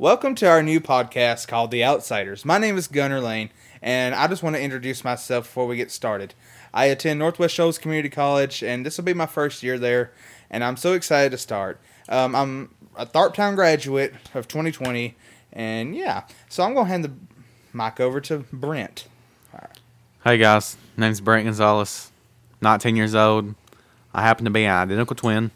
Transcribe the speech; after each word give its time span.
Welcome 0.00 0.36
to 0.36 0.46
our 0.46 0.62
new 0.62 0.78
podcast 0.78 1.48
called 1.48 1.72
The 1.72 1.82
Outsiders. 1.82 2.44
My 2.44 2.56
name 2.56 2.78
is 2.78 2.86
Gunnar 2.86 3.20
Lane, 3.20 3.50
and 3.82 4.14
I 4.14 4.28
just 4.28 4.44
want 4.44 4.54
to 4.54 4.62
introduce 4.62 5.02
myself 5.02 5.46
before 5.46 5.66
we 5.66 5.74
get 5.74 5.90
started. 5.90 6.34
I 6.72 6.84
attend 6.84 7.18
Northwest 7.18 7.52
Shoals 7.52 7.78
Community 7.78 8.08
College, 8.08 8.62
and 8.62 8.86
this 8.86 8.96
will 8.96 9.04
be 9.04 9.12
my 9.12 9.26
first 9.26 9.64
year 9.64 9.76
there, 9.76 10.12
and 10.52 10.62
I'm 10.62 10.76
so 10.76 10.92
excited 10.92 11.32
to 11.32 11.36
start. 11.36 11.80
Um, 12.08 12.36
I'm 12.36 12.74
a 12.94 13.06
Tharptown 13.06 13.56
graduate 13.56 14.14
of 14.34 14.46
2020, 14.46 15.16
and 15.52 15.96
yeah, 15.96 16.22
so 16.48 16.62
I'm 16.62 16.74
going 16.74 16.86
to 16.86 16.92
hand 16.92 17.04
the 17.04 17.12
mic 17.72 17.98
over 17.98 18.20
to 18.20 18.44
Brent. 18.52 19.08
Hey 20.22 20.38
guys, 20.38 20.76
my 20.96 21.06
name's 21.06 21.20
Brent 21.20 21.46
Gonzalez, 21.46 22.12
19 22.60 22.94
years 22.94 23.16
old. 23.16 23.52
I 24.14 24.22
happen 24.22 24.44
to 24.44 24.50
be 24.52 24.64
an 24.64 24.76
identical 24.76 25.16
twin. 25.16 25.50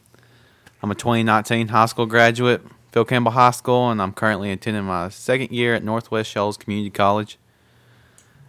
I'm 0.83 0.91
a 0.91 0.97
2019 0.97 1.69
high 1.69 1.87
school 1.87 2.07
graduate, 2.07 2.63
Phil 2.93 3.07
Campbell 3.07 3.33
High 3.33 3.53
School, 3.53 3.91
and 3.91 4.03
I'm 4.03 4.13
currently 4.13 4.53
attending 4.53 4.85
my 4.85 5.09
second 5.09 5.51
year 5.51 5.75
at 5.75 5.83
Northwest 5.83 6.31
Shoals 6.31 6.59
Community 6.59 6.91
College. 6.91 7.39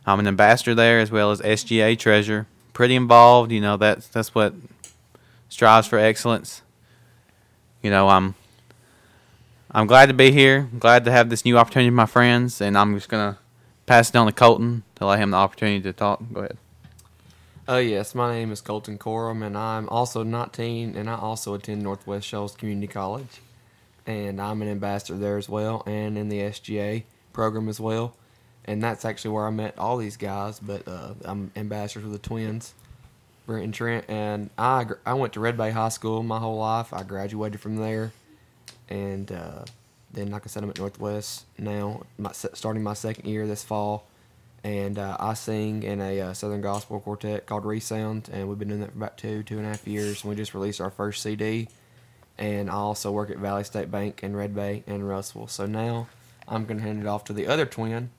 I'm 0.05 0.19
an 0.19 0.27
ambassador 0.27 0.75
there 0.75 0.99
as 0.99 1.09
well 1.09 1.31
as 1.31 1.39
SGA 1.39 1.97
treasurer. 1.97 2.45
Pretty 2.73 2.95
involved, 2.95 3.53
you 3.53 3.61
know. 3.61 3.77
That's 3.77 4.05
that's 4.09 4.35
what 4.35 4.53
strives 5.47 5.87
for 5.87 5.97
excellence. 5.97 6.61
You 7.81 7.89
know, 7.89 8.09
I'm 8.09 8.35
I'm 9.71 9.87
glad 9.87 10.07
to 10.07 10.13
be 10.13 10.31
here. 10.31 10.69
glad 10.77 11.05
to 11.05 11.11
have 11.11 11.29
this 11.29 11.45
new 11.45 11.57
opportunity 11.57 11.89
with 11.89 11.95
my 11.95 12.05
friends, 12.05 12.59
and 12.59 12.77
I'm 12.77 12.95
just 12.95 13.07
gonna 13.07 13.37
pass 13.85 14.09
it 14.09 14.15
on 14.17 14.25
to 14.25 14.33
Colton 14.33 14.83
to 14.95 15.05
let 15.05 15.19
him 15.19 15.31
the 15.31 15.37
opportunity 15.37 15.81
to 15.83 15.93
talk. 15.93 16.21
Go 16.33 16.41
ahead. 16.41 16.57
Uh, 17.69 17.77
yes, 17.77 18.13
my 18.13 18.33
name 18.33 18.51
is 18.51 18.59
Colton 18.59 18.97
Corum, 18.97 19.41
and 19.41 19.57
I'm 19.57 19.87
also 19.87 20.21
19, 20.21 20.97
and 20.97 21.09
I 21.09 21.15
also 21.15 21.53
attend 21.53 21.81
Northwest 21.81 22.27
Shoals 22.27 22.57
Community 22.57 22.87
College. 22.87 23.39
And 24.05 24.41
I'm 24.41 24.61
an 24.61 24.67
ambassador 24.67 25.17
there 25.17 25.37
as 25.37 25.47
well, 25.47 25.83
and 25.85 26.17
in 26.17 26.29
the 26.29 26.39
SGA 26.39 27.03
program 27.31 27.69
as 27.69 27.79
well. 27.79 28.15
And 28.65 28.81
that's 28.81 29.05
actually 29.05 29.31
where 29.31 29.47
I 29.47 29.49
met 29.49 29.77
all 29.77 29.97
these 29.97 30.17
guys, 30.17 30.59
but 30.59 30.87
uh, 30.87 31.13
I'm 31.23 31.51
ambassador 31.55 32.01
for 32.01 32.11
the 32.11 32.17
Twins, 32.17 32.73
Brent 33.45 33.63
and 33.65 33.73
Trent. 33.73 34.05
And 34.07 34.49
I, 34.57 34.85
I 35.05 35.13
went 35.13 35.33
to 35.33 35.39
Red 35.39 35.57
Bay 35.57 35.71
High 35.71 35.89
School 35.89 36.23
my 36.23 36.39
whole 36.39 36.57
life. 36.57 36.93
I 36.93 37.03
graduated 37.03 37.59
from 37.59 37.77
there. 37.77 38.11
And 38.89 39.31
uh, 39.31 39.65
then, 40.11 40.31
like 40.31 40.43
I 40.45 40.47
said, 40.47 40.63
I'm 40.63 40.69
at 40.69 40.79
Northwest 40.79 41.45
now, 41.57 42.03
my, 42.17 42.31
starting 42.31 42.83
my 42.83 42.93
second 42.93 43.29
year 43.29 43.47
this 43.47 43.63
fall 43.63 44.07
and 44.63 44.97
uh, 44.97 45.17
I 45.19 45.33
sing 45.33 45.83
in 45.83 45.99
a 45.99 46.21
uh, 46.21 46.33
Southern 46.33 46.61
Gospel 46.61 46.99
quartet 47.01 47.45
called 47.45 47.65
Resound, 47.65 48.29
and 48.31 48.47
we've 48.47 48.57
been 48.57 48.69
doing 48.69 48.79
that 48.79 48.91
for 48.91 48.97
about 48.97 49.17
two, 49.17 49.43
two 49.43 49.57
and 49.57 49.65
a 49.65 49.69
half 49.69 49.85
years. 49.85 50.23
And 50.23 50.29
we 50.29 50.37
just 50.37 50.53
released 50.53 50.79
our 50.79 50.89
first 50.89 51.21
CD, 51.21 51.67
and 52.37 52.69
I 52.69 52.73
also 52.73 53.11
work 53.11 53.29
at 53.29 53.37
Valley 53.37 53.63
State 53.63 53.91
Bank 53.91 54.23
in 54.23 54.35
Red 54.35 54.55
Bay 54.55 54.83
and 54.87 55.07
Russell. 55.07 55.47
So 55.47 55.65
now 55.65 56.07
I'm 56.47 56.65
going 56.65 56.77
to 56.77 56.83
hand 56.83 57.01
it 57.01 57.07
off 57.07 57.23
to 57.25 57.33
the 57.33 57.47
other 57.47 57.65
twin. 57.65 58.09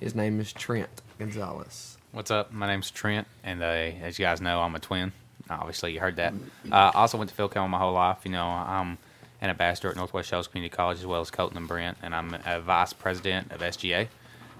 His 0.00 0.14
name 0.14 0.40
is 0.40 0.52
Trent 0.52 1.02
Gonzalez. 1.18 1.96
What's 2.12 2.30
up? 2.30 2.52
My 2.52 2.66
name's 2.66 2.90
Trent, 2.90 3.26
and 3.42 3.62
uh, 3.62 3.66
as 3.66 4.18
you 4.18 4.24
guys 4.24 4.40
know, 4.40 4.60
I'm 4.60 4.74
a 4.74 4.80
twin. 4.80 5.12
Obviously, 5.48 5.92
you 5.92 6.00
heard 6.00 6.16
that. 6.16 6.34
Uh, 6.70 6.74
I 6.94 7.00
also 7.00 7.18
went 7.18 7.30
to 7.30 7.36
Phil 7.36 7.48
Campbell 7.48 7.68
my 7.68 7.78
whole 7.78 7.92
life. 7.92 8.18
You 8.24 8.32
know, 8.32 8.46
I'm 8.46 8.98
an 9.40 9.50
ambassador 9.50 9.90
at 9.90 9.96
Northwest 9.96 10.28
Shoals 10.28 10.46
Community 10.46 10.74
College 10.74 10.98
as 10.98 11.06
well 11.06 11.20
as 11.20 11.30
Colton 11.30 11.56
and 11.56 11.68
Brent, 11.68 11.98
and 12.02 12.14
I'm 12.14 12.36
a 12.46 12.60
vice 12.60 12.92
president 12.92 13.50
of 13.52 13.60
SGA 13.60 14.08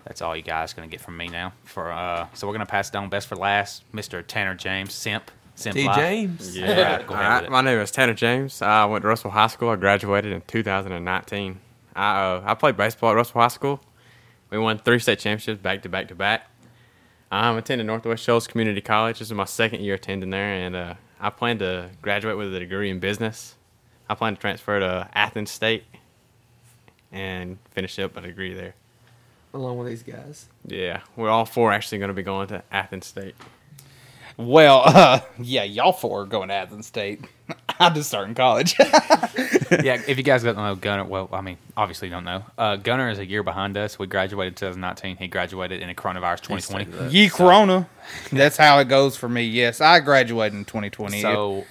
that's 0.05 0.21
all 0.21 0.37
you 0.37 0.43
guys 0.43 0.73
gonna 0.73 0.89
get 0.89 1.01
from 1.01 1.17
me 1.17 1.29
now. 1.29 1.53
For 1.65 1.91
uh, 1.93 2.27
so 2.35 2.47
we're 2.47 2.55
gonna 2.55 2.67
pass 2.67 2.89
it 2.89 2.97
on 2.97 3.09
best 3.09 3.29
for 3.29 3.37
last, 3.37 3.91
Mr. 3.93 4.25
Tanner 4.27 4.55
James, 4.55 4.93
Simp. 4.93 5.31
Simp 5.55 5.75
T. 5.75 5.87
Life. 5.87 5.97
James. 5.97 6.57
Yeah. 6.57 6.67
All 6.67 6.83
right, 6.83 7.07
go 7.07 7.15
All 7.15 7.21
ahead 7.21 7.29
right, 7.31 7.41
with 7.43 7.49
it. 7.49 7.51
my 7.51 7.61
name 7.61 7.79
is 7.79 7.91
Tanner 7.91 8.15
James. 8.15 8.63
I 8.63 8.85
went 8.87 9.03
to 9.03 9.09
Russell 9.09 9.31
High 9.31 9.47
School. 9.49 9.69
I 9.71 9.77
graduated 9.77 10.33
in 10.33 10.41
2019. 10.43 11.61
I 11.95 12.21
uh, 12.23 12.43
I 12.45 12.55
played 12.55 12.77
baseball 12.77 13.11
at 13.11 13.17
Russell 13.17 13.41
High 13.41 13.49
School. 13.49 13.81
We 14.51 14.59
won 14.59 14.79
three 14.79 14.99
state 14.99 15.19
championships 15.19 15.61
back 15.63 15.83
to 15.83 15.89
back 15.89 16.09
to 16.09 16.15
back. 16.15 16.49
I'm 17.31 17.57
attending 17.57 17.87
Northwest 17.87 18.23
Shoals 18.25 18.47
Community 18.47 18.81
College. 18.83 19.19
This 19.19 19.29
is 19.29 19.35
my 19.35 19.45
second 19.47 19.81
year 19.83 19.95
attending 19.95 20.31
there, 20.31 20.53
and 20.53 20.77
uh, 20.77 20.95
I 21.21 21.31
plan 21.31 21.59
to 21.61 21.91
graduate 22.03 22.37
with 22.37 22.55
a 22.55 22.59
degree 22.59 22.91
in 22.91 22.99
business. 22.99 23.55
I 24.09 24.15
plan 24.15 24.35
to 24.35 24.41
transfer 24.41 24.79
to 24.81 25.09
Athens 25.15 25.51
State 25.51 25.85
and 27.11 27.59
finish 27.71 27.99
up 27.99 28.17
a 28.17 28.21
degree 28.21 28.53
there. 28.53 28.75
Along 29.55 29.79
with 29.79 29.89
these 29.89 30.03
guys. 30.03 30.47
Yeah, 30.67 31.01
we're 31.17 31.29
all 31.31 31.45
four 31.45 31.73
actually 31.73 31.99
going 31.99 32.09
to 32.09 32.15
be 32.15 32.23
going 32.23 32.49
to 32.49 32.63
Athens 32.71 33.07
State. 33.07 33.35
Well, 34.37 34.83
uh, 34.87 35.21
yeah, 35.39 35.65
y'all 35.65 35.93
four 35.93 36.23
are 36.23 36.27
going 36.27 36.49
to 36.49 36.55
Athens 36.55 36.87
State. 36.87 37.25
I'm 37.81 37.95
just 37.95 38.09
starting 38.09 38.35
college. 38.35 38.77
yeah, 38.79 40.01
if 40.07 40.17
you 40.17 40.23
guys 40.23 40.43
don't 40.43 40.57
know 40.57 40.75
Gunner, 40.75 41.05
well, 41.05 41.29
I 41.33 41.41
mean, 41.41 41.59
obviously 41.77 42.09
you 42.09 42.15
don't 42.15 42.25
know. 42.25 42.45
Uh, 42.57 42.77
Gunner 42.77 43.11
is 43.11 43.19
a 43.19 43.27
year 43.27 43.43
behind 43.43 43.77
us. 43.77 43.99
We 43.99 44.07
graduated 44.07 44.53
in 44.53 44.57
2019. 44.57 45.17
He 45.17 45.29
graduated 45.29 45.83
in 45.83 45.91
a 45.91 45.95
coronavirus 45.95 46.43
2020. 46.43 47.13
Ye 47.13 47.29
Corona. 47.29 47.89
That's 48.31 48.57
how 48.57 48.79
it 48.79 48.89
goes 48.89 49.17
for 49.17 49.29
me. 49.29 49.45
Yes, 49.45 49.81
I 49.81 50.01
graduated 50.01 50.59
in 50.59 50.65
2020. 50.65 51.21
So 51.21 51.65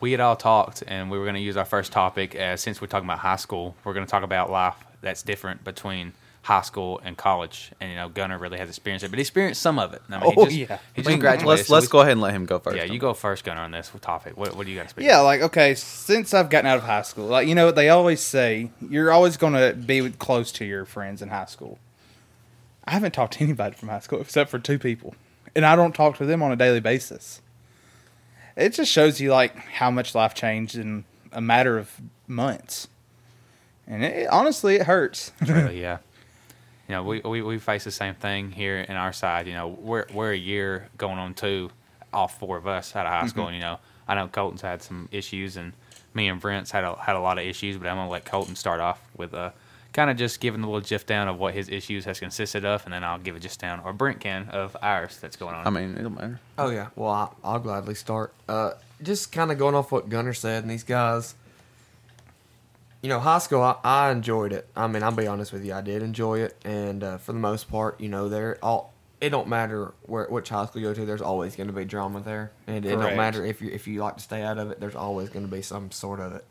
we 0.00 0.12
had 0.12 0.20
all 0.20 0.36
talked, 0.36 0.82
and 0.86 1.10
we 1.10 1.18
were 1.18 1.24
going 1.24 1.34
to 1.34 1.40
use 1.40 1.56
our 1.56 1.64
first 1.64 1.92
topic 1.92 2.34
as 2.34 2.60
since 2.60 2.80
we're 2.80 2.86
talking 2.86 3.08
about 3.08 3.18
high 3.18 3.36
school, 3.36 3.76
we're 3.84 3.94
going 3.94 4.06
to 4.06 4.10
talk 4.10 4.22
about 4.22 4.50
life 4.50 4.76
that's 5.00 5.22
different 5.22 5.64
between 5.64 6.12
high 6.48 6.62
school 6.62 6.98
and 7.04 7.14
college. 7.14 7.72
And 7.78 7.90
you 7.90 7.96
know, 7.96 8.08
Gunner 8.08 8.38
really 8.38 8.56
has 8.56 8.70
experienced 8.70 9.04
it, 9.04 9.10
but 9.10 9.18
he 9.18 9.20
experienced 9.20 9.60
some 9.60 9.78
of 9.78 9.92
it. 9.92 10.00
I 10.08 10.12
mean, 10.18 10.32
Oh, 10.34 10.46
he 10.46 10.64
just, 10.64 10.70
yeah. 10.70 10.78
he 10.94 11.02
just 11.02 11.18
graduated. 11.20 11.46
let's 11.46 11.66
so 11.68 11.74
let's 11.74 11.86
we- 11.86 11.90
go 11.90 12.00
ahead 12.00 12.12
and 12.12 12.22
let 12.22 12.32
him 12.32 12.46
go 12.46 12.58
first. 12.58 12.74
Yeah, 12.78 12.84
you 12.84 12.98
go 12.98 13.12
first, 13.12 13.44
Gunner, 13.44 13.60
on 13.60 13.70
this 13.70 13.92
topic. 14.00 14.34
What, 14.38 14.56
what 14.56 14.64
do 14.64 14.72
you 14.72 14.78
got 14.78 14.84
to 14.84 14.88
speak? 14.88 15.04
Yeah, 15.04 15.16
about? 15.16 15.24
like 15.24 15.40
okay, 15.42 15.74
since 15.74 16.32
I've 16.32 16.48
gotten 16.48 16.66
out 16.66 16.78
of 16.78 16.84
high 16.84 17.02
school, 17.02 17.26
like 17.26 17.46
you 17.48 17.54
know, 17.54 17.70
they 17.70 17.90
always 17.90 18.22
say 18.22 18.70
you're 18.88 19.12
always 19.12 19.36
going 19.36 19.52
to 19.52 19.74
be 19.76 20.08
close 20.12 20.50
to 20.52 20.64
your 20.64 20.86
friends 20.86 21.20
in 21.20 21.28
high 21.28 21.44
school. 21.44 21.78
I 22.84 22.92
haven't 22.92 23.12
talked 23.12 23.34
to 23.34 23.44
anybody 23.44 23.76
from 23.76 23.90
high 23.90 24.00
school 24.00 24.20
except 24.22 24.50
for 24.50 24.58
two 24.58 24.78
people, 24.78 25.14
and 25.54 25.66
I 25.66 25.76
don't 25.76 25.94
talk 25.94 26.16
to 26.16 26.24
them 26.24 26.42
on 26.42 26.50
a 26.50 26.56
daily 26.56 26.80
basis. 26.80 27.42
It 28.56 28.70
just 28.72 28.90
shows 28.90 29.20
you 29.20 29.32
like 29.32 29.54
how 29.56 29.90
much 29.90 30.14
life 30.14 30.32
changed 30.34 30.76
in 30.76 31.04
a 31.30 31.42
matter 31.42 31.76
of 31.76 31.92
months, 32.26 32.88
and 33.86 34.02
it, 34.02 34.28
honestly, 34.28 34.76
it 34.76 34.86
hurts. 34.86 35.30
really, 35.46 35.80
yeah. 35.82 35.98
You 36.88 36.94
know, 36.94 37.02
we, 37.02 37.20
we, 37.20 37.42
we 37.42 37.58
face 37.58 37.84
the 37.84 37.90
same 37.90 38.14
thing 38.14 38.50
here 38.50 38.78
in 38.78 38.96
our 38.96 39.12
side. 39.12 39.46
You 39.46 39.52
know, 39.52 39.68
we're 39.68 40.06
we're 40.12 40.32
a 40.32 40.36
year 40.36 40.88
going 40.96 41.18
on 41.18 41.34
two, 41.34 41.70
all 42.14 42.28
four 42.28 42.56
of 42.56 42.66
us 42.66 42.96
out 42.96 43.04
of 43.04 43.12
high 43.12 43.26
school. 43.26 43.46
And, 43.46 43.54
you 43.54 43.60
know, 43.60 43.78
I 44.08 44.14
know 44.14 44.26
Colton's 44.28 44.62
had 44.62 44.82
some 44.82 45.06
issues, 45.12 45.56
and 45.58 45.74
me 46.14 46.28
and 46.28 46.40
Brent's 46.40 46.70
had 46.70 46.84
a, 46.84 46.96
had 46.96 47.14
a 47.14 47.20
lot 47.20 47.38
of 47.38 47.44
issues. 47.44 47.76
But 47.76 47.88
I'm 47.88 47.96
gonna 47.96 48.08
let 48.08 48.24
Colton 48.24 48.56
start 48.56 48.80
off 48.80 49.02
with 49.18 49.34
uh, 49.34 49.50
kind 49.92 50.10
of 50.10 50.16
just 50.16 50.40
giving 50.40 50.62
a 50.62 50.66
little 50.66 50.80
gif 50.80 51.04
down 51.04 51.28
of 51.28 51.38
what 51.38 51.52
his 51.52 51.68
issues 51.68 52.06
has 52.06 52.18
consisted 52.18 52.64
of, 52.64 52.84
and 52.86 52.94
then 52.94 53.04
I'll 53.04 53.18
give 53.18 53.36
a 53.36 53.40
gist 53.40 53.60
down, 53.60 53.80
or 53.80 53.92
Brent 53.92 54.20
can 54.20 54.48
of 54.48 54.74
ours 54.80 55.18
that's 55.20 55.36
going 55.36 55.54
on. 55.54 55.66
I 55.66 55.70
mean, 55.70 55.94
it 55.94 56.02
don't 56.02 56.14
matter. 56.14 56.40
Oh 56.56 56.70
yeah. 56.70 56.88
Well, 56.96 57.10
I, 57.10 57.28
I'll 57.44 57.58
gladly 57.58 57.96
start. 57.96 58.32
Uh, 58.48 58.72
just 59.02 59.30
kind 59.30 59.52
of 59.52 59.58
going 59.58 59.74
off 59.74 59.92
what 59.92 60.08
Gunner 60.08 60.32
said, 60.32 60.62
and 60.64 60.70
these 60.70 60.84
guys. 60.84 61.34
You 63.08 63.14
know, 63.14 63.20
high 63.20 63.38
school, 63.38 63.62
I, 63.62 63.76
I 63.82 64.10
enjoyed 64.10 64.52
it. 64.52 64.68
I 64.76 64.86
mean, 64.86 65.02
I'll 65.02 65.12
be 65.12 65.26
honest 65.26 65.50
with 65.50 65.64
you, 65.64 65.72
I 65.72 65.80
did 65.80 66.02
enjoy 66.02 66.40
it, 66.40 66.54
and 66.62 67.02
uh, 67.02 67.16
for 67.16 67.32
the 67.32 67.38
most 67.38 67.70
part, 67.70 67.98
you 68.02 68.10
know, 68.10 68.28
they're 68.28 68.58
all. 68.62 68.92
It 69.18 69.30
don't 69.30 69.48
matter 69.48 69.94
where 70.02 70.26
which 70.26 70.50
high 70.50 70.66
school 70.66 70.82
you 70.82 70.88
go 70.88 70.92
to. 70.92 71.06
There's 71.06 71.22
always 71.22 71.56
going 71.56 71.68
to 71.68 71.72
be 71.72 71.86
drama 71.86 72.20
there, 72.20 72.52
and 72.66 72.84
it 72.84 72.90
Correct. 72.90 73.08
don't 73.08 73.16
matter 73.16 73.46
if 73.46 73.62
you 73.62 73.70
if 73.70 73.86
you 73.86 74.02
like 74.02 74.18
to 74.18 74.22
stay 74.22 74.42
out 74.42 74.58
of 74.58 74.70
it. 74.70 74.78
There's 74.78 74.94
always 74.94 75.30
going 75.30 75.46
to 75.46 75.50
be 75.50 75.62
some 75.62 75.90
sort 75.90 76.20
of 76.20 76.34
it. 76.34 76.44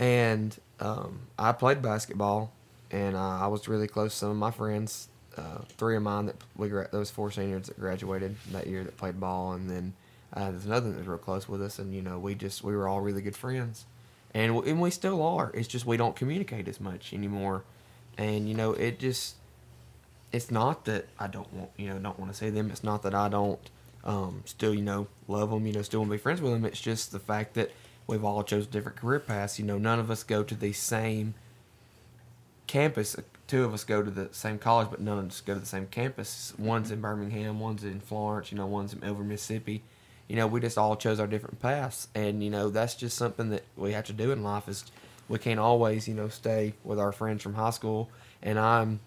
And 0.00 0.58
um, 0.80 1.20
I 1.38 1.52
played 1.52 1.80
basketball, 1.80 2.50
and 2.90 3.14
uh, 3.14 3.38
I 3.38 3.46
was 3.46 3.68
really 3.68 3.86
close 3.86 4.14
to 4.14 4.18
some 4.18 4.30
of 4.30 4.36
my 4.36 4.50
friends. 4.50 5.06
Uh, 5.36 5.58
three 5.78 5.94
of 5.94 6.02
mine 6.02 6.26
that 6.26 6.42
we 6.56 6.68
gra- 6.68 6.88
those 6.90 7.12
four 7.12 7.30
seniors 7.30 7.68
that 7.68 7.78
graduated 7.78 8.34
that 8.50 8.66
year 8.66 8.82
that 8.82 8.96
played 8.96 9.20
ball, 9.20 9.52
and 9.52 9.70
then 9.70 9.94
uh, 10.34 10.50
there's 10.50 10.66
another 10.66 10.90
that 10.90 10.98
was 10.98 11.06
real 11.06 11.18
close 11.18 11.48
with 11.48 11.62
us, 11.62 11.78
and 11.78 11.94
you 11.94 12.02
know 12.02 12.18
we 12.18 12.34
just 12.34 12.64
we 12.64 12.74
were 12.74 12.88
all 12.88 13.00
really 13.00 13.22
good 13.22 13.36
friends, 13.36 13.86
and 14.34 14.54
and 14.64 14.80
we 14.80 14.90
still 14.90 15.22
are. 15.22 15.50
It's 15.54 15.68
just 15.68 15.86
we 15.86 15.96
don't 15.96 16.16
communicate 16.16 16.68
as 16.68 16.80
much 16.80 17.12
anymore, 17.12 17.64
and 18.18 18.48
you 18.48 18.54
know 18.54 18.72
it 18.72 18.98
just 18.98 19.36
it's 20.32 20.50
not 20.50 20.84
that 20.84 21.06
I 21.18 21.26
don't 21.26 21.52
want 21.52 21.70
you 21.76 21.88
know 21.88 21.98
don't 21.98 22.18
want 22.18 22.32
to 22.32 22.36
see 22.36 22.50
them. 22.50 22.70
It's 22.70 22.84
not 22.84 23.02
that 23.02 23.14
I 23.14 23.28
don't 23.28 23.60
um, 24.04 24.42
still 24.44 24.74
you 24.74 24.82
know 24.82 25.06
love 25.28 25.50
them. 25.50 25.66
You 25.66 25.72
know 25.72 25.82
still 25.82 26.00
want 26.00 26.10
to 26.10 26.16
be 26.16 26.22
friends 26.22 26.40
with 26.40 26.52
them. 26.52 26.64
It's 26.64 26.80
just 26.80 27.12
the 27.12 27.18
fact 27.18 27.54
that 27.54 27.70
we've 28.06 28.24
all 28.24 28.42
chose 28.42 28.66
different 28.66 28.98
career 28.98 29.20
paths. 29.20 29.58
You 29.58 29.64
know 29.64 29.78
none 29.78 29.98
of 29.98 30.10
us 30.10 30.22
go 30.22 30.42
to 30.42 30.54
the 30.54 30.72
same 30.72 31.34
campus. 32.66 33.16
Two 33.46 33.64
of 33.64 33.72
us 33.72 33.84
go 33.84 34.02
to 34.02 34.10
the 34.10 34.28
same 34.32 34.58
college, 34.58 34.88
but 34.90 35.00
none 35.00 35.18
of 35.18 35.26
us 35.26 35.40
go 35.40 35.54
to 35.54 35.60
the 35.60 35.66
same 35.66 35.86
campus. 35.86 36.52
One's 36.58 36.90
in 36.90 37.00
Birmingham, 37.00 37.60
one's 37.60 37.84
in 37.84 38.00
Florence. 38.00 38.50
You 38.50 38.58
know 38.58 38.66
one's 38.66 38.92
in 38.92 39.04
over 39.04 39.22
Mississippi. 39.22 39.82
You 40.28 40.36
know 40.36 40.46
we 40.46 40.60
just 40.60 40.78
all 40.78 40.96
chose 40.96 41.20
our 41.20 41.26
different 41.26 41.60
paths, 41.60 42.08
and 42.14 42.42
you 42.42 42.50
know 42.50 42.70
that's 42.70 42.94
just 42.94 43.16
something 43.16 43.50
that 43.50 43.64
we 43.76 43.92
have 43.92 44.04
to 44.06 44.12
do 44.12 44.32
in 44.32 44.42
life. 44.42 44.68
Is 44.68 44.84
we 45.28 45.38
can't 45.38 45.60
always 45.60 46.08
you 46.08 46.14
know 46.14 46.28
stay 46.28 46.74
with 46.84 46.98
our 46.98 47.12
friends 47.12 47.42
from 47.42 47.54
high 47.54 47.70
school. 47.70 48.10
And 48.42 48.58
I'm 48.58 49.00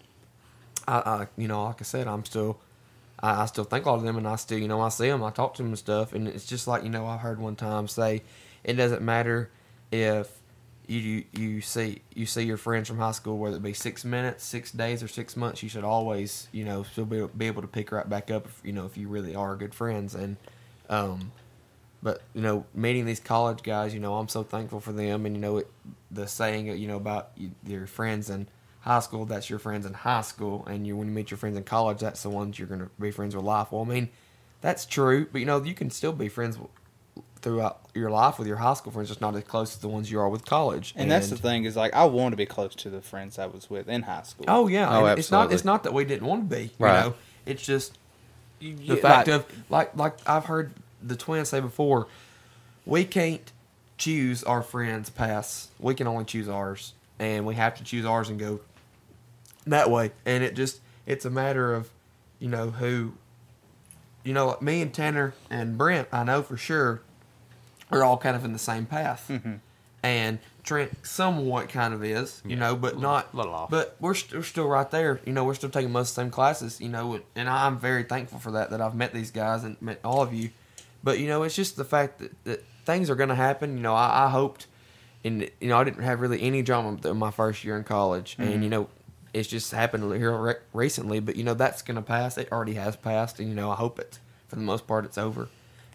I, 0.86 0.98
I 0.98 1.26
you 1.36 1.48
know, 1.48 1.64
like 1.64 1.80
I 1.80 1.84
said, 1.84 2.06
I'm 2.06 2.24
still, 2.24 2.58
I, 3.20 3.42
I 3.42 3.46
still 3.46 3.64
think 3.64 3.86
all 3.86 3.96
of 3.96 4.02
them, 4.02 4.16
and 4.16 4.26
I 4.26 4.36
still, 4.36 4.58
you 4.58 4.68
know, 4.68 4.80
I 4.80 4.88
see 4.88 5.08
them, 5.08 5.22
I 5.22 5.30
talk 5.30 5.54
to 5.54 5.62
them 5.62 5.70
and 5.70 5.78
stuff, 5.78 6.12
and 6.12 6.26
it's 6.28 6.46
just 6.46 6.66
like 6.66 6.82
you 6.82 6.90
know, 6.90 7.06
I 7.06 7.16
heard 7.16 7.40
one 7.40 7.56
time 7.56 7.88
say, 7.88 8.22
it 8.64 8.74
doesn't 8.74 9.02
matter 9.02 9.50
if 9.92 10.28
you 10.86 11.24
you 11.32 11.60
see 11.60 12.02
you 12.14 12.26
see 12.26 12.42
your 12.42 12.56
friends 12.56 12.88
from 12.88 12.98
high 12.98 13.12
school, 13.12 13.38
whether 13.38 13.56
it 13.56 13.62
be 13.62 13.72
six 13.72 14.04
minutes, 14.04 14.44
six 14.44 14.72
days, 14.72 15.02
or 15.02 15.08
six 15.08 15.36
months, 15.36 15.62
you 15.62 15.68
should 15.68 15.84
always 15.84 16.48
you 16.52 16.64
know 16.64 16.82
still 16.82 17.04
be, 17.04 17.26
be 17.36 17.46
able 17.46 17.62
to 17.62 17.68
pick 17.68 17.92
right 17.92 18.08
back 18.08 18.30
up. 18.30 18.46
If, 18.46 18.60
you 18.64 18.72
know 18.72 18.86
if 18.86 18.96
you 18.96 19.08
really 19.08 19.34
are 19.34 19.56
good 19.56 19.74
friends 19.74 20.14
and. 20.14 20.36
Um, 20.90 21.32
but 22.02 22.22
you 22.34 22.42
know, 22.42 22.66
meeting 22.74 23.06
these 23.06 23.20
college 23.20 23.62
guys, 23.62 23.94
you 23.94 24.00
know, 24.00 24.16
I'm 24.16 24.28
so 24.28 24.42
thankful 24.42 24.80
for 24.80 24.92
them. 24.92 25.24
And 25.24 25.34
you 25.36 25.40
know, 25.40 25.58
it, 25.58 25.70
the 26.10 26.26
saying, 26.26 26.66
you 26.66 26.88
know, 26.88 26.96
about 26.96 27.30
your 27.66 27.86
friends 27.86 28.28
in 28.28 28.48
high 28.80 29.00
school, 29.00 29.24
that's 29.26 29.48
your 29.48 29.58
friends 29.58 29.86
in 29.86 29.92
high 29.94 30.22
school, 30.22 30.66
and 30.66 30.86
you 30.86 30.96
when 30.96 31.08
you 31.08 31.14
meet 31.14 31.30
your 31.30 31.38
friends 31.38 31.56
in 31.56 31.64
college, 31.64 32.00
that's 32.00 32.22
the 32.22 32.30
ones 32.30 32.58
you're 32.58 32.68
going 32.68 32.80
to 32.80 32.90
be 33.00 33.10
friends 33.10 33.36
with 33.36 33.44
life. 33.44 33.70
Well, 33.72 33.82
I 33.82 33.84
mean, 33.84 34.08
that's 34.60 34.84
true, 34.86 35.26
but 35.30 35.38
you 35.40 35.46
know, 35.46 35.62
you 35.62 35.74
can 35.74 35.90
still 35.90 36.12
be 36.12 36.28
friends 36.28 36.56
w- 36.56 36.70
throughout 37.42 37.80
your 37.94 38.10
life 38.10 38.38
with 38.38 38.48
your 38.48 38.56
high 38.56 38.74
school 38.74 38.92
friends, 38.92 39.08
just 39.08 39.20
not 39.20 39.34
as 39.36 39.44
close 39.44 39.74
as 39.74 39.80
the 39.80 39.88
ones 39.88 40.10
you 40.10 40.20
are 40.20 40.28
with 40.28 40.44
college. 40.44 40.94
And, 40.96 41.10
that's 41.10 41.28
the 41.28 41.36
thing 41.36 41.64
is 41.64 41.76
like 41.76 41.92
I 41.94 42.04
want 42.04 42.32
to 42.32 42.36
be 42.36 42.46
close 42.46 42.74
to 42.76 42.90
the 42.90 43.02
friends 43.02 43.38
I 43.38 43.46
was 43.46 43.68
with 43.68 43.88
in 43.88 44.02
high 44.02 44.22
school. 44.22 44.46
Oh 44.48 44.66
yeah, 44.68 44.88
Oh, 44.88 45.04
and 45.04 45.18
it's 45.18 45.30
not 45.30 45.52
it's 45.52 45.64
not 45.64 45.84
that 45.84 45.92
we 45.92 46.04
didn't 46.06 46.26
want 46.26 46.48
to 46.48 46.56
be. 46.56 46.62
You 46.64 46.70
Right. 46.78 47.04
know, 47.04 47.14
it's 47.44 47.62
just 47.62 47.98
the 48.60 48.66
Yeah, 48.68 48.94
fact 48.96 49.28
like- 49.28 49.36
of 49.36 49.46
like 49.68 49.96
like 49.96 50.18
I've 50.28 50.44
heard 50.46 50.72
the 51.02 51.16
twins 51.16 51.48
say 51.48 51.60
before, 51.60 52.06
we 52.86 53.04
can't 53.04 53.50
choose 53.98 54.42
our 54.44 54.62
friends 54.62 55.10
past. 55.10 55.70
We 55.78 55.94
can 55.94 56.06
only 56.06 56.24
choose 56.24 56.48
ours, 56.48 56.92
and 57.18 57.44
we 57.46 57.54
have 57.54 57.74
to 57.76 57.84
choose 57.84 58.04
ours 58.04 58.28
and 58.28 58.38
go 58.38 58.60
that 59.66 59.90
way. 59.90 60.12
And 60.26 60.44
it 60.44 60.54
just 60.54 60.80
it's 61.06 61.24
a 61.24 61.30
matter 61.30 61.74
of 61.74 61.88
you 62.38 62.48
know 62.48 62.70
who, 62.70 63.12
you 64.24 64.32
know, 64.32 64.46
like 64.48 64.62
me 64.62 64.82
and 64.82 64.92
Tanner 64.92 65.34
and 65.50 65.76
Brent. 65.78 66.08
I 66.12 66.22
know 66.24 66.42
for 66.42 66.56
sure 66.56 67.00
are 67.90 68.04
all 68.04 68.16
kind 68.18 68.36
of 68.36 68.44
in 68.44 68.52
the 68.52 68.58
same 68.58 68.86
path, 68.86 69.26
Mm-hmm. 69.28 69.54
and 70.02 70.38
Trent 70.70 71.04
somewhat 71.04 71.68
kind 71.68 71.92
of 71.92 72.04
is, 72.04 72.40
you 72.44 72.50
Yeah, 72.50 72.60
know, 72.60 72.76
but 72.76 73.00
not 73.00 73.34
little 73.34 73.52
off. 73.52 73.70
But 73.70 73.96
we're, 73.98 74.14
st- 74.14 74.34
we're 74.34 74.44
still 74.44 74.68
right 74.68 74.88
there. 74.88 75.20
You 75.26 75.32
know, 75.32 75.42
we're 75.42 75.54
still 75.54 75.68
taking 75.68 75.90
most 75.90 76.10
of 76.10 76.14
the 76.14 76.22
same 76.22 76.30
classes. 76.30 76.80
You 76.80 76.88
know, 76.88 77.18
and 77.34 77.48
I'm 77.48 77.76
very 77.76 78.04
thankful 78.04 78.38
for 78.38 78.52
that. 78.52 78.70
That 78.70 78.80
I've 78.80 78.94
met 78.94 79.12
these 79.12 79.32
guys 79.32 79.64
and 79.64 79.76
met 79.82 79.98
all 80.04 80.22
of 80.22 80.32
you. 80.32 80.50
But 81.02 81.18
you 81.18 81.26
know, 81.26 81.42
it's 81.42 81.56
just 81.56 81.74
the 81.74 81.84
fact 81.84 82.20
that, 82.20 82.44
that 82.44 82.64
things 82.84 83.10
are 83.10 83.16
going 83.16 83.30
to 83.30 83.34
happen. 83.34 83.76
You 83.78 83.82
know, 83.82 83.94
I, 83.96 84.26
I 84.26 84.28
hoped, 84.30 84.68
and 85.24 85.50
you 85.60 85.68
know, 85.68 85.76
I 85.76 85.82
didn't 85.82 86.04
have 86.04 86.20
really 86.20 86.40
any 86.40 86.62
drama 86.62 86.98
in 87.04 87.16
my 87.16 87.32
first 87.32 87.64
year 87.64 87.76
in 87.76 87.82
college, 87.82 88.36
and 88.38 88.50
mm-hmm. 88.50 88.62
you 88.62 88.68
know, 88.68 88.88
it's 89.34 89.48
just 89.48 89.72
happened 89.72 90.14
here 90.14 90.36
re- 90.36 90.54
recently. 90.72 91.18
But 91.18 91.34
you 91.34 91.42
know, 91.42 91.54
that's 91.54 91.82
going 91.82 91.96
to 91.96 92.02
pass. 92.02 92.38
It 92.38 92.52
already 92.52 92.74
has 92.74 92.94
passed, 92.94 93.40
and 93.40 93.48
you 93.48 93.56
know, 93.56 93.72
I 93.72 93.74
hope 93.74 93.98
it 93.98 94.20
for 94.46 94.54
the 94.54 94.62
most 94.62 94.86
part 94.86 95.04
it's 95.04 95.18
over. 95.18 95.48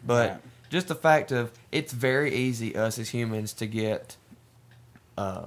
But 0.06 0.30
Yeah. 0.32 0.38
just 0.70 0.90
the 0.90 0.96
fact 0.96 1.32
of 1.32 1.52
it's 1.72 1.94
very 1.94 2.36
easy 2.36 2.76
us 2.76 3.00
as 3.00 3.10
humans 3.12 3.54
to 3.54 3.68
get 3.68 4.18
uh, 5.18 5.46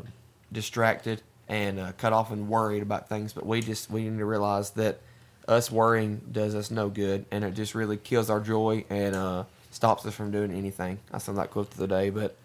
distracted 0.52 1.22
and 1.48 1.78
uh, 1.78 1.92
cut 1.98 2.12
off 2.12 2.30
and 2.30 2.48
worried 2.48 2.82
about 2.82 3.08
things. 3.08 3.32
But 3.32 3.46
we 3.46 3.60
just 3.60 3.90
we 3.90 4.08
need 4.08 4.18
to 4.18 4.24
realize 4.24 4.70
that 4.72 5.00
us 5.46 5.70
worrying 5.70 6.20
does 6.30 6.54
us 6.54 6.70
no 6.70 6.88
good, 6.88 7.24
and 7.30 7.44
it 7.44 7.54
just 7.54 7.74
really 7.74 7.96
kills 7.96 8.30
our 8.30 8.40
joy 8.40 8.84
and 8.90 9.14
uh, 9.14 9.44
stops 9.70 10.04
us 10.06 10.14
from 10.14 10.30
doing 10.30 10.52
anything. 10.52 10.98
I 11.12 11.18
sound 11.18 11.38
like 11.38 11.50
quote 11.50 11.70
of 11.70 11.76
the 11.76 11.86
day, 11.86 12.10
but 12.10 12.36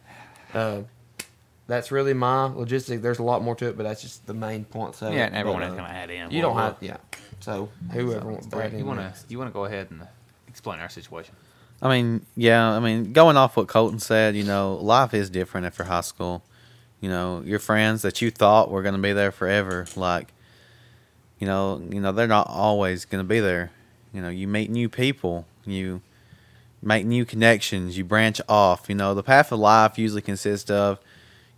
uh, 0.53 0.81
that's 1.67 1.91
really 1.91 2.13
my 2.13 2.49
logistic. 2.49 3.01
There's 3.01 3.19
a 3.19 3.23
lot 3.23 3.41
more 3.41 3.55
to 3.55 3.67
it, 3.67 3.77
but 3.77 3.83
that's 3.83 4.01
just 4.01 4.25
the 4.25 4.33
main 4.33 4.65
points 4.65 5.01
of 5.01 5.13
it. 5.13 5.15
Yeah, 5.17 5.25
and 5.25 5.35
everyone 5.35 5.61
But, 5.61 5.67
is 5.67 5.73
uh, 5.73 5.77
going 5.77 5.89
to 5.89 5.95
add 5.95 6.09
in. 6.09 6.31
You 6.31 6.41
don't 6.41 6.55
have, 6.55 6.77
yeah. 6.81 6.97
So 7.39 7.69
whoever 7.91 8.31
wants 8.31 8.47
to 8.47 8.63
add 8.63 8.73
in 8.73 8.79
you 8.79 8.85
want 8.85 8.99
to 8.99 9.05
next. 9.05 9.29
you 9.29 9.37
want 9.37 9.49
to 9.49 9.53
go 9.53 9.65
ahead 9.65 9.91
and 9.91 10.07
explain 10.47 10.79
our 10.79 10.89
situation? 10.89 11.35
I 11.81 11.89
mean, 11.89 12.25
yeah, 12.37 12.71
I 12.71 12.79
mean, 12.79 13.11
going 13.11 13.35
off 13.35 13.57
what 13.57 13.67
Colton 13.67 13.99
said, 13.99 14.35
you 14.37 14.45
know, 14.45 14.75
life 14.75 15.13
is 15.13 15.29
different 15.29 15.65
after 15.65 15.83
high 15.83 16.01
school. 16.01 16.41
You 17.03 17.09
know, 17.09 17.44
your 17.45 17.59
friends 17.59 18.01
that 18.03 18.21
you 18.21 18.31
thought 18.31 18.71
were 18.71 18.81
going 18.81 18.95
to 18.95 19.01
be 19.01 19.11
there 19.11 19.33
forever, 19.33 19.85
like, 19.97 20.29
you 21.38 21.45
know, 21.45 21.81
you 21.91 22.00
know, 22.00 22.13
they're 22.13 22.27
not 22.27 22.47
always 22.47 23.03
going 23.03 23.21
to 23.21 23.27
be 23.27 23.41
there. 23.41 23.71
You 24.13 24.21
know, 24.21 24.29
you 24.29 24.47
meet 24.47 24.69
new 24.69 24.88
people, 24.88 25.45
you 25.65 26.01
make 26.81 27.05
new 27.05 27.25
connections, 27.25 27.97
you 27.97 28.05
branch 28.05 28.39
off. 28.47 28.88
You 28.88 28.95
know, 28.95 29.13
the 29.13 29.21
path 29.21 29.51
of 29.51 29.59
life 29.59 29.97
usually 29.97 30.21
consists 30.21 30.71
of, 30.71 30.97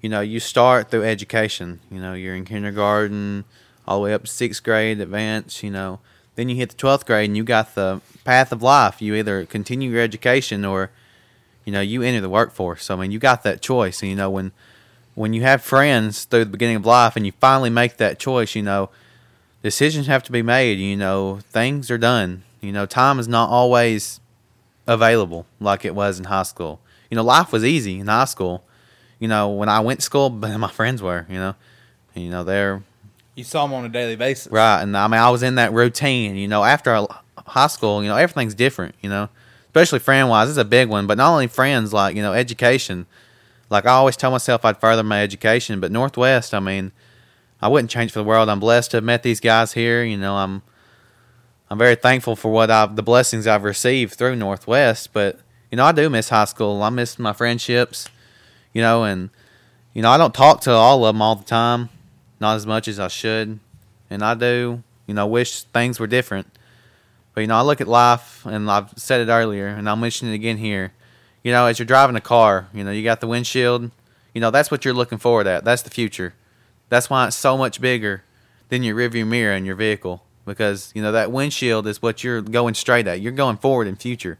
you 0.01 0.09
know, 0.09 0.21
you 0.21 0.39
start 0.39 0.89
through 0.89 1.03
education. 1.03 1.79
You 1.91 2.01
know, 2.01 2.15
you're 2.15 2.33
in 2.33 2.45
kindergarten, 2.45 3.45
all 3.87 3.99
the 3.99 4.05
way 4.05 4.15
up 4.15 4.23
to 4.23 4.27
sixth 4.27 4.63
grade, 4.63 4.99
advanced. 4.99 5.61
You 5.61 5.69
know, 5.69 5.99
then 6.33 6.49
you 6.49 6.55
hit 6.55 6.69
the 6.69 6.75
twelfth 6.75 7.05
grade, 7.05 7.29
and 7.29 7.37
you 7.37 7.43
got 7.43 7.75
the 7.75 8.01
path 8.23 8.51
of 8.51 8.63
life. 8.63 8.99
You 8.99 9.13
either 9.13 9.45
continue 9.45 9.91
your 9.91 10.01
education 10.01 10.65
or, 10.65 10.89
you 11.65 11.71
know, 11.71 11.81
you 11.81 12.01
enter 12.01 12.21
the 12.21 12.29
workforce. 12.29 12.85
So 12.85 12.95
I 12.95 13.01
mean, 13.01 13.11
you 13.11 13.19
got 13.19 13.43
that 13.43 13.61
choice. 13.61 14.01
And 14.01 14.09
you 14.09 14.17
know, 14.17 14.31
when 14.31 14.51
when 15.15 15.33
you 15.33 15.41
have 15.41 15.63
friends 15.63 16.25
through 16.25 16.45
the 16.45 16.51
beginning 16.51 16.75
of 16.75 16.85
life, 16.85 17.15
and 17.15 17.25
you 17.25 17.31
finally 17.39 17.69
make 17.69 17.97
that 17.97 18.19
choice, 18.19 18.53
you 18.53 18.61
know, 18.61 18.89
decisions 19.63 20.07
have 20.07 20.23
to 20.23 20.31
be 20.31 20.41
made. 20.41 20.77
You 20.77 20.95
know, 20.95 21.39
things 21.49 21.89
are 21.89 21.97
done. 21.97 22.43
You 22.61 22.71
know, 22.71 22.85
time 22.85 23.17
is 23.19 23.27
not 23.27 23.49
always 23.49 24.19
available 24.87 25.45
like 25.59 25.85
it 25.85 25.95
was 25.95 26.19
in 26.19 26.25
high 26.25 26.43
school. 26.43 26.79
You 27.09 27.15
know, 27.15 27.23
life 27.23 27.51
was 27.51 27.63
easy 27.63 27.99
in 27.99 28.07
high 28.07 28.25
school. 28.25 28.63
You 29.19 29.27
know, 29.27 29.49
when 29.49 29.69
I 29.69 29.79
went 29.79 30.01
to 30.01 30.05
school, 30.05 30.29
but 30.29 30.55
my 30.59 30.69
friends 30.69 31.01
were. 31.01 31.25
You 31.29 31.37
know, 31.37 31.55
and, 32.13 32.23
you 32.23 32.29
know 32.29 32.43
they're 32.43 32.83
You 33.35 33.43
saw 33.43 33.65
them 33.65 33.73
on 33.73 33.85
a 33.85 33.89
daily 33.89 34.15
basis. 34.15 34.51
right, 34.51 34.81
and 34.81 34.95
I 34.95 35.07
mean 35.07 35.19
I 35.19 35.29
was 35.29 35.43
in 35.43 35.55
that 35.55 35.71
routine. 35.73 36.35
You 36.35 36.47
know, 36.47 36.63
after 36.63 37.05
high 37.37 37.67
school, 37.67 38.03
you 38.03 38.09
know 38.09 38.17
everything's 38.17 38.53
different. 38.53 38.95
You 39.01 39.09
know, 39.09 39.29
especially 39.67 39.99
friend 39.99 40.29
wise, 40.29 40.49
it's 40.49 40.57
a 40.57 40.65
big 40.65 40.89
one. 40.89 41.07
But 41.07 41.17
not 41.17 41.31
only 41.31 41.47
friends, 41.47 41.93
like 41.93 42.15
you 42.15 42.21
know, 42.21 42.33
education. 42.33 43.05
Like 43.69 43.85
I 43.85 43.91
always 43.91 44.17
tell 44.17 44.31
myself, 44.31 44.63
I'd 44.63 44.77
further 44.77 45.03
my 45.03 45.21
education. 45.21 45.79
But 45.79 45.91
Northwest, 45.91 46.53
I 46.53 46.59
mean, 46.59 46.91
I 47.61 47.67
wouldn't 47.67 47.89
change 47.89 48.11
for 48.11 48.19
the 48.19 48.25
world. 48.25 48.49
I'm 48.49 48.59
blessed 48.59 48.91
to 48.91 48.97
have 48.97 49.03
met 49.03 49.23
these 49.23 49.39
guys 49.39 49.73
here. 49.73 50.03
You 50.03 50.17
know, 50.17 50.35
I'm 50.35 50.61
I'm 51.69 51.77
very 51.77 51.95
thankful 51.95 52.35
for 52.35 52.51
what 52.51 52.69
I've 52.69 52.95
the 52.95 53.03
blessings 53.03 53.47
I've 53.47 53.63
received 53.63 54.13
through 54.13 54.35
Northwest. 54.35 55.13
But 55.13 55.39
you 55.71 55.77
know, 55.77 55.85
I 55.85 55.91
do 55.91 56.09
miss 56.09 56.29
high 56.29 56.45
school. 56.45 56.81
I 56.83 56.89
miss 56.89 57.17
my 57.17 57.33
friendships. 57.33 58.07
You 58.73 58.81
know, 58.81 59.03
and 59.03 59.29
you 59.93 60.01
know, 60.01 60.11
I 60.11 60.17
don't 60.17 60.33
talk 60.33 60.61
to 60.61 60.71
all 60.71 61.05
of 61.05 61.15
them 61.15 61.21
all 61.21 61.35
the 61.35 61.45
time, 61.45 61.89
not 62.39 62.55
as 62.55 62.67
much 62.67 62.87
as 62.87 62.99
I 62.99 63.07
should, 63.07 63.59
and 64.09 64.23
I 64.23 64.35
do. 64.35 64.83
You 65.07 65.13
know, 65.13 65.25
wish 65.25 65.63
things 65.63 65.99
were 65.99 66.07
different. 66.07 66.47
But 67.33 67.41
you 67.41 67.47
know, 67.47 67.57
I 67.57 67.61
look 67.61 67.81
at 67.81 67.87
life, 67.87 68.45
and 68.45 68.69
I've 68.69 68.93
said 68.97 69.21
it 69.21 69.31
earlier, 69.31 69.67
and 69.67 69.89
I'll 69.89 69.95
mention 69.95 70.29
it 70.29 70.33
again 70.33 70.57
here. 70.57 70.93
You 71.45 71.51
know, 71.51 71.67
as 71.67 71.77
you're 71.77 71.85
driving 71.85 72.15
a 72.15 72.21
car, 72.21 72.69
you 72.73 72.83
know, 72.83 72.89
you 72.89 73.03
got 73.03 73.21
the 73.21 73.27
windshield. 73.27 73.91
You 74.33 74.41
know, 74.41 74.49
that's 74.49 74.71
what 74.71 74.83
you're 74.83 74.95
looking 74.95 75.19
forward 75.19 75.45
at. 75.45 75.63
That's 75.63 75.83
the 75.83 75.91
future. 75.91 76.33
That's 76.89 77.07
why 77.07 77.27
it's 77.27 77.35
so 77.35 77.55
much 77.55 77.79
bigger 77.79 78.23
than 78.69 78.81
your 78.81 78.95
rearview 78.95 79.27
mirror 79.27 79.53
in 79.53 79.63
your 79.63 79.75
vehicle 79.75 80.23
because 80.43 80.91
you 80.95 81.03
know 81.03 81.11
that 81.11 81.31
windshield 81.31 81.85
is 81.85 82.01
what 82.01 82.23
you're 82.23 82.41
going 82.41 82.73
straight 82.73 83.05
at. 83.05 83.21
You're 83.21 83.31
going 83.31 83.57
forward 83.57 83.85
in 83.85 83.95
future, 83.95 84.39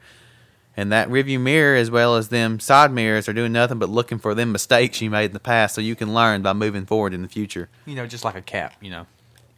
and 0.76 0.92
that 0.92 1.08
rearview 1.08 1.40
mirror 1.40 1.76
as 1.76 1.92
well 1.92 2.16
as 2.16 2.30
them 2.30 2.60
side 2.60 2.92
mirrors 2.92 3.30
are 3.30 3.34
doing 3.34 3.52
nothing 3.52 3.78
but 3.78 3.90
looking 3.90 4.18
for 4.18 4.34
them 4.34 4.52
mistakes 4.52 5.00
you 5.00 5.12
made 5.12 5.26
in 5.26 5.34
the 5.34 5.40
past, 5.40 5.76
so 5.76 5.82
you 5.82 5.96
can 5.96 6.12
learn 6.12 6.42
by 6.42 6.54
moving 6.54 6.88
forward 6.88 7.14
in 7.14 7.22
the 7.22 7.30
future. 7.30 7.70
You 7.86 7.94
know, 7.94 8.08
just 8.08 8.26
like 8.26 8.36
a 8.36 8.42
cap. 8.42 8.74
You 8.82 8.90
know, 8.90 9.08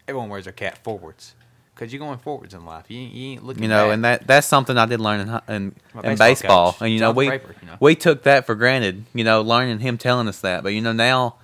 everyone 0.05 0.27
wears 0.27 0.43
their 0.43 0.53
cap 0.53 0.83
forwards 0.83 1.33
because 1.77 1.93
you're 1.93 1.99
going 1.99 2.17
forwards 2.17 2.53
in 2.53 2.65
life. 2.65 2.85
You, 2.89 2.99
you 2.99 3.31
ain't 3.33 3.45
looking. 3.45 3.63
You 3.63 3.69
know, 3.69 3.85
back. 3.85 3.93
and 3.93 4.05
that 4.05 4.27
that's 4.27 4.47
something 4.47 4.77
I 4.77 4.85
did 4.85 4.99
learn 4.99 5.21
in 5.21 5.27
in, 5.53 5.75
My 5.93 6.01
in 6.01 6.17
baseball 6.17 6.71
baseball. 6.71 6.77
And 6.81 6.91
you 6.91 6.99
know, 6.99 7.11
we 7.11 7.27
Draper, 7.27 7.55
you 7.61 7.67
know. 7.67 7.77
we 7.79 7.95
took 7.95 8.23
that 8.23 8.45
for 8.45 8.55
granted. 8.55 9.05
You 9.13 9.23
know, 9.23 9.41
learning 9.41 9.79
him 9.79 9.97
telling 9.97 10.27
us 10.27 10.41
that. 10.41 10.63
But 10.63 10.69
you 10.69 10.81
know, 10.81 10.93
now 10.93 11.35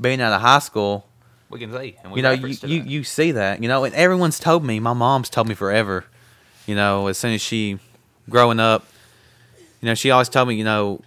being 0.00 0.20
out 0.20 0.32
of 0.32 0.40
high 0.40 0.60
school, 0.60 1.06
we 1.48 1.58
can 1.58 1.72
see. 1.72 1.96
And 2.02 2.12
we 2.12 2.18
you 2.18 2.22
know, 2.22 2.30
you, 2.30 2.56
you 2.62 2.82
you 2.82 3.04
see 3.04 3.32
that. 3.32 3.62
You 3.62 3.68
know, 3.68 3.84
and 3.84 3.94
everyone's 3.94 4.38
told 4.38 4.64
me. 4.64 4.78
My 4.78 4.92
mom's 4.92 5.28
told 5.28 5.48
me 5.48 5.54
forever. 5.54 6.04
You 6.66 6.76
know, 6.76 7.08
as 7.08 7.18
soon 7.18 7.32
as 7.32 7.42
she 7.42 7.78
growing 8.28 8.60
up, 8.60 8.86
you 9.80 9.86
know, 9.86 9.94
she 9.94 10.10
always 10.10 10.28
told 10.28 10.48
me. 10.48 10.54
You 10.54 10.64
know, 10.64 11.02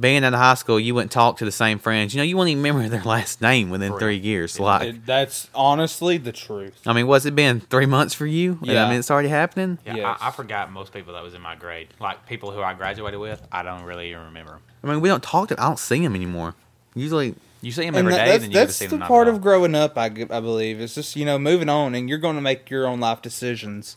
being 0.00 0.24
out 0.24 0.34
of 0.34 0.40
high 0.40 0.54
school, 0.54 0.80
you 0.80 0.94
wouldn't 0.94 1.12
talk 1.12 1.38
to 1.38 1.44
the 1.44 1.52
same 1.52 1.78
friends. 1.78 2.14
You 2.14 2.18
know, 2.18 2.24
you 2.24 2.36
wouldn't 2.36 2.50
even 2.52 2.62
remember 2.64 2.88
their 2.94 3.02
last 3.04 3.40
name 3.40 3.70
within 3.70 3.92
For 3.92 3.98
three 4.00 4.16
years. 4.16 4.58
Yeah. 4.58 4.64
Like, 4.64 4.88
It- 4.88 5.06
that's 5.06 5.48
honestly 5.54 6.18
the 6.18 6.32
truth. 6.32 6.80
I 6.86 6.92
mean, 6.92 7.06
was 7.06 7.26
it 7.26 7.34
been? 7.34 7.60
Three 7.60 7.86
months 7.86 8.14
for 8.14 8.26
you? 8.26 8.58
Yeah. 8.62 8.84
I 8.84 8.88
mean, 8.90 8.98
it's 8.98 9.10
already 9.10 9.28
happening. 9.28 9.78
Yeah, 9.86 9.94
Yes. 9.96 10.18
I, 10.20 10.28
I 10.28 10.30
forgot 10.32 10.72
most 10.72 10.92
people 10.92 11.14
that 11.14 11.22
was 11.22 11.34
in 11.34 11.40
my 11.40 11.54
grade. 11.54 11.88
Like 12.00 12.26
people 12.26 12.50
who 12.50 12.60
I 12.62 12.74
graduated 12.74 13.20
with, 13.20 13.40
I 13.52 13.62
don't 13.62 13.82
really 13.84 14.10
even 14.10 14.24
remember 14.24 14.52
'em. 14.54 14.60
I 14.82 14.88
mean, 14.88 15.00
we 15.00 15.08
don't 15.08 15.22
talk 15.22 15.48
to. 15.48 15.60
I 15.60 15.66
don't 15.66 15.78
see 15.78 16.00
them 16.02 16.14
anymore. 16.14 16.54
Usually, 16.94 17.34
You 17.60 17.72
see 17.72 17.84
them 17.84 17.94
every 17.96 18.12
day 18.12 18.18
And 18.20 18.28
every 18.30 18.30
that- 18.30 18.30
day, 18.30 18.30
that's 18.30 18.42
then 18.42 18.50
you 18.50 18.54
get 18.54 18.60
to 18.60 18.66
that's 18.66 18.76
see 18.76 18.84
the 18.86 18.90
them 18.90 18.98
not 19.00 19.08
part 19.08 19.28
of 19.28 19.40
growing 19.40 19.74
up. 19.74 19.96
I, 19.98 20.06
I 20.06 20.08
believe 20.40 20.80
it's 20.80 20.94
just 20.94 21.16
you 21.16 21.24
know 21.24 21.38
moving 21.38 21.68
on, 21.68 21.94
and 21.94 22.08
you're 22.08 22.18
going 22.18 22.36
to 22.36 22.42
make 22.42 22.70
your 22.70 22.86
own 22.86 23.00
life 23.00 23.22
decisions, 23.22 23.96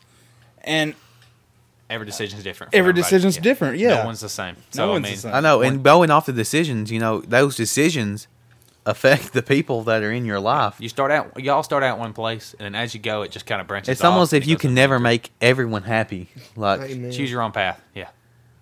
and 0.63 0.93
Every 1.89 2.05
decision's 2.05 2.43
different. 2.43 2.73
Every 2.73 2.89
everybody. 2.91 3.01
decision's 3.03 3.37
different, 3.37 3.77
yeah. 3.79 3.95
no 4.01 4.05
one's 4.05 4.19
the 4.21 4.29
same. 4.29 4.55
So 4.71 4.83
No 4.85 4.89
I 4.89 4.93
one's 4.93 5.03
mean, 5.03 5.13
the 5.13 5.19
same. 5.21 5.33
I 5.33 5.39
know, 5.39 5.61
and 5.61 5.83
going 5.83 6.11
off 6.11 6.25
the 6.27 6.33
decisions, 6.33 6.91
you 6.91 6.99
know, 6.99 7.21
those 7.21 7.55
decisions 7.55 8.27
affect 8.85 9.33
the 9.33 9.41
people 9.43 9.83
that 9.83 10.01
are 10.03 10.11
in 10.11 10.25
your 10.25 10.39
life. 10.39 10.75
you 10.79 10.89
start 10.89 11.11
out, 11.11 11.39
y'all 11.39 11.63
start 11.63 11.83
out 11.83 11.99
one 11.99 12.13
place, 12.13 12.55
and 12.59 12.65
then 12.65 12.75
as 12.75 12.93
you 12.93 12.99
go, 12.99 13.21
it 13.23 13.31
just 13.31 13.45
kind 13.45 13.59
of 13.61 13.67
branches. 13.67 13.89
It's 13.93 14.01
off 14.03 14.13
almost 14.13 14.33
and 14.33 14.41
if 14.43 14.47
you 14.49 14.57
can 14.57 14.73
never 14.73 14.95
another. 14.95 15.03
make 15.03 15.31
everyone 15.41 15.83
happy. 15.83 16.29
Like, 16.55 16.81
Amen. 16.81 17.11
choose 17.11 17.29
your 17.31 17.41
own 17.41 17.51
path. 17.51 17.81
Yeah, 17.93 18.09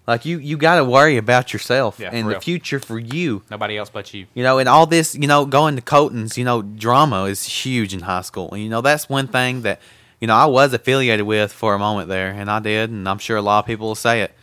Like 0.07 0.25
you, 0.25 0.37
you 0.39 0.57
got 0.57 0.77
to 0.77 0.85
worry 0.85 1.17
about 1.17 1.53
yourself 1.53 1.99
Yeah, 1.99 2.09
and 2.11 2.25
the 2.27 2.31
real. 2.31 2.39
future 2.39 2.79
for 2.79 2.97
you. 2.99 3.43
Nobody 3.51 3.77
else 3.77 3.89
but 3.89 4.13
you. 4.13 4.25
You 4.33 4.43
know, 4.43 4.57
and 4.59 4.67
all 4.67 4.85
this, 4.85 5.15
you 5.15 5.27
know, 5.27 5.45
going 5.45 5.75
to 5.75 5.81
Colton's, 5.81 6.37
you 6.37 6.43
know, 6.45 6.61
drama 6.61 7.25
is 7.25 7.43
huge 7.43 7.93
in 7.93 8.01
high 8.01 8.21
school. 8.21 8.51
And, 8.53 8.61
you 8.63 8.69
know, 8.69 8.81
that's 8.81 9.07
one 9.09 9.27
thing 9.27 9.61
that, 9.63 9.79
you 10.19 10.27
know, 10.27 10.35
I 10.35 10.45
was 10.45 10.73
affiliated 10.73 11.25
with 11.25 11.51
for 11.51 11.73
a 11.73 11.79
moment 11.79 12.09
there, 12.09 12.31
and 12.31 12.49
I 12.49 12.59
did, 12.59 12.89
and 12.89 13.07
I'm 13.07 13.19
sure 13.19 13.37
a 13.37 13.41
lot 13.41 13.59
of 13.59 13.65
people 13.65 13.87
will 13.87 13.95
say 13.95 14.21
it. 14.21 14.33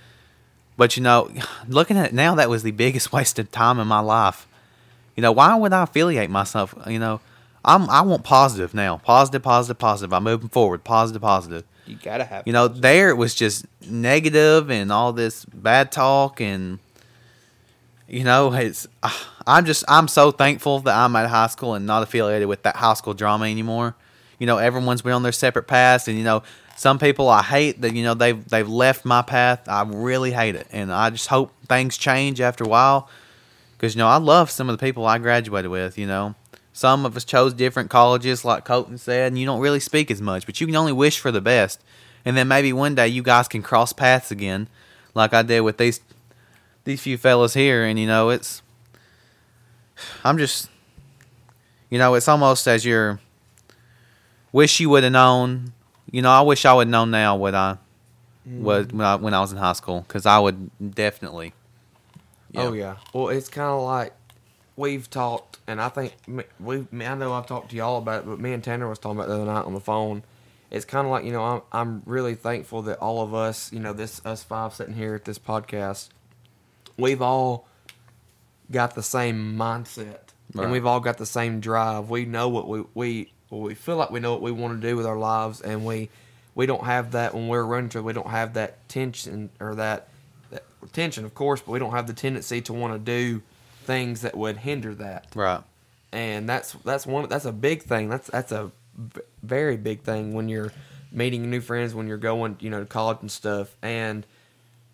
But, 0.76 0.96
you 0.96 1.02
know, 1.02 1.30
looking 1.68 1.96
at 1.96 2.06
it 2.06 2.14
now, 2.14 2.34
that 2.34 2.48
was 2.48 2.62
the 2.62 2.70
biggest 2.84 3.12
waste 3.12 3.38
of 3.38 3.50
time 3.50 3.78
in 3.78 3.86
my 3.86 4.00
life. 4.00 4.46
You 5.16 5.22
know, 5.22 5.32
why 5.32 5.54
would 5.54 5.72
I 5.72 5.84
affiliate 5.84 6.30
myself? 6.30 6.74
You 6.88 6.98
know, 6.98 7.20
I'm 7.64 7.88
I 7.88 8.02
want 8.02 8.24
positive 8.24 8.74
now. 8.74 8.98
Positive, 8.98 9.42
positive, 9.42 9.78
positive. 9.78 10.12
I'm 10.12 10.24
moving 10.24 10.48
forward. 10.48 10.82
Positive, 10.82 11.22
positive. 11.22 11.64
You 11.86 11.96
gotta 12.02 12.24
have. 12.24 12.46
You 12.46 12.52
know, 12.52 12.66
there 12.66 13.10
it 13.10 13.14
was 13.14 13.34
just 13.34 13.66
negative 13.88 14.70
and 14.70 14.90
all 14.90 15.12
this 15.12 15.44
bad 15.44 15.92
talk 15.92 16.40
and 16.40 16.78
you 18.08 18.24
know, 18.24 18.52
it's 18.52 18.86
I'm 19.46 19.64
just 19.64 19.84
I'm 19.88 20.08
so 20.08 20.30
thankful 20.30 20.80
that 20.80 20.96
I'm 20.96 21.14
at 21.16 21.28
high 21.28 21.46
school 21.46 21.74
and 21.74 21.86
not 21.86 22.02
affiliated 22.02 22.48
with 22.48 22.62
that 22.64 22.76
high 22.76 22.94
school 22.94 23.14
drama 23.14 23.46
anymore. 23.46 23.94
You 24.38 24.46
know, 24.46 24.58
everyone's 24.58 25.02
been 25.02 25.12
on 25.12 25.22
their 25.22 25.32
separate 25.32 25.66
paths 25.66 26.08
and 26.08 26.18
you 26.18 26.24
know, 26.24 26.42
some 26.76 26.98
people 26.98 27.28
I 27.28 27.42
hate 27.42 27.80
that 27.82 27.94
you 27.94 28.02
know 28.02 28.14
they've 28.14 28.48
they've 28.48 28.68
left 28.68 29.04
my 29.04 29.22
path. 29.22 29.68
I 29.68 29.82
really 29.82 30.32
hate 30.32 30.56
it 30.56 30.66
and 30.72 30.92
I 30.92 31.10
just 31.10 31.28
hope 31.28 31.52
things 31.68 31.96
change 31.96 32.40
after 32.40 32.64
a 32.64 32.68
while 32.68 33.08
cuz 33.78 33.94
you 33.94 33.98
know, 33.98 34.08
I 34.08 34.16
love 34.16 34.50
some 34.50 34.68
of 34.68 34.78
the 34.78 34.84
people 34.84 35.06
I 35.06 35.18
graduated 35.18 35.70
with, 35.70 35.98
you 35.98 36.06
know. 36.06 36.34
Some 36.76 37.06
of 37.06 37.16
us 37.16 37.24
chose 37.24 37.54
different 37.54 37.88
colleges, 37.88 38.44
like 38.44 38.64
Colton 38.64 38.98
said, 38.98 39.28
and 39.28 39.38
you 39.38 39.46
don't 39.46 39.60
really 39.60 39.78
speak 39.78 40.10
as 40.10 40.20
much, 40.20 40.44
but 40.44 40.60
you 40.60 40.66
can 40.66 40.74
only 40.74 40.92
wish 40.92 41.20
for 41.20 41.30
the 41.30 41.40
best. 41.40 41.80
And 42.24 42.36
then 42.36 42.48
maybe 42.48 42.72
one 42.72 42.96
day 42.96 43.06
you 43.06 43.22
guys 43.22 43.46
can 43.46 43.62
cross 43.62 43.92
paths 43.92 44.32
again, 44.32 44.66
like 45.14 45.32
I 45.32 45.42
did 45.42 45.60
with 45.60 45.78
these 45.78 46.00
these 46.82 47.00
few 47.00 47.16
fellas 47.16 47.54
here. 47.54 47.84
And 47.84 47.98
you 47.98 48.08
know, 48.08 48.30
it's 48.30 48.62
I'm 50.24 50.38
just, 50.38 50.68
you 51.90 51.98
know, 51.98 52.14
it's 52.14 52.28
almost 52.28 52.66
as 52.66 52.84
you're 52.84 53.20
wish 54.54 54.78
you 54.78 54.88
would 54.88 55.02
have 55.02 55.12
known. 55.12 55.72
You 56.10 56.22
know, 56.22 56.30
I 56.30 56.40
wish 56.42 56.64
I 56.64 56.72
would 56.72 56.86
have 56.86 56.90
known 56.90 57.10
now 57.10 57.36
what 57.36 57.54
I 57.54 57.76
was 58.46 58.86
mm. 58.86 58.92
when 58.92 59.06
I, 59.06 59.16
when 59.16 59.34
I 59.34 59.40
was 59.40 59.52
in 59.52 59.58
high 59.58 59.72
school, 59.72 60.04
because 60.06 60.24
I 60.24 60.38
would 60.38 60.94
definitely. 60.94 61.52
Oh 62.56 62.72
yeah. 62.72 62.96
Well, 63.12 63.28
it's 63.28 63.48
kind 63.48 63.68
of 63.68 63.82
like 63.82 64.14
we've 64.76 65.10
talked, 65.10 65.58
and 65.66 65.82
I 65.82 65.88
think 65.88 66.14
we. 66.60 66.86
I 67.04 67.14
know 67.16 67.32
I've 67.34 67.46
talked 67.46 67.70
to 67.70 67.76
y'all 67.76 67.98
about 67.98 68.22
it, 68.22 68.26
but 68.26 68.38
me 68.38 68.52
and 68.52 68.62
Tanner 68.62 68.88
was 68.88 69.00
talking 69.00 69.18
about 69.18 69.24
it 69.24 69.28
the 69.30 69.42
other 69.42 69.52
night 69.52 69.64
on 69.64 69.74
the 69.74 69.80
phone. 69.80 70.22
It's 70.70 70.84
kind 70.84 71.04
of 71.04 71.10
like 71.10 71.24
you 71.24 71.32
know 71.32 71.42
I'm 71.42 71.62
I'm 71.72 72.02
really 72.06 72.36
thankful 72.36 72.82
that 72.82 72.98
all 72.98 73.22
of 73.22 73.34
us, 73.34 73.72
you 73.72 73.80
know, 73.80 73.92
this 73.92 74.24
us 74.24 74.44
five 74.44 74.72
sitting 74.72 74.94
here 74.94 75.16
at 75.16 75.24
this 75.24 75.38
podcast, 75.38 76.10
we've 76.96 77.22
all 77.22 77.66
got 78.70 78.94
the 78.94 79.02
same 79.02 79.56
mindset, 79.56 80.18
Right. 80.52 80.64
and 80.64 80.72
we've 80.72 80.86
all 80.86 81.00
got 81.00 81.18
the 81.18 81.26
same 81.26 81.58
drive. 81.58 82.08
We 82.08 82.24
know 82.24 82.48
what 82.48 82.68
we 82.68 82.84
we 82.94 83.32
well, 83.50 83.60
we 83.60 83.74
feel 83.74 83.96
like 83.96 84.10
we 84.10 84.20
know 84.20 84.32
what 84.32 84.42
we 84.42 84.52
want 84.52 84.80
to 84.80 84.88
do 84.88 84.96
with 84.96 85.06
our 85.06 85.18
lives, 85.18 85.60
and 85.60 85.84
we 85.84 86.10
we 86.54 86.66
don't 86.66 86.84
have 86.84 87.12
that 87.12 87.34
when 87.34 87.48
we're 87.48 87.64
running. 87.64 87.90
to 87.90 88.02
We 88.02 88.12
don't 88.12 88.28
have 88.28 88.54
that 88.54 88.88
tension 88.88 89.50
or 89.60 89.74
that 89.76 90.08
that 90.50 90.64
tension, 90.92 91.24
of 91.24 91.34
course, 91.34 91.60
but 91.60 91.72
we 91.72 91.78
don't 91.78 91.92
have 91.92 92.06
the 92.06 92.12
tendency 92.12 92.60
to 92.62 92.72
want 92.72 92.94
to 92.94 92.98
do 92.98 93.42
things 93.84 94.22
that 94.22 94.36
would 94.36 94.58
hinder 94.58 94.94
that. 94.94 95.26
Right. 95.34 95.62
And 96.12 96.48
that's 96.48 96.72
that's 96.84 97.06
one 97.06 97.28
that's 97.28 97.44
a 97.44 97.52
big 97.52 97.82
thing. 97.82 98.08
That's 98.08 98.28
that's 98.28 98.52
a 98.52 98.70
very 99.42 99.76
big 99.76 100.02
thing 100.02 100.32
when 100.34 100.48
you're 100.48 100.72
meeting 101.10 101.50
new 101.50 101.60
friends, 101.60 101.94
when 101.94 102.06
you're 102.06 102.16
going, 102.16 102.56
you 102.60 102.70
know, 102.70 102.80
to 102.80 102.86
college 102.86 103.18
and 103.20 103.30
stuff. 103.30 103.76
And 103.82 104.26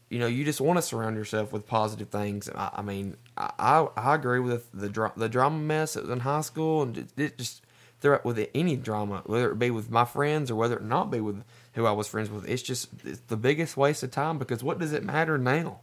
you 0.09 0.19
know, 0.19 0.27
you 0.27 0.45
just 0.45 0.61
want 0.61 0.77
to 0.77 0.83
surround 0.83 1.17
yourself 1.17 1.53
with 1.53 1.67
positive 1.67 2.09
things. 2.09 2.51
I, 2.55 2.71
I 2.77 2.83
mean, 2.83 3.17
I, 3.37 3.53
I 3.59 3.89
I 3.97 4.15
agree 4.15 4.41
with 4.41 4.69
the 4.73 4.89
dra- 4.89 5.13
the 5.17 5.29
drama 5.29 5.59
mess 5.59 5.95
that 5.95 6.03
was 6.03 6.11
in 6.11 6.21
high 6.21 6.41
school, 6.41 6.83
and 6.83 6.99
it, 6.99 7.09
it 7.17 7.39
just 7.39 7.63
throughout 8.01 8.25
with 8.25 8.49
any 8.55 8.77
drama, 8.77 9.23
whether 9.27 9.51
it 9.51 9.59
be 9.59 9.71
with 9.71 9.91
my 9.91 10.05
friends 10.05 10.51
or 10.51 10.55
whether 10.57 10.77
it 10.77 10.83
not 10.83 11.11
be 11.11 11.21
with 11.21 11.43
who 11.75 11.87
I 11.87 11.93
was 11.93 12.09
friends 12.09 12.31
with. 12.31 12.49
It's 12.49 12.63
just 12.63 12.89
it's 13.05 13.21
the 13.29 13.37
biggest 13.37 13.77
waste 13.77 14.03
of 14.03 14.11
time 14.11 14.39
because 14.39 14.63
what 14.65 14.79
does 14.79 14.93
it 14.93 15.05
matter 15.05 15.37
now? 15.39 15.81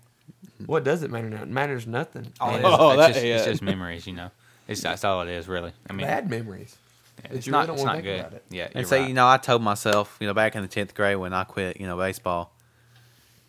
What 0.65 0.83
does 0.83 1.03
it 1.03 1.11
matter 1.11 1.29
now? 1.29 1.43
It 1.43 1.47
matters 1.49 1.85
nothing. 1.87 2.33
All 2.39 2.49
it 2.49 2.55
And 2.55 2.65
is, 2.65 2.71
Oh, 2.73 2.89
it's, 2.91 2.97
that- 2.99 3.13
just, 3.13 3.25
yeah. 3.25 3.35
it's 3.37 3.45
just 3.45 3.61
memories, 3.61 4.07
you 4.07 4.13
know. 4.13 4.31
It's 4.67 4.81
that's 4.81 5.03
all 5.05 5.21
it 5.21 5.29
is, 5.29 5.47
really. 5.47 5.71
I 5.89 5.93
mean, 5.93 6.05
bad 6.07 6.29
memories. 6.29 6.75
yeah, 7.23 7.31
it's 7.37 7.47
not, 7.47 7.67
really 7.67 7.75
it's 7.75 7.85
not 7.85 8.03
good. 8.03 8.19
about 8.19 8.33
it. 8.33 8.43
Yeah, 8.49 8.65
And 8.65 8.75
you're 8.75 8.83
so, 8.85 8.97
right. 8.99 9.07
you 9.07 9.13
know, 9.13 9.27
I 9.27 9.37
told 9.37 9.61
myself, 9.61 10.17
you 10.19 10.27
know, 10.27 10.33
back 10.33 10.55
in 10.55 10.61
the 10.61 10.67
10th 10.67 10.93
grade 10.93 11.17
when 11.17 11.33
I 11.33 11.43
quit, 11.45 11.79
you 11.79 11.87
know, 11.87 11.95
baseball, 11.97 12.51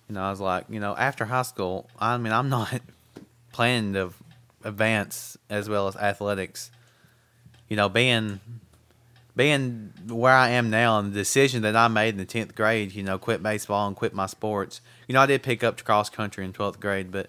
you 0.09 0.15
know, 0.15 0.23
I 0.23 0.31
was 0.31 0.41
like, 0.41 0.67
you 0.69 0.79
know, 0.81 0.95
after 0.97 1.25
high 1.25 1.43
school, 1.43 1.89
I 1.99 2.17
mean, 2.19 2.33
I'm 2.33 2.49
not 2.49 2.81
planning 3.53 3.95
to 3.95 4.13
advance 4.63 5.37
as 5.51 5.69
well 5.69 5.89
as 5.89 5.97
athletics. 5.97 6.71
You 7.69 7.77
know, 7.77 7.89
being 7.89 8.41
being 9.37 9.93
where 10.09 10.33
I 10.35 10.49
am 10.51 10.69
now 10.69 10.99
and 10.99 11.13
the 11.13 11.19
decision 11.21 11.63
that 11.63 11.77
I 11.77 11.87
made 11.89 12.09
in 12.11 12.17
the 12.19 12.27
10th 12.27 12.55
grade, 12.57 12.93
you 12.93 13.03
know, 13.05 13.19
quit 13.19 13.41
baseball 13.43 13.87
and 13.87 13.95
quit 13.95 14.13
my 14.13 14.27
sports. 14.27 14.81
You 15.07 15.13
know, 15.13 15.21
I 15.21 15.27
did 15.27 15.43
pick 15.45 15.63
up 15.63 15.83
cross 15.85 16.11
country 16.11 16.45
in 16.45 16.53
12th 16.53 16.81
grade, 16.81 17.13
but, 17.13 17.29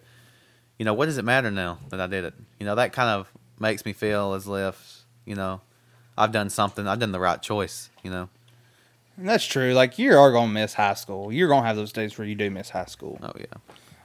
you 0.79 0.85
know, 0.85 0.93
what 0.95 1.05
does 1.05 1.19
it 1.19 1.25
matter 1.25 1.51
now 1.51 1.77
that 1.89 2.01
I 2.01 2.07
did 2.07 2.23
it? 2.23 2.33
You 2.59 2.65
know, 2.65 2.73
that 2.75 2.93
kind 2.93 3.09
of 3.09 3.31
makes 3.59 3.85
me 3.85 3.93
feel 3.93 4.33
as 4.33 4.47
if, 4.47 5.03
you 5.25 5.35
know, 5.35 5.61
I've 6.17 6.31
done 6.31 6.49
something, 6.49 6.87
I've 6.87 6.99
done 6.99 7.11
the 7.11 7.19
right 7.19 7.41
choice, 7.41 7.89
you 8.01 8.09
know. 8.09 8.29
And 9.15 9.29
that's 9.29 9.45
true. 9.45 9.73
Like 9.73 9.99
you 9.99 10.17
are 10.17 10.31
gonna 10.31 10.51
miss 10.51 10.73
high 10.73 10.93
school. 10.95 11.31
You're 11.31 11.49
gonna 11.49 11.67
have 11.67 11.75
those 11.75 11.91
days 11.91 12.17
where 12.17 12.25
you 12.27 12.33
do 12.35 12.49
miss 12.49 12.69
high 12.71 12.85
school. 12.85 13.19
Oh, 13.21 13.33
yeah. 13.37 13.45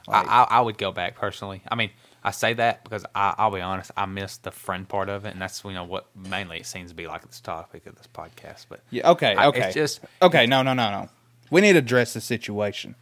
I, 0.07 0.11
Like- 0.19 0.27
I, 0.29 0.43
I 0.51 0.61
would 0.61 0.77
go 0.77 0.91
back 0.91 1.15
personally. 1.15 1.63
I 1.69 1.75
mean, 1.75 1.89
I 2.25 2.31
say 2.31 2.53
that 2.53 2.83
because 2.83 3.05
I, 3.13 3.35
I'll 3.37 3.51
be 3.51 3.61
honest, 3.61 3.91
I 3.95 4.05
miss 4.07 4.37
the 4.37 4.51
friend 4.51 4.89
part 4.89 5.09
of 5.09 5.25
it, 5.25 5.33
and 5.33 5.41
that's 5.41 5.63
you 5.63 5.71
know 5.73 5.83
what 5.83 6.07
mainly 6.15 6.57
it 6.57 6.65
seems 6.65 6.89
to 6.89 6.95
be 6.95 7.05
like 7.07 7.25
this 7.25 7.39
topic 7.39 7.85
of 7.85 7.95
this 7.95 8.07
podcast. 8.13 8.65
But 8.67 8.81
Yeah. 8.89 9.11
Okay. 9.11 9.35
I- 9.35 9.45
Okay. 9.47 9.65
it's 9.65 9.73
just 9.75 9.99
okay. 10.21 10.45
No. 10.47 10.63
No. 10.63 10.73
No. 10.73 10.89
No. 10.89 11.09
We 11.51 11.61
need 11.61 11.73
to 11.73 11.79
address 11.79 12.13
the 12.15 12.21
situation. 12.21 12.95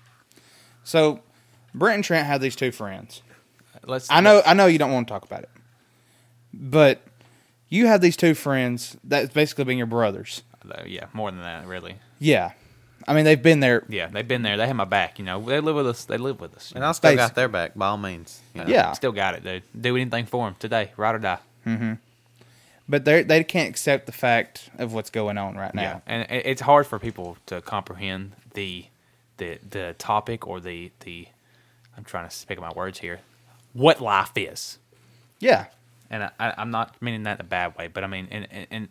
So, 0.84 1.22
Brent 1.74 1.96
and 1.96 2.04
Trent 2.04 2.28
have 2.28 2.42
these 2.42 2.56
two 2.58 2.72
friends. 2.74 3.22
let's. 3.86 4.12
I 4.12 4.20
know. 4.20 4.42
I 4.46 4.54
know 4.54 4.66
you 4.66 4.78
don't 4.78 4.92
want 4.92 5.08
to 5.08 5.12
talk 5.14 5.24
about 5.24 5.44
it, 5.44 5.50
but 6.54 7.02
you 7.70 7.88
have 7.88 8.02
these 8.02 8.18
two 8.18 8.34
friends 8.34 8.98
that's 9.04 9.34
basically 9.34 9.64
been 9.64 9.78
your 9.78 9.88
brothers. 9.88 10.44
Yeah, 10.86 11.06
more 11.14 11.32
than 11.32 11.42
that, 11.42 11.66
really. 11.68 11.96
Yeah. 12.20 12.52
I 13.08 13.14
mean, 13.14 13.26
they've 13.26 13.42
been 13.42 13.60
there. 13.60 13.84
Yeah, 13.90 14.08
they've 14.08 14.28
been 14.28 14.42
there. 14.44 14.58
They 14.58 14.68
have 14.68 14.76
my 14.76 14.86
back. 14.86 15.20
You 15.20 15.26
know, 15.26 15.42
they 15.42 15.60
live 15.60 15.76
with 15.76 15.88
us. 15.88 16.06
They 16.06 16.18
live 16.18 16.40
with 16.40 16.56
us. 16.56 16.72
And 16.72 16.82
know. 16.82 16.90
I 16.90 16.92
still 16.94 17.12
Basic. 17.12 17.18
got 17.18 17.36
their 17.36 17.48
back 17.50 17.74
by 17.76 17.88
all 17.88 17.98
means. 17.98 18.42
you 18.54 18.62
know. 18.64 18.68
Yeah. 18.68 18.92
still 18.94 19.12
got 19.12 19.36
it, 19.36 19.44
dude. 19.44 19.64
Do 19.80 19.96
anything 19.96 20.26
for 20.26 20.46
them 20.48 20.56
today, 20.60 20.92
ride 20.98 21.16
or 21.16 21.20
die. 21.20 21.40
Mm-hmm. 21.66 21.94
but 22.90 23.06
they 23.06 23.24
they 23.24 23.44
can't 23.44 23.70
accept 23.70 24.06
the 24.06 24.12
fact 24.12 24.70
of 24.78 24.94
what's 24.94 25.10
going 25.10 25.38
on 25.38 25.56
right 25.56 25.74
now. 25.74 25.82
Yeah, 25.82 26.00
and 26.08 26.32
it- 26.32 26.46
it's 26.46 26.62
hard 26.62 26.86
for 26.88 27.00
people 27.00 27.38
to 27.46 27.62
comprehend 27.62 28.34
the 28.54 28.86
the 29.38 29.60
the 29.70 29.96
topic 29.98 30.46
or 30.48 30.60
the 30.60 30.92
the. 31.02 31.28
I'm 31.98 32.04
trying 32.04 32.28
to 32.28 32.48
pick 32.48 32.60
my 32.60 32.72
words 32.74 33.00
here. 33.00 33.20
What 33.74 34.02
life 34.02 34.32
is, 34.36 34.78
Yeah, 35.40 35.66
and 36.10 36.24
I, 36.24 36.32
I, 36.40 36.54
I'm 36.58 36.70
not 36.72 37.00
meaning 37.02 37.24
that 37.24 37.40
in 37.40 37.46
a 37.46 37.50
bad 37.50 37.76
way, 37.78 37.88
but 37.88 38.04
I 38.04 38.08
mean, 38.08 38.28
and, 38.32 38.48
and, 38.52 38.68
and 38.72 38.88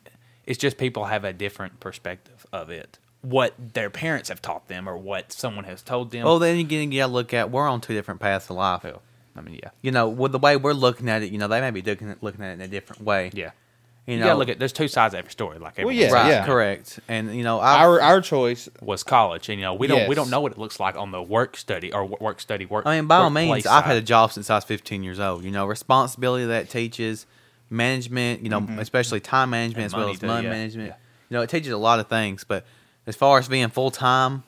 it's 0.46 0.58
just 0.58 0.76
people 0.78 1.04
have 1.06 1.24
a 1.24 1.32
different 1.32 1.78
perspective 1.80 2.46
of 2.52 2.70
it. 2.70 2.98
What 3.22 3.54
their 3.74 3.88
parents 3.88 4.28
have 4.28 4.42
taught 4.42 4.68
them, 4.68 4.88
or 4.88 4.96
what 4.96 5.32
someone 5.32 5.64
has 5.64 5.80
told 5.82 6.10
them. 6.10 6.24
Well, 6.24 6.38
then 6.38 6.58
again, 6.58 6.90
you 6.92 7.00
got 7.00 7.06
to 7.06 7.12
look 7.12 7.32
at 7.32 7.50
we're 7.50 7.68
on 7.68 7.80
two 7.80 7.94
different 7.94 8.20
paths 8.20 8.50
of 8.50 8.56
life. 8.56 8.82
Well, 8.84 9.00
I 9.36 9.40
mean, 9.40 9.60
yeah, 9.62 9.70
You 9.80 9.92
know, 9.92 10.08
with 10.08 10.32
the 10.32 10.38
way 10.38 10.56
we're 10.56 10.72
looking 10.72 11.08
at 11.08 11.22
it, 11.22 11.32
you 11.32 11.38
know, 11.38 11.48
they 11.48 11.60
may 11.60 11.70
be 11.70 11.82
looking 11.82 12.10
at, 12.10 12.22
looking 12.22 12.44
at 12.44 12.50
it 12.50 12.54
in 12.54 12.60
a 12.60 12.68
different 12.68 13.02
way. 13.02 13.30
yeah. 13.32 13.52
You, 14.06 14.14
You, 14.14 14.20
know, 14.20 14.26
gotta 14.26 14.38
look 14.40 14.48
at. 14.48 14.58
There's 14.58 14.72
two 14.72 14.88
sides 14.88 15.14
of 15.14 15.18
every 15.18 15.30
story. 15.30 15.58
Like 15.60 15.78
Well, 15.78 15.92
yeah, 15.92 16.10
right, 16.10 16.28
yeah. 16.28 16.44
correct. 16.44 16.98
And 17.06 17.36
you 17.36 17.44
know, 17.44 17.60
I've, 17.60 17.82
our 17.82 18.00
our 18.00 18.20
choice. 18.20 18.68
was 18.80 19.04
college, 19.04 19.48
and 19.48 19.60
you 19.60 19.64
know 19.64 19.74
we 19.74 19.86
don't 19.86 20.08
we 20.08 20.16
don't 20.16 20.28
know 20.28 20.40
what 20.40 20.50
it 20.50 20.58
looks 20.58 20.80
like 20.80 20.96
on 20.96 21.12
the 21.12 21.22
work 21.22 21.56
study 21.56 21.92
or 21.92 22.04
work 22.06 22.40
study 22.40 22.66
work. 22.66 22.84
I 22.84 22.96
mean, 22.96 23.06
by 23.06 23.18
all 23.18 23.30
means, 23.30 23.48
workplace 23.48 23.66
I've 23.66 23.84
had 23.84 23.96
a 23.96 24.02
job 24.02 24.32
since 24.32 24.50
I 24.50 24.56
was 24.56 24.64
15 24.64 25.04
years 25.04 25.20
old. 25.20 25.44
You 25.44 25.52
know, 25.52 25.66
responsibility 25.66 26.46
that 26.46 26.68
teaches 26.68 27.26
management. 27.70 28.42
You 28.42 28.48
know, 28.48 28.60
mm-hmm. 28.60 28.80
especially 28.80 29.20
time 29.20 29.50
management 29.50 29.84
And 29.84 29.86
as 29.86 29.92
well 29.92 30.02
money 30.02 30.14
as 30.14 30.18
too, 30.18 30.26
money 30.26 30.44
yeah. 30.46 30.50
management. 30.50 30.88
Yeah. 30.88 30.96
You 31.30 31.36
know, 31.36 31.42
it 31.42 31.50
teaches 31.50 31.70
a 31.70 31.78
lot 31.78 32.00
of 32.00 32.08
things. 32.08 32.42
But 32.42 32.66
as 33.06 33.16
far 33.16 33.38
as 33.38 33.48
being 33.48 33.68
full 33.68 33.90
time, 33.90 34.44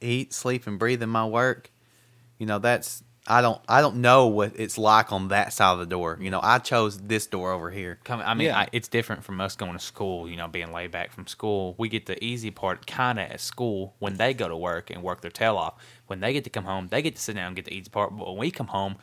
eat, 0.00 0.32
sleep, 0.32 0.66
and 0.66 0.78
breathe 0.78 1.02
in 1.02 1.08
my 1.08 1.26
work, 1.26 1.70
you 2.38 2.46
know, 2.46 2.58
that's 2.58 3.02
I 3.30 3.42
don't 3.42 3.60
I 3.68 3.82
don't 3.82 3.96
know 3.96 4.26
what 4.26 4.52
it's 4.56 4.78
like 4.78 5.12
on 5.12 5.28
that 5.28 5.52
side 5.52 5.72
of 5.74 5.78
the 5.80 5.86
door. 5.86 6.18
You 6.20 6.30
know, 6.30 6.40
I 6.42 6.58
chose 6.60 6.98
this 6.98 7.26
door 7.26 7.52
over 7.52 7.70
here. 7.70 7.98
Come, 8.04 8.22
I 8.24 8.32
mean, 8.34 8.46
Yeah. 8.46 8.60
I, 8.60 8.68
it's 8.72 8.88
different 8.88 9.22
from 9.22 9.40
us 9.40 9.54
going 9.54 9.74
to 9.74 9.78
school. 9.78 10.28
You 10.28 10.36
know, 10.36 10.48
being 10.48 10.72
laid 10.72 10.92
back 10.92 11.12
from 11.12 11.26
school, 11.26 11.74
we 11.76 11.88
get 11.90 12.06
the 12.06 12.22
easy 12.24 12.50
part 12.50 12.86
kind 12.86 13.18
of 13.18 13.30
at 13.30 13.40
school 13.40 13.94
when 13.98 14.16
they 14.16 14.32
go 14.32 14.48
to 14.48 14.56
work 14.56 14.88
and 14.90 15.02
work 15.02 15.20
their 15.20 15.30
tail 15.30 15.56
off. 15.56 15.74
When 16.06 16.20
they 16.20 16.32
get 16.32 16.44
to 16.44 16.50
come 16.50 16.64
home, 16.64 16.88
they 16.88 17.02
get 17.02 17.16
to 17.16 17.20
sit 17.22 17.36
down 17.36 17.48
and 17.48 17.56
get 17.56 17.66
the 17.66 17.74
easy 17.74 17.90
part. 17.90 18.16
But 18.16 18.26
when 18.28 18.38
we 18.38 18.50
come 18.50 18.68
home, 18.68 18.96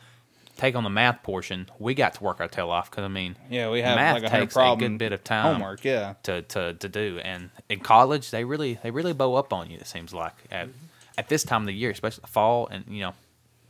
take 0.56 0.74
on 0.74 0.84
the 0.84 0.90
math 0.90 1.22
portion, 1.22 1.68
we 1.78 1.94
got 1.94 2.14
to 2.14 2.22
work 2.24 2.40
our 2.40 2.48
tail 2.48 2.70
off 2.70 2.90
because 2.90 3.04
I 3.04 3.08
mean, 3.08 3.36
Yeah, 3.50 3.70
we 3.70 3.82
have 3.82 3.96
math 3.96 4.14
like 4.14 4.24
a 4.24 4.28
takes 4.28 4.54
problem 4.54 4.78
a 4.78 4.88
good 4.88 4.98
bit 4.98 5.12
of 5.12 5.22
time 5.22 5.54
homework. 5.56 5.84
Yeah, 5.84 6.14
to, 6.24 6.42
to, 6.42 6.74
to 6.74 6.88
do. 6.88 7.20
And 7.22 7.50
in 7.68 7.80
college, 7.80 8.30
they 8.30 8.44
really 8.44 8.78
they 8.82 8.90
really 8.90 9.12
bow 9.12 9.34
up 9.34 9.52
on 9.52 9.70
you. 9.70 9.76
It 9.78 9.86
seems 9.86 10.12
like 10.14 10.34
at 10.50 10.68
at 11.18 11.28
this 11.28 11.44
time 11.44 11.62
of 11.62 11.66
the 11.66 11.72
year, 11.74 11.90
especially 11.90 12.22
the 12.22 12.26
fall, 12.28 12.68
and 12.68 12.84
you 12.88 13.00
know, 13.00 13.14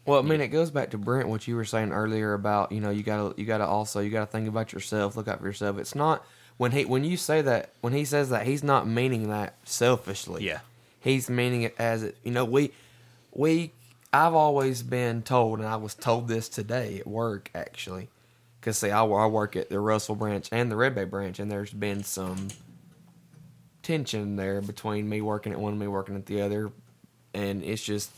Well, 0.05 0.19
I 0.19 0.23
mean, 0.23 0.41
it 0.41 0.49
goes 0.49 0.71
back 0.71 0.91
to 0.91 0.99
Brent 0.99 1.29
what 1.29 1.47
you 1.47 1.57
were 1.57 1.65
saying 1.65 1.93
earlier 1.93 2.35
about 2.35 2.73
you 2.73 2.81
know 2.81 2.91
you 2.91 3.03
gotta 3.03 3.35
you 3.41 3.47
gotta 3.47 3.67
also 3.67 4.01
you 4.01 4.11
gotta 4.11 4.27
think 4.27 4.49
about 4.49 4.73
yourself, 4.73 5.17
look 5.17 5.29
out 5.29 5.41
for 5.41 5.47
yourself. 5.47 5.79
It's 5.79 5.95
not 5.95 6.25
when 6.57 6.73
he 6.73 6.85
when 6.85 7.05
you 7.05 7.17
say 7.17 7.43
that 7.43 7.71
when 7.81 7.93
he 7.93 8.05
says 8.05 8.31
that 8.31 8.47
he's 8.47 8.63
not 8.63 8.87
meaning 8.89 9.29
that 9.29 9.55
selfishly. 9.65 10.45
Yeah. 10.45 10.61
he's 11.01 11.29
meaning 11.31 11.63
it 11.63 11.75
as 11.79 12.03
it. 12.03 12.17
You 12.25 12.33
know, 12.33 12.45
we 12.45 12.73
we 13.33 13.73
I've 14.17 14.35
always 14.35 14.83
been 14.83 15.23
told, 15.23 15.59
and 15.59 15.69
I 15.69 15.77
was 15.77 15.95
told 15.95 16.27
this 16.27 16.49
today 16.49 17.01
at 17.01 17.07
work 17.07 17.51
actually, 17.55 18.09
because 18.59 18.79
see, 18.79 18.91
I, 18.91 19.05
I 19.05 19.27
work 19.27 19.57
at 19.57 19.69
the 19.69 19.79
Russell 19.79 20.15
branch 20.15 20.49
and 20.53 20.71
the 20.71 20.77
Red 20.77 20.95
Bay 20.95 21.05
branch, 21.05 21.39
and 21.39 21.51
there's 21.51 21.73
been 21.73 22.03
some 22.03 22.49
tension 23.83 24.37
there 24.37 24.61
between 24.63 25.09
me 25.09 25.21
working 25.21 25.53
at 25.53 25.61
one 25.61 25.73
and 25.73 25.81
me 25.81 25.87
working 25.87 26.17
at 26.17 26.27
the 26.27 26.41
other, 26.41 26.73
and 27.35 27.63
it's 27.63 27.85
just 27.85 28.11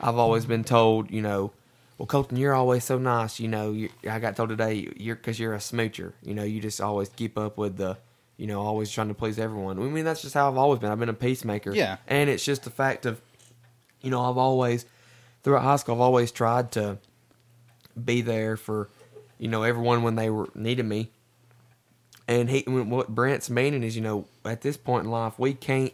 I've 0.00 0.16
always 0.18 0.44
been 0.46 0.64
told, 0.64 1.10
you 1.10 1.22
know, 1.22 1.52
well, 1.96 2.06
Colton, 2.06 2.36
you're 2.36 2.52
always 2.52 2.84
so 2.84 2.98
nice. 2.98 3.38
You 3.40 3.48
know, 3.48 3.70
you, 3.72 3.88
I 4.10 4.18
got 4.18 4.36
told 4.36 4.50
today 4.50 4.90
you're 4.96 5.16
because 5.16 5.38
you're 5.38 5.54
a 5.54 5.58
smoocher. 5.58 6.12
You 6.22 6.34
know, 6.34 6.42
you 6.42 6.60
just 6.60 6.80
always 6.80 7.08
keep 7.08 7.38
up 7.38 7.56
with 7.56 7.76
the, 7.76 7.96
you 8.36 8.46
know, 8.46 8.60
always 8.60 8.90
trying 8.90 9.08
to 9.08 9.14
please 9.14 9.38
everyone. 9.38 9.78
I 9.78 9.82
mean, 9.82 10.04
that's 10.04 10.22
just 10.22 10.34
how 10.34 10.50
I've 10.50 10.58
always 10.58 10.80
been. 10.80 10.90
I've 10.90 10.98
been 10.98 11.08
a 11.08 11.14
peacemaker. 11.14 11.72
Yeah. 11.72 11.96
and 12.06 12.28
it's 12.28 12.44
just 12.44 12.64
the 12.64 12.70
fact 12.70 13.06
of, 13.06 13.20
you 14.02 14.10
know, 14.10 14.20
I've 14.28 14.36
always 14.36 14.84
throughout 15.46 15.62
high 15.62 15.76
school, 15.76 15.94
I've 15.94 16.00
always 16.00 16.32
tried 16.32 16.72
to 16.72 16.98
be 18.04 18.20
there 18.20 18.56
for, 18.56 18.88
you 19.38 19.46
know, 19.46 19.62
everyone 19.62 20.02
when 20.02 20.16
they 20.16 20.28
were 20.28 20.48
needed 20.56 20.84
me. 20.84 21.08
And 22.26 22.50
he, 22.50 22.62
what 22.62 23.06
Brent's 23.14 23.48
meaning 23.48 23.84
is, 23.84 23.94
you 23.94 24.02
know, 24.02 24.26
at 24.44 24.62
this 24.62 24.76
point 24.76 25.04
in 25.04 25.12
life, 25.12 25.38
we 25.38 25.54
can't, 25.54 25.92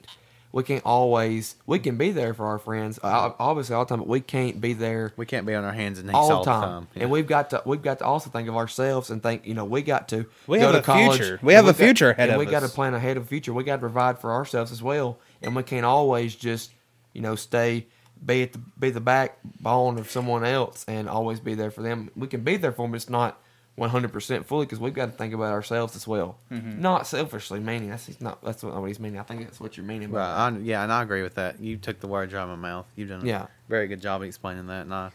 we 0.53 0.63
can't 0.63 0.83
always, 0.87 1.57
we 1.67 1.79
can 1.81 1.99
be 1.99 2.13
there 2.13 2.33
for 2.33 2.47
our 2.47 2.59
friends, 2.59 2.99
uh, 3.03 3.33
obviously 3.39 3.75
all 3.75 3.85
the 3.85 3.91
time, 3.91 3.99
but 3.99 4.09
we 4.09 4.23
can't 4.23 4.59
be 4.59 4.73
there 4.73 5.13
We 5.19 5.27
can't 5.27 5.45
be 5.47 5.55
on 5.55 5.65
our 5.65 5.73
hands 5.75 5.99
and 5.99 6.07
knees 6.07 6.15
all 6.15 6.33
all, 6.33 6.45
the 6.45 6.51
time. 6.51 6.89
Yeah. 6.95 7.03
And 7.03 7.11
we've 7.11 7.27
got 7.27 7.51
to, 7.51 7.63
we've 7.67 7.83
got 7.83 7.99
to 7.99 8.07
also 8.07 8.31
think 8.31 8.49
of 8.49 8.57
ourselves 8.57 9.11
and 9.11 9.23
think, 9.23 9.47
you 9.47 9.53
know, 9.53 9.67
we 9.67 9.83
got 9.83 10.09
to 10.09 10.25
We 10.47 10.61
go 10.61 10.73
have 10.73 10.77
to 10.77 10.79
a 10.79 10.83
college. 10.83 11.19
future. 11.19 11.41
We 11.43 11.53
have 11.53 11.67
a 11.67 11.73
got- 11.73 11.77
future 11.77 12.13
ahead 12.13 12.31
and 12.31 12.41
of 12.41 12.47
we 12.47 12.51
got 12.51 12.61
to 12.61 12.69
plan 12.71 12.95
ahead 12.95 13.19
of 13.19 13.25
the 13.25 13.29
future. 13.29 13.53
We 13.53 13.65
got 13.65 13.77
to 13.77 13.81
provide 13.81 14.19
for 14.19 14.33
ourselves 14.33 14.73
as 14.73 14.83
well, 14.83 15.19
and 15.43 15.55
we 15.55 15.63
can't 15.63 15.85
always 15.85 16.35
just, 16.35 16.71
you 17.13 17.21
know, 17.21 17.35
stay 17.35 17.87
be 18.25 18.43
at 18.43 18.52
the 18.52 18.59
be 18.79 18.91
the 18.91 19.00
backbone 19.00 19.99
of 19.99 20.11
someone 20.11 20.45
else 20.45 20.85
and 20.88 21.09
always 21.09 21.41
be 21.41 21.55
there 21.55 21.71
for 21.71 21.83
them. 21.83 22.11
We 22.17 22.26
can 22.29 22.43
be 22.43 22.57
there 22.57 22.73
for 22.73 22.83
them, 22.83 22.93
but 22.93 22.97
it's 22.97 23.11
not 23.11 23.38
one 23.75 23.88
hundred 23.91 24.12
percent 24.12 24.47
fully 24.47 24.67
because 24.67 24.79
we've 24.79 24.93
got 24.95 25.07
to 25.07 25.12
think 25.12 25.33
about 25.35 25.52
ourselves 25.52 25.97
as 25.97 26.07
well. 26.07 26.37
Mm-hmm. 26.50 26.81
Not 26.83 27.07
selfishly 27.07 27.59
meaning. 27.59 27.91
That's 27.91 28.21
not. 28.21 28.43
That's 28.45 28.62
what, 28.62 28.75
what 28.81 28.87
he's 28.87 29.00
meaning. 29.00 29.19
I 29.19 29.23
think 29.23 29.43
that's 29.45 29.59
what 29.61 29.76
you're 29.76 29.87
meaning. 29.87 30.11
by 30.11 30.19
Right, 30.19 30.50
that. 30.50 30.59
I, 30.61 30.62
yeah, 30.62 30.83
and 30.83 30.93
I 30.93 31.02
agree 31.02 31.23
with 31.23 31.35
that. 31.37 31.59
You 31.61 31.76
took 31.79 31.99
the 32.00 32.07
words 32.07 32.35
out 32.35 32.49
of 32.49 32.59
my 32.59 32.69
mouth. 32.69 32.87
You've 32.97 33.09
done 33.09 33.23
a 33.23 33.26
Yeah. 33.26 33.47
very 33.69 33.88
good 33.88 34.00
job 34.02 34.23
explaining 34.23 34.67
that. 34.67 34.83
And 34.83 34.95
I, 34.95 35.11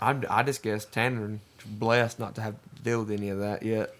I, 0.00 0.16
I 0.30 0.42
just 0.42 0.62
guess 0.62 0.84
Tanner 0.84 1.38
blessed 1.66 2.18
not 2.18 2.34
to 2.36 2.40
have 2.40 2.54
to 2.76 2.82
deal 2.82 3.00
with 3.00 3.10
any 3.10 3.28
of 3.28 3.38
that 3.40 3.62
yet. 3.62 3.94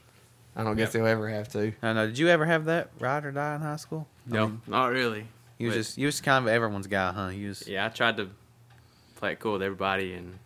I 0.56 0.64
don't 0.64 0.76
guess 0.76 0.88
Yep. 0.88 1.02
he'll 1.02 1.06
ever 1.06 1.28
have 1.28 1.48
to. 1.52 1.58
I 1.68 1.72
don't 1.82 1.94
know. 1.96 2.06
Did 2.06 2.18
you 2.18 2.28
ever 2.28 2.44
have 2.46 2.64
that 2.64 2.90
ride 2.98 3.24
or 3.24 3.30
die 3.32 3.54
in 3.54 3.60
high 3.60 3.76
school? 3.76 4.06
I 4.30 4.34
No, 4.34 4.48
mean, 4.48 4.62
not 4.66 4.86
really. 4.90 5.26
You 5.62 5.68
was 5.68 5.76
just 5.76 5.98
you 5.98 6.06
was 6.06 6.20
kind 6.20 6.44
of 6.46 6.52
everyone's 6.52 6.86
guy, 6.86 7.12
huh? 7.12 7.28
You 7.28 7.48
was 7.48 7.66
yeah. 7.66 7.86
I 7.86 7.88
tried 7.88 8.16
to 8.18 8.28
play 9.16 9.32
it 9.32 9.40
cool 9.40 9.54
with 9.54 9.62
everybody 9.62 10.14
and 10.14 10.38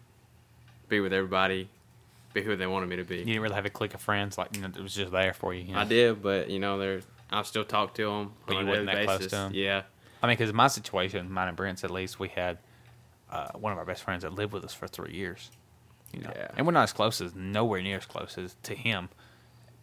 be 0.89 1.01
with 1.01 1.13
everybody, 1.13 1.69
be 2.35 2.43
who 2.43 2.57
they 2.57 2.67
wanted 2.67 2.89
me 2.89 2.97
to 2.97 3.05
be. 3.05 3.17
You 3.19 3.25
didn't 3.25 3.43
really 3.43 3.55
have 3.55 3.67
a 3.67 3.71
clique 3.71 3.95
of 3.95 4.01
friends, 4.01 4.39
like 4.39 4.55
you 4.55 4.63
know, 4.63 4.69
it 4.69 4.83
was 4.83 4.95
just 4.95 5.13
there 5.13 5.33
for 5.33 5.53
you. 5.55 5.63
you 5.63 5.73
know? 5.75 5.81
I 5.81 5.85
did, 5.85 6.23
but 6.23 6.51
you 6.51 6.59
know, 6.59 6.79
there 6.79 7.01
I 7.31 7.43
still 7.43 7.65
talk 7.65 7.95
to 7.95 8.05
them 8.05 8.33
But 8.47 8.57
on 8.57 8.63
you 8.63 8.67
a 8.67 8.71
wasn't 8.71 8.87
daily 8.91 9.07
that 9.07 9.17
close 9.19 9.25
to 9.31 9.37
them. 9.37 9.53
Yeah, 9.55 9.83
I 10.23 10.27
mean, 10.27 10.37
because 10.37 10.53
my 10.53 10.69
situation, 10.69 11.31
mine 11.31 11.49
and 11.49 11.57
Brent's 11.57 11.83
at 11.85 11.91
least, 11.91 12.19
we 12.21 12.29
had 12.29 12.59
uh, 13.31 13.49
one 13.55 13.73
of 13.73 13.79
our 13.79 13.85
best 13.85 14.03
friends 14.05 14.23
that 14.23 14.33
lived 14.33 14.53
with 14.53 14.65
us 14.65 14.73
for 14.75 14.87
three 14.87 15.15
years. 15.15 15.51
You 16.13 16.23
know, 16.23 16.33
Yeah. 16.37 16.49
and 16.57 16.67
we're 16.67 16.73
not 16.73 16.85
as 16.85 16.93
close 16.93 17.21
as 17.21 17.35
nowhere 17.35 17.83
near 17.83 17.97
as 17.97 18.07
close 18.07 18.39
as 18.39 18.55
to 18.63 18.75
him 18.75 19.09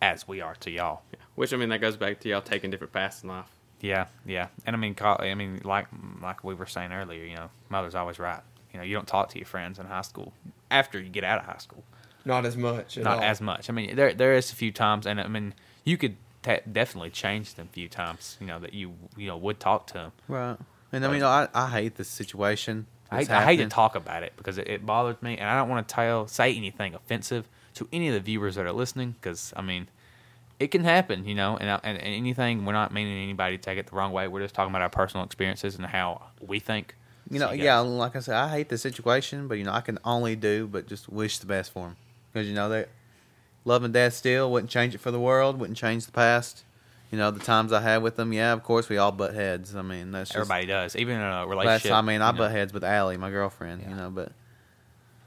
as 0.02 0.28
we 0.28 0.40
are 0.42 0.56
to 0.56 0.72
y'all. 0.72 1.02
which 1.36 1.52
I 1.54 1.58
mean 1.58 1.70
that 1.70 1.80
goes 1.82 1.98
back 1.98 2.20
to 2.22 2.30
y'all 2.30 2.42
taking 2.42 2.70
different 2.72 2.94
paths 2.94 3.24
in 3.24 3.30
life. 3.30 3.48
Yeah, 3.84 4.06
yeah, 4.26 4.48
and 4.66 4.76
I 4.76 4.80
mean, 4.80 4.96
col- 4.96 5.20
I 5.20 5.36
mean, 5.36 5.60
like 5.66 5.88
like 6.22 6.42
we 6.44 6.54
were 6.56 6.66
saying 6.66 6.94
earlier, 6.94 7.24
you 7.26 7.36
know, 7.36 7.50
mother's 7.70 7.96
always 7.96 8.18
right. 8.18 8.42
You 8.72 8.80
know, 8.80 8.84
you 8.86 8.96
don't 8.96 9.08
talk 9.08 9.30
to 9.32 9.38
your 9.38 9.46
friends 9.46 9.78
in 9.78 9.86
high 9.86 10.02
school 10.02 10.32
after 10.72 11.00
you 11.00 11.10
get 11.10 11.24
out 11.26 11.40
of 11.40 11.46
high 11.46 11.58
school, 11.60 11.84
Not 12.26 12.46
as 12.46 12.56
much. 12.56 12.98
At 12.98 13.04
not 13.04 13.18
all. 13.18 13.24
as 13.24 13.42
much. 13.42 13.70
I 13.70 13.74
mean, 13.74 13.96
there 13.96 14.14
there 14.14 14.34
is 14.34 14.52
a 14.54 14.56
few 14.56 14.72
times, 14.72 15.06
and 15.06 15.20
I 15.20 15.28
mean, 15.28 15.54
you 15.84 15.98
could 15.98 16.16
ta 16.42 16.60
definitely 16.72 17.10
change 17.10 17.56
them 17.56 17.68
a 17.70 17.74
few 17.74 17.90
times. 17.90 18.38
You 18.40 18.48
know, 18.48 18.60
that 18.60 18.74
you 18.74 18.94
you 19.18 19.28
know 19.28 19.38
would 19.38 19.60
talk 19.60 19.86
to 19.88 19.94
them. 19.94 20.12
right. 20.30 20.58
And 20.94 21.04
I 21.06 21.12
mean, 21.12 21.24
I, 21.24 21.48
I 21.54 21.70
hate 21.70 21.96
this 21.96 22.08
situation. 22.08 22.86
I 23.12 23.18
hate, 23.18 23.32
I 23.32 23.44
hate 23.44 23.58
to 23.58 23.68
talk 23.68 23.96
about 23.96 24.24
it 24.24 24.34
because 24.38 24.58
it, 24.60 24.68
it 24.68 24.86
bothers 24.86 25.22
me, 25.22 25.38
and 25.38 25.50
I 25.50 25.58
don't 25.58 25.68
want 25.68 25.88
to 25.88 25.94
tell 25.94 26.28
say 26.28 26.56
anything 26.56 26.96
offensive 26.96 27.48
to 27.74 27.88
any 27.92 28.08
of 28.08 28.14
the 28.14 28.20
viewers 28.20 28.56
that 28.56 28.66
are 28.66 28.72
listening. 28.72 29.16
Because 29.20 29.54
I 29.58 29.62
mean, 29.62 29.88
it 30.64 30.72
can 30.72 30.84
happen, 30.86 31.26
you 31.26 31.36
know, 31.36 31.58
and, 31.58 31.70
and 31.70 31.98
and 31.98 32.16
anything. 32.16 32.66
We're 32.66 32.74
not 32.74 32.94
meaning 32.94 33.22
anybody 33.22 33.58
to 33.58 33.62
take 33.62 33.78
it 33.78 33.88
the 33.88 33.96
wrong 33.96 34.14
way. 34.14 34.30
We're 34.30 34.42
just 34.42 34.56
talking 34.56 34.72
about 34.72 34.82
our 34.82 34.90
personal 34.90 35.26
experiences 35.26 35.76
and 35.76 35.86
how 35.86 36.22
we 36.40 36.60
think. 36.60 36.96
You 37.30 37.40
know, 37.40 37.50
So 37.50 37.54
yeah, 37.54 37.80
like 37.80 38.16
I 38.16 38.20
said, 38.20 38.36
I 38.36 38.50
hate 38.50 38.70
the 38.70 38.78
situation, 38.78 39.48
but 39.48 39.58
you 39.58 39.66
know, 39.66 39.74
I 39.74 39.82
can 39.82 40.00
only 40.06 40.36
do 40.36 40.68
but 40.68 40.88
just 40.88 41.10
wish 41.10 41.40
the 41.40 41.46
best 41.46 41.72
for 41.72 41.88
him 41.88 41.96
because 42.32 42.48
you 42.48 42.54
know 42.54 42.70
that 42.70 42.90
love 43.66 43.84
and 43.84 43.94
death 43.94 44.14
still 44.14 44.52
wouldn't 44.52 44.72
change 44.72 44.96
it 44.96 45.00
for 45.00 45.12
the 45.12 45.20
world, 45.20 45.60
wouldn't 45.60 45.78
change 45.78 46.06
the 46.06 46.12
past. 46.12 46.64
You 47.12 47.18
know, 47.20 47.30
the 47.30 47.40
times 47.40 47.72
I 47.72 47.82
had 47.82 48.02
with 48.02 48.16
them, 48.16 48.34
yeah, 48.34 48.54
of 48.54 48.64
course 48.64 48.90
we 48.90 48.98
all 48.98 49.12
butt 49.12 49.34
heads. 49.34 49.76
I 49.76 49.82
mean, 49.84 50.12
that's 50.12 50.30
just, 50.30 50.38
Everybody 50.38 50.66
does, 50.66 50.96
even 50.96 51.18
in 51.18 51.22
a 51.22 51.46
relationship. 51.46 51.92
I 51.92 52.02
mean, 52.02 52.22
I 52.22 52.28
you 52.30 52.34
know. 52.34 52.40
butt 52.40 52.52
heads 52.52 52.74
with 52.74 52.84
Allie, 52.84 53.18
my 53.18 53.30
girlfriend. 53.30 53.84
You 53.88 53.96
know, 53.96 54.10
but 54.10 54.32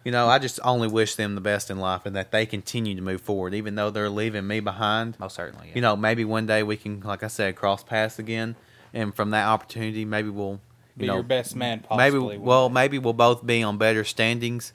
you 0.06 0.12
know, 0.12 0.28
I 0.28 0.38
just 0.38 0.60
only 0.62 0.86
wish 0.86 1.16
them 1.16 1.34
the 1.34 1.40
best 1.40 1.68
in 1.68 1.80
life 1.80 2.06
and 2.06 2.14
that 2.14 2.30
they 2.30 2.46
continue 2.46 2.94
to 2.94 3.02
move 3.02 3.22
forward, 3.22 3.54
even 3.54 3.74
though 3.74 3.90
they're 3.90 4.08
leaving 4.08 4.46
me 4.46 4.60
behind. 4.60 5.18
Most 5.18 5.34
certainly, 5.34 5.66
yeah. 5.70 5.74
You 5.74 5.80
know, 5.80 5.96
maybe 5.96 6.24
one 6.24 6.46
day 6.46 6.62
we 6.62 6.76
can, 6.76 7.00
like 7.00 7.24
I 7.24 7.26
said, 7.26 7.56
cross 7.56 7.82
paths 7.82 8.16
again, 8.16 8.54
and 8.94 9.12
from 9.12 9.30
that 9.30 9.48
opportunity, 9.48 10.04
maybe 10.04 10.28
we'll, 10.28 10.60
you 10.94 11.00
Be 11.00 11.06
know, 11.08 11.14
your 11.14 11.22
best 11.24 11.56
man 11.56 11.84
maybe 11.90 12.18
possibly. 12.18 12.38
one 12.38 12.46
well, 12.46 12.68
maybe 12.68 13.00
we'll 13.00 13.14
both 13.14 13.44
be 13.44 13.64
on 13.64 13.78
better 13.78 14.04
standings. 14.04 14.72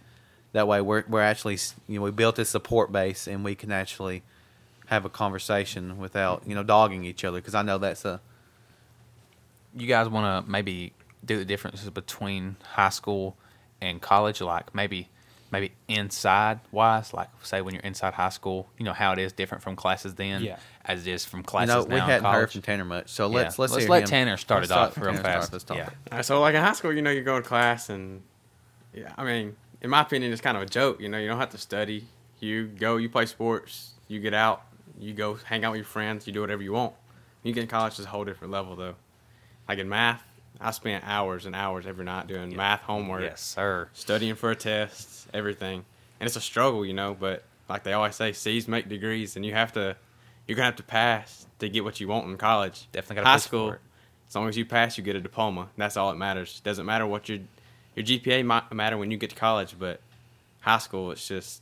That 0.52 0.68
way, 0.68 0.82
we're 0.82 1.06
we're 1.08 1.22
actually, 1.22 1.60
you 1.88 2.00
know, 2.00 2.02
we 2.02 2.12
built 2.12 2.38
a 2.38 2.44
support 2.44 2.92
base, 2.92 3.26
and 3.26 3.46
we 3.46 3.56
can 3.56 3.72
actually 3.72 4.24
have 4.88 5.06
a 5.06 5.10
conversation 5.10 5.98
without, 5.98 6.44
you 6.46 6.56
know, 6.56 6.64
dogging 6.64 7.06
each 7.06 7.24
other. 7.24 7.38
Because 7.38 7.56
I 7.56 7.62
know 7.62 7.78
that's 7.78 8.04
a 8.04 8.20
you 9.74 9.88
guys 9.88 10.10
want 10.10 10.46
to 10.46 10.52
maybe 10.52 10.92
do 11.24 11.38
the 11.38 11.46
differences 11.46 11.90
between 11.90 12.58
high 12.74 12.90
school 12.90 13.38
and 13.80 14.02
college, 14.02 14.42
like 14.42 14.76
maybe 14.76 15.08
maybe 15.52 15.74
inside 15.88 16.60
wise, 16.72 17.14
like 17.14 17.28
say 17.44 17.62
when 17.62 17.74
you're 17.74 17.84
inside 17.84 18.14
high 18.14 18.30
school, 18.30 18.70
you 18.78 18.86
know 18.86 18.94
how 18.94 19.12
it 19.12 19.20
is 19.20 19.34
different 19.34 19.64
from 19.64 19.76
classes 19.76 20.16
then, 20.16 20.44
Yeah. 20.44 20.58
as 20.86 21.06
it 21.06 21.12
is 21.12 21.26
from 21.26 21.42
you 21.42 21.44
classes 21.44 21.76
know 21.76 21.82
now 21.84 21.88
we 21.88 21.96
in 21.96 22.02
hadn't 22.02 22.32
heard 22.32 22.52
from 22.52 22.62
Tanner 22.62 22.86
much, 22.86 23.10
so 23.10 23.28
let's 23.28 23.60
let's, 23.60 23.74
Let's 23.74 23.84
hear 23.84 23.92
let 23.92 24.04
him. 24.04 24.08
Tanner 24.08 24.38
start 24.38 24.62
Let's 24.62 24.72
it 24.72 24.78
off 24.78 24.98
real 24.98 25.06
Tanner 25.08 25.20
start 25.20 25.36
fast. 25.36 25.52
this 25.52 25.64
topic. 25.64 25.84
Yeah. 25.88 26.12
All 26.12 26.18
right, 26.18 26.26
so 26.26 26.40
like 26.42 26.56
in 26.56 26.62
high 26.62 26.74
school, 26.74 26.94
you 26.94 27.02
know, 27.02 27.12
you 27.12 27.22
go 27.22 27.40
to 27.42 27.48
class 27.48 27.90
and 27.90 28.22
yeah, 28.94 29.14
I 29.18 29.24
mean, 29.24 29.56
in 29.82 29.90
my 29.90 30.02
opinion, 30.02 30.32
it's 30.32 30.42
kind 30.42 30.58
of 30.58 30.64
a 30.64 30.66
joke. 30.68 31.00
You 31.02 31.10
know, 31.10 31.18
you 31.18 31.28
don't 31.28 31.40
have 31.40 31.50
to 31.52 31.58
study. 31.58 32.06
You 32.40 32.68
go, 32.68 32.98
you 32.98 33.08
play 33.10 33.26
sports, 33.26 33.92
you 34.08 34.20
get 34.20 34.34
out, 34.34 34.64
you 35.00 35.14
go 35.14 35.36
hang 35.46 35.64
out 35.64 35.72
with 35.74 35.80
your 35.80 35.86
friends, 35.86 36.26
you 36.28 36.34
do 36.34 36.42
whatever 36.42 36.62
you 36.64 36.74
want. 36.74 36.94
You 37.44 37.54
get 37.54 37.62
in 37.64 37.68
college, 37.70 37.94
it's 37.94 38.06
a 38.08 38.10
whole 38.10 38.24
different 38.26 38.52
level 38.52 38.76
though. 38.76 38.96
Like 39.68 39.80
in 39.80 39.88
math, 39.90 40.24
I 40.60 40.72
spent 40.72 41.04
hours 41.08 41.46
and 41.46 41.56
hours 41.56 41.88
every 41.88 42.06
night 42.06 42.28
doing 42.28 42.56
math 42.56 42.82
homework, 42.82 43.22
Yes, 43.22 43.42
sir. 43.42 43.90
studying 43.94 44.36
for 44.36 44.52
a 44.52 44.56
test, 44.56 45.28
everything, 45.34 45.86
and 46.20 46.28
it's 46.28 46.36
a 46.36 46.42
struggle, 46.42 46.86
you 46.86 46.94
know. 46.94 47.16
But 47.20 47.44
like 47.70 47.84
they 47.84 47.94
always 47.94 48.16
say, 48.16 48.32
C's 48.34 48.68
make 48.68 48.88
degrees, 48.90 49.36
and 49.36 49.46
you 49.46 49.54
have 49.54 49.74
to, 49.74 49.96
you're 50.48 50.56
gonna 50.56 50.66
have 50.66 50.76
to 50.76 50.84
pass 50.84 51.48
to 51.60 51.70
get 51.70 51.84
what 51.84 52.00
you 52.00 52.08
want 52.08 52.28
in 52.30 52.38
college. 52.38 52.88
Definitely 52.92 53.16
gotta 53.18 53.28
high 53.30 53.38
school. 53.38 53.72
it. 53.72 53.80
As 54.28 54.36
long 54.36 54.48
as 54.48 54.56
you 54.58 54.66
pass, 54.66 54.98
you 54.98 55.04
get 55.04 55.16
a 55.16 55.20
diploma. 55.22 55.70
That's 55.78 55.98
all 55.98 56.10
that 56.12 56.18
matters. 56.18 56.60
It 56.64 56.66
Doesn't 56.66 56.86
matter 56.86 57.06
what 57.08 57.28
your 57.30 57.40
your 57.96 58.06
GPA 58.06 58.46
might 58.46 58.72
matter 58.72 58.98
when 58.98 59.12
you 59.12 59.18
get 59.18 59.32
to 59.32 59.36
college, 59.36 59.76
but 59.80 60.00
high 60.62 60.78
school 60.78 61.12
it's 61.12 61.28
just 61.28 61.62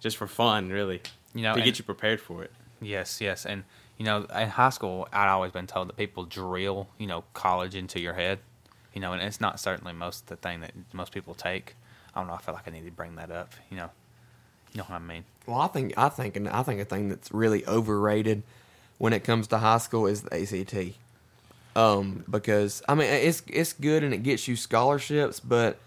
just 0.00 0.16
for 0.16 0.26
fun, 0.26 0.68
really, 0.68 1.00
You 1.34 1.42
know, 1.42 1.54
to 1.54 1.62
get 1.62 1.78
you 1.78 1.84
prepared 1.84 2.20
for 2.20 2.42
it. 2.42 2.50
Yes, 2.80 3.20
yes, 3.20 3.46
and 3.46 3.62
you 3.98 4.04
know, 4.04 4.24
in 4.24 4.48
high 4.48 4.70
school, 4.70 5.08
I'd 5.12 5.28
always 5.28 5.52
been 5.52 5.66
told 5.66 5.88
that 5.88 5.96
people 5.96 6.24
drill, 6.24 6.88
you 6.98 7.06
know, 7.06 7.24
college 7.34 7.74
into 7.74 8.00
your 8.00 8.14
head, 8.14 8.38
you 8.92 9.00
know, 9.00 9.12
and 9.12 9.22
it's 9.22 9.40
not 9.40 9.60
certainly 9.60 9.92
most 9.92 10.26
the 10.26 10.36
thing 10.36 10.60
that 10.60 10.72
most 10.92 11.12
people 11.12 11.34
take. 11.34 11.76
I 12.14 12.20
don't 12.20 12.28
know. 12.28 12.34
I 12.34 12.38
feel 12.38 12.54
like 12.54 12.66
I 12.66 12.70
need 12.70 12.84
to 12.84 12.90
bring 12.90 13.16
that 13.16 13.30
up. 13.30 13.52
You 13.70 13.76
know, 13.76 13.90
you 14.72 14.78
know 14.78 14.84
what 14.84 14.96
I 14.96 14.98
mean. 14.98 15.24
Well, 15.46 15.60
I 15.60 15.68
think 15.68 15.94
I 15.96 16.08
think 16.08 16.36
and 16.36 16.48
I 16.48 16.62
think 16.62 16.80
a 16.80 16.84
thing 16.84 17.08
that's 17.08 17.32
really 17.32 17.66
overrated 17.66 18.42
when 18.98 19.12
it 19.12 19.24
comes 19.24 19.48
to 19.48 19.58
high 19.58 19.78
school 19.78 20.06
is 20.06 20.22
the 20.22 20.42
ACT. 20.42 20.96
Um, 21.74 22.24
because 22.30 22.82
I 22.88 22.94
mean 22.94 23.08
it's 23.08 23.42
it's 23.46 23.72
good 23.72 24.04
and 24.04 24.12
it 24.12 24.22
gets 24.22 24.46
you 24.46 24.56
scholarships, 24.56 25.40
but 25.40 25.78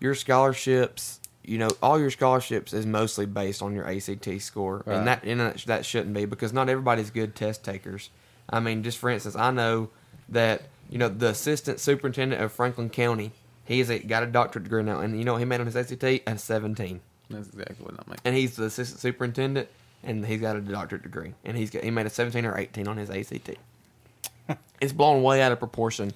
your 0.00 0.14
scholarships, 0.14 1.20
you 1.48 1.58
know, 1.58 1.68
all 1.82 1.98
your 1.98 2.10
scholarships 2.10 2.72
is 2.72 2.84
mostly 2.86 3.26
based 3.26 3.62
on 3.62 3.74
your 3.74 3.86
ACT 3.88 4.40
score, 4.40 4.82
Right. 4.86 4.96
and 4.98 5.06
that 5.08 5.24
and 5.24 5.40
that, 5.40 5.56
that 5.66 5.86
shouldn't 5.86 6.14
be 6.14 6.24
because 6.26 6.52
not 6.52 6.68
everybody's 6.68 7.10
good 7.10 7.34
test 7.34 7.64
takers. 7.64 8.10
I 8.50 8.60
mean, 8.60 8.82
just 8.82 8.98
for 8.98 9.10
instance, 9.10 9.34
I 9.36 9.50
know 9.50 9.90
that 10.28 10.62
you 10.90 10.98
know 10.98 11.08
the 11.08 11.28
assistant 11.28 11.80
superintendent 11.80 12.42
of 12.42 12.52
Franklin 12.52 12.90
County, 12.90 13.32
He's 13.64 13.90
a, 13.90 13.98
got 13.98 14.22
a 14.22 14.26
doctorate 14.26 14.64
degree 14.64 14.82
now, 14.82 15.00
and 15.00 15.18
you 15.18 15.24
know 15.24 15.36
he 15.36 15.44
made 15.44 15.60
on 15.60 15.66
his 15.66 15.76
ACT 15.76 16.02
at 16.26 16.40
17, 16.40 17.00
That's 17.30 17.48
exactly 17.48 17.76
what 17.84 17.94
I'm 17.94 18.04
making. 18.08 18.22
and 18.24 18.34
he's 18.36 18.56
the 18.56 18.64
assistant 18.64 19.00
superintendent, 19.00 19.68
and 20.02 20.24
he's 20.24 20.40
got 20.40 20.56
a 20.56 20.60
doctorate 20.60 21.02
degree, 21.02 21.34
and 21.44 21.56
he's 21.56 21.70
got, 21.70 21.84
he 21.84 21.90
made 21.90 22.06
a 22.06 22.10
17 22.10 22.44
or 22.46 22.56
18 22.56 22.88
on 22.88 22.96
his 22.96 23.10
ACT. 23.10 23.50
it's 24.80 24.92
blown 24.94 25.22
way 25.22 25.42
out 25.42 25.52
of 25.52 25.58
proportion, 25.58 26.12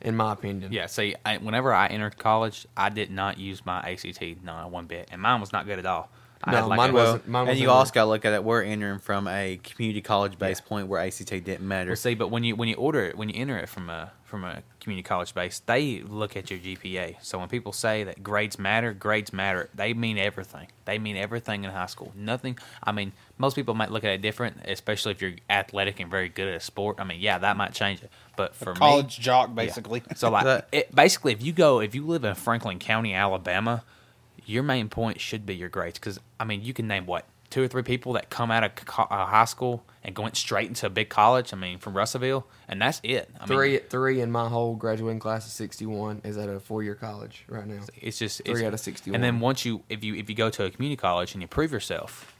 in 0.00 0.16
my 0.16 0.32
opinion. 0.32 0.72
Yeah, 0.72 0.86
see, 0.86 1.14
I, 1.24 1.38
whenever 1.38 1.72
I 1.72 1.88
entered 1.88 2.18
college, 2.18 2.66
I 2.76 2.88
did 2.88 3.10
not 3.10 3.38
use 3.38 3.64
my 3.66 3.78
ACT 3.80 4.42
not 4.44 4.70
one 4.70 4.86
bit, 4.86 5.08
and 5.12 5.20
mine 5.20 5.40
was 5.40 5.52
not 5.52 5.66
good 5.66 5.78
at 5.78 5.86
all. 5.86 6.08
I 6.44 6.52
No, 6.52 6.56
had 6.58 6.66
like 6.66 6.76
mine 6.76 6.90
a- 6.90 6.92
was- 6.92 7.02
Well, 7.02 7.12
wasn't- 7.14 7.28
mine 7.28 7.40
and 7.40 7.48
wasn't 7.48 7.62
you 7.62 7.70
also 7.70 7.92
got 7.92 8.02
to 8.04 8.08
look 8.10 8.24
at 8.24 8.32
it. 8.32 8.44
We're 8.44 8.62
entering 8.62 9.00
from 9.00 9.26
a 9.26 9.58
community 9.64 10.00
college 10.00 10.38
based 10.38 10.66
point 10.66 10.86
where 10.86 11.00
ACT 11.00 11.30
didn't 11.44 11.66
matter. 11.66 11.90
Well, 11.90 11.96
see, 11.96 12.14
but 12.14 12.28
when 12.28 12.44
you 12.44 12.54
when 12.54 12.68
you 12.68 12.76
order 12.76 13.04
it, 13.04 13.16
when 13.18 13.28
you 13.28 13.34
enter 13.40 13.58
it 13.58 13.68
from 13.68 13.90
a 13.90 14.12
from 14.28 14.44
a 14.44 14.62
community 14.80 15.02
college 15.02 15.34
base, 15.34 15.60
they 15.60 16.02
look 16.02 16.36
at 16.36 16.50
your 16.50 16.58
GPA. 16.60 17.16
So 17.22 17.38
when 17.38 17.48
people 17.48 17.72
say 17.72 18.04
that 18.04 18.22
grades 18.22 18.58
matter, 18.58 18.92
grades 18.92 19.32
matter. 19.32 19.70
They 19.74 19.94
mean 19.94 20.18
everything. 20.18 20.68
They 20.84 20.98
mean 20.98 21.16
everything 21.16 21.64
in 21.64 21.70
high 21.70 21.86
school. 21.86 22.12
Nothing. 22.14 22.58
I 22.82 22.92
mean, 22.92 23.12
most 23.38 23.54
people 23.54 23.74
might 23.74 23.90
look 23.90 24.04
at 24.04 24.10
it 24.10 24.20
different, 24.20 24.58
especially 24.66 25.12
if 25.12 25.22
you're 25.22 25.36
athletic 25.48 25.98
and 25.98 26.10
very 26.10 26.28
good 26.28 26.48
at 26.48 26.54
a 26.54 26.60
sport. 26.60 26.96
I 27.00 27.04
mean, 27.04 27.20
yeah, 27.20 27.38
that 27.38 27.56
might 27.56 27.72
change 27.72 28.02
it. 28.02 28.10
But 28.36 28.54
for 28.54 28.74
me, 28.74 28.78
College 28.78 29.18
jock, 29.18 29.48
yeah. 29.48 29.54
basically. 29.54 30.02
So 30.14 30.30
like, 30.30 30.66
it, 30.72 30.94
basically, 30.94 31.32
if 31.32 31.42
you 31.42 31.52
go, 31.52 31.80
if 31.80 31.94
you 31.94 32.06
live 32.06 32.24
in 32.24 32.34
Franklin 32.34 32.78
County, 32.78 33.14
Alabama, 33.14 33.82
your 34.44 34.62
main 34.62 34.88
point 34.90 35.20
should 35.20 35.46
be 35.46 35.56
your 35.56 35.70
grades. 35.70 35.98
Because 35.98 36.20
I 36.38 36.44
mean, 36.44 36.62
you 36.62 36.74
can 36.74 36.86
name 36.86 37.06
what 37.06 37.24
two 37.50 37.62
or 37.62 37.68
three 37.68 37.82
people 37.82 38.12
that 38.14 38.30
come 38.30 38.50
out 38.50 38.64
of 38.64 38.74
co- 38.74 39.04
uh, 39.04 39.26
high 39.26 39.44
school 39.46 39.84
and 40.04 40.14
going 40.14 40.34
straight 40.34 40.68
into 40.68 40.86
a 40.86 40.90
big 40.90 41.08
college. 41.08 41.52
I 41.52 41.56
mean, 41.56 41.78
from 41.78 41.96
Russellville, 41.96 42.46
and 42.68 42.80
that's 42.80 43.00
it. 43.02 43.30
I 43.40 43.46
Three, 43.46 43.72
Mean, 43.72 43.80
three 43.88 44.20
in 44.20 44.30
my 44.30 44.48
whole 44.48 44.74
graduating 44.76 45.18
class 45.18 45.46
of 45.46 45.52
61 45.52 46.22
is 46.24 46.36
at 46.36 46.48
a 46.48 46.60
four-year 46.60 46.94
college 46.94 47.44
right 47.48 47.66
now. 47.66 47.82
it's 48.00 48.18
just 48.18 48.42
three 48.44 48.54
it's, 48.54 48.62
out 48.62 48.74
of 48.74 48.80
61. 48.80 49.14
And 49.14 49.24
then 49.24 49.40
once 49.40 49.64
you, 49.64 49.82
if 49.88 50.04
you 50.04 50.14
if 50.14 50.28
you 50.28 50.36
go 50.36 50.50
to 50.50 50.64
a 50.64 50.70
community 50.70 50.96
college 50.96 51.34
and 51.34 51.42
you 51.42 51.48
prove 51.48 51.72
yourself. 51.72 52.34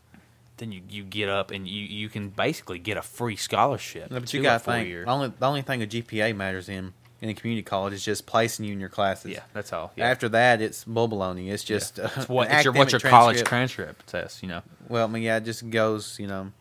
Then 0.58 0.72
you, 0.72 0.82
you 0.90 1.04
get 1.04 1.28
up 1.28 1.52
and 1.52 1.68
you, 1.68 1.84
you 1.84 2.08
can 2.08 2.30
basically 2.30 2.80
get 2.80 2.96
a 2.96 3.02
free 3.02 3.36
scholarship. 3.36 4.10
No, 4.10 4.18
but 4.18 4.34
you 4.34 4.42
got 4.42 4.54
to 4.54 4.58
think. 4.58 4.86
four-year. 4.86 5.04
The 5.04 5.10
only, 5.12 5.32
the 5.38 5.46
only 5.46 5.62
thing 5.62 5.84
a 5.84 5.86
GPA 5.86 6.34
matters 6.34 6.68
in 6.68 6.94
in 7.20 7.28
a 7.28 7.34
community 7.34 7.62
college 7.62 7.92
is 7.92 8.04
just 8.04 8.26
placing 8.26 8.64
you 8.64 8.72
in 8.72 8.80
your 8.80 8.88
classes. 8.88 9.32
Yeah, 9.32 9.40
that's 9.52 9.72
all. 9.72 9.92
Yeah. 9.96 10.08
After 10.08 10.28
that, 10.30 10.60
it's 10.62 10.84
bull 10.84 11.08
baloney. 11.08 11.50
It's 11.50 11.64
just 11.64 11.98
uh, 11.98 12.08
it's 12.16 12.28
what 12.28 12.50
it's 12.50 12.64
your, 12.64 12.72
what's 12.72 12.92
your 12.92 12.98
academic 12.98 13.10
college 13.10 13.36
transcript. 13.42 13.48
transcript 13.48 14.06
test? 14.08 14.42
You 14.42 14.48
know. 14.48 14.62
Well, 14.88 15.04
I 15.04 15.10
mean, 15.10 15.22
yeah, 15.22 15.36
it 15.38 15.44
just 15.44 15.68
goes, 15.68 16.18
you 16.18 16.26
know, 16.26 16.52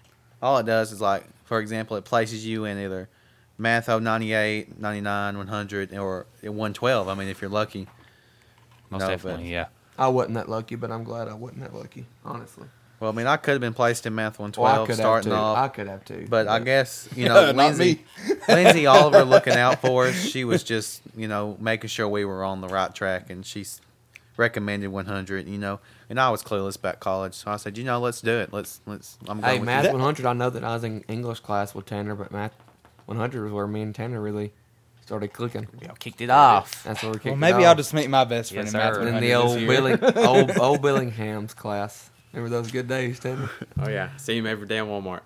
all 0.41 0.57
it 0.57 0.65
does 0.65 0.91
is 0.91 0.99
like, 1.01 1.25
for 1.45 1.59
example, 1.59 1.97
it 1.97 2.05
places 2.05 2.45
you 2.45 2.65
in 2.65 2.77
either 2.77 3.09
Math 3.57 3.87
098, 3.87 4.79
99, 4.79 5.37
100, 5.37 5.93
or 5.97 6.25
112. 6.41 7.07
I 7.07 7.13
mean, 7.13 7.27
if 7.27 7.41
you're 7.41 7.49
lucky. 7.49 7.87
Most 8.89 8.99
No, 8.99 9.05
but- 9.07 9.11
definitely, 9.11 9.51
yeah. 9.51 9.67
I 9.99 10.09
wasn't 10.09 10.35
that 10.35 10.47
lucky, 10.47 10.75
but 10.75 10.91
I'm 10.91 11.03
glad 11.03 11.27
I 11.27 11.33
wasn't 11.33 11.61
that 11.61 11.73
lucky, 11.73 12.05
honestly. 12.23 12.67
Well, 12.99 13.11
I 13.11 13.13
mean, 13.13 13.27
I 13.27 13.37
could 13.37 13.51
have 13.51 13.61
been 13.61 13.75
placed 13.75 14.05
in 14.07 14.15
Math 14.15 14.39
112 14.39 14.79
I 14.83 14.85
could 14.87 14.95
starting 14.95 15.31
off. 15.31 15.57
I 15.57 15.67
could 15.67 15.87
have 15.87 16.03
too. 16.03 16.25
But 16.29 16.47
I 16.47 16.59
guess 16.59 17.07
you 17.15 17.25
know 17.29 17.51
Not 17.51 17.55
Lindsay, 17.55 18.03
Lindsay 18.47 18.85
Oliver 18.87 19.23
looking 19.23 19.53
out 19.53 19.81
for 19.81 20.07
us. 20.07 20.15
She 20.15 20.43
was 20.43 20.63
just 20.63 21.01
you 21.15 21.27
know 21.27 21.55
making 21.59 21.89
sure 21.89 22.07
we 22.07 22.25
were 22.25 22.43
on 22.43 22.61
the 22.61 22.67
right 22.67 22.93
track, 22.95 23.29
and 23.29 23.45
she's 23.45 23.81
recommended 24.35 24.87
100. 24.87 25.47
You 25.47 25.57
know, 25.59 25.79
and 26.09 26.19
I 26.19 26.29
was 26.31 26.41
clueless 26.41 26.75
about 26.77 26.99
college, 26.99 27.35
so 27.35 27.51
I 27.51 27.57
said, 27.57 27.77
you 27.77 27.83
know, 27.83 27.99
let's 27.99 28.19
do 28.21 28.31
it. 28.39 28.51
Let's 28.51 28.81
let's. 28.87 29.17
I'm 29.27 29.41
going 29.41 29.51
Hey, 29.53 29.59
with 29.59 29.65
Math 29.67 29.85
you. 29.85 29.91
100, 29.91 30.25
I 30.25 30.33
know 30.33 30.49
that 30.49 30.63
I 30.63 30.73
was 30.73 30.83
in 30.83 31.01
English 31.07 31.41
class 31.41 31.75
with 31.75 31.85
Tanner, 31.85 32.15
but 32.15 32.31
Math 32.31 32.53
100 33.05 33.43
was 33.43 33.51
where 33.53 33.67
me 33.67 33.81
and 33.83 33.93
Tanner 33.93 34.19
really 34.19 34.53
started 35.05 35.31
clicking. 35.33 35.67
Y'all 35.83 35.95
kicked 35.99 36.19
it 36.21 36.29
off. 36.31 36.83
That's 36.83 37.03
where 37.03 37.11
we 37.11 37.17
kicked 37.19 37.27
it 37.27 37.29
off. 37.29 37.39
Well, 37.39 37.49
it 37.49 37.53
maybe 37.53 37.63
off. 37.65 37.69
I'll 37.69 37.75
just 37.75 37.93
meet 37.93 38.09
my 38.09 38.23
best 38.25 38.51
friend 38.53 38.65
Yes, 38.65 38.73
in 38.73 38.79
math. 38.79 38.95
sir. 38.95 39.01
And 39.01 39.09
in 39.17 39.21
the 39.23 39.33
old. 39.35 39.59
Billing, 39.59 40.03
old, 40.17 40.57
old 40.57 40.81
Billingham's 40.81 41.53
class. 41.53 42.09
Remember 42.33 42.49
those 42.55 42.71
good 42.71 42.87
days, 42.87 43.19
Tanner? 43.19 43.49
Oh 43.79 43.89
yeah, 43.89 44.15
see 44.17 44.37
him 44.37 44.45
every 44.47 44.67
day 44.67 44.77
in 44.79 44.85
Walmart. 44.85 45.21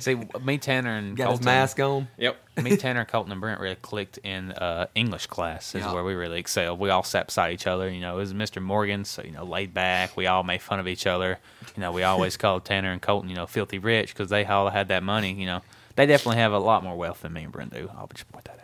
See, 0.02 0.16
me, 0.42 0.58
Tanner, 0.58 0.96
and 0.96 1.16
Got 1.16 1.24
Colton, 1.26 1.38
his 1.40 1.44
mask 1.46 1.80
on. 1.80 2.08
yep. 2.18 2.36
me, 2.62 2.76
Tanner, 2.76 3.04
Colton, 3.04 3.32
and 3.32 3.40
Brent 3.40 3.60
really 3.60 3.76
clicked 3.76 4.18
in 4.18 4.50
uh, 4.52 4.86
English 4.94 5.26
class. 5.28 5.74
Is 5.74 5.82
Yeah. 5.82 5.92
where 5.92 6.02
we 6.04 6.14
really 6.14 6.40
excelled. 6.40 6.78
We 6.78 6.90
all 6.90 7.02
sat 7.02 7.26
beside 7.26 7.52
each 7.52 7.66
other. 7.66 7.88
You 7.88 8.00
know, 8.00 8.14
it 8.16 8.20
was 8.20 8.34
Mr. 8.34 8.60
Morgan, 8.62 9.04
so 9.04 9.22
you 9.22 9.30
know, 9.30 9.44
laid 9.44 9.72
back. 9.74 10.16
We 10.16 10.26
all 10.26 10.42
made 10.42 10.62
fun 10.62 10.80
of 10.80 10.88
each 10.88 11.06
other. 11.06 11.38
You 11.76 11.80
know, 11.80 11.92
we 11.92 12.02
always 12.02 12.36
called 12.36 12.64
Tanner 12.64 12.92
and 12.92 13.00
Colton, 13.00 13.28
you 13.30 13.36
know, 13.36 13.46
filthy 13.46 13.78
rich 13.78 14.12
because 14.14 14.30
they 14.30 14.44
all 14.44 14.68
had 14.70 14.88
that 14.88 15.02
money. 15.02 15.32
You 15.32 15.46
know, 15.46 15.60
they 15.96 16.06
definitely 16.06 16.38
have 16.38 16.52
a 16.52 16.58
lot 16.58 16.82
more 16.82 16.96
wealth 16.96 17.20
than 17.22 17.32
me 17.34 17.44
and 17.44 17.52
Brent 17.52 17.72
do. 17.72 17.90
I'll 17.96 18.08
just 18.08 18.30
point 18.32 18.44
that 18.46 18.52
out 18.52 18.56
there. 18.58 18.59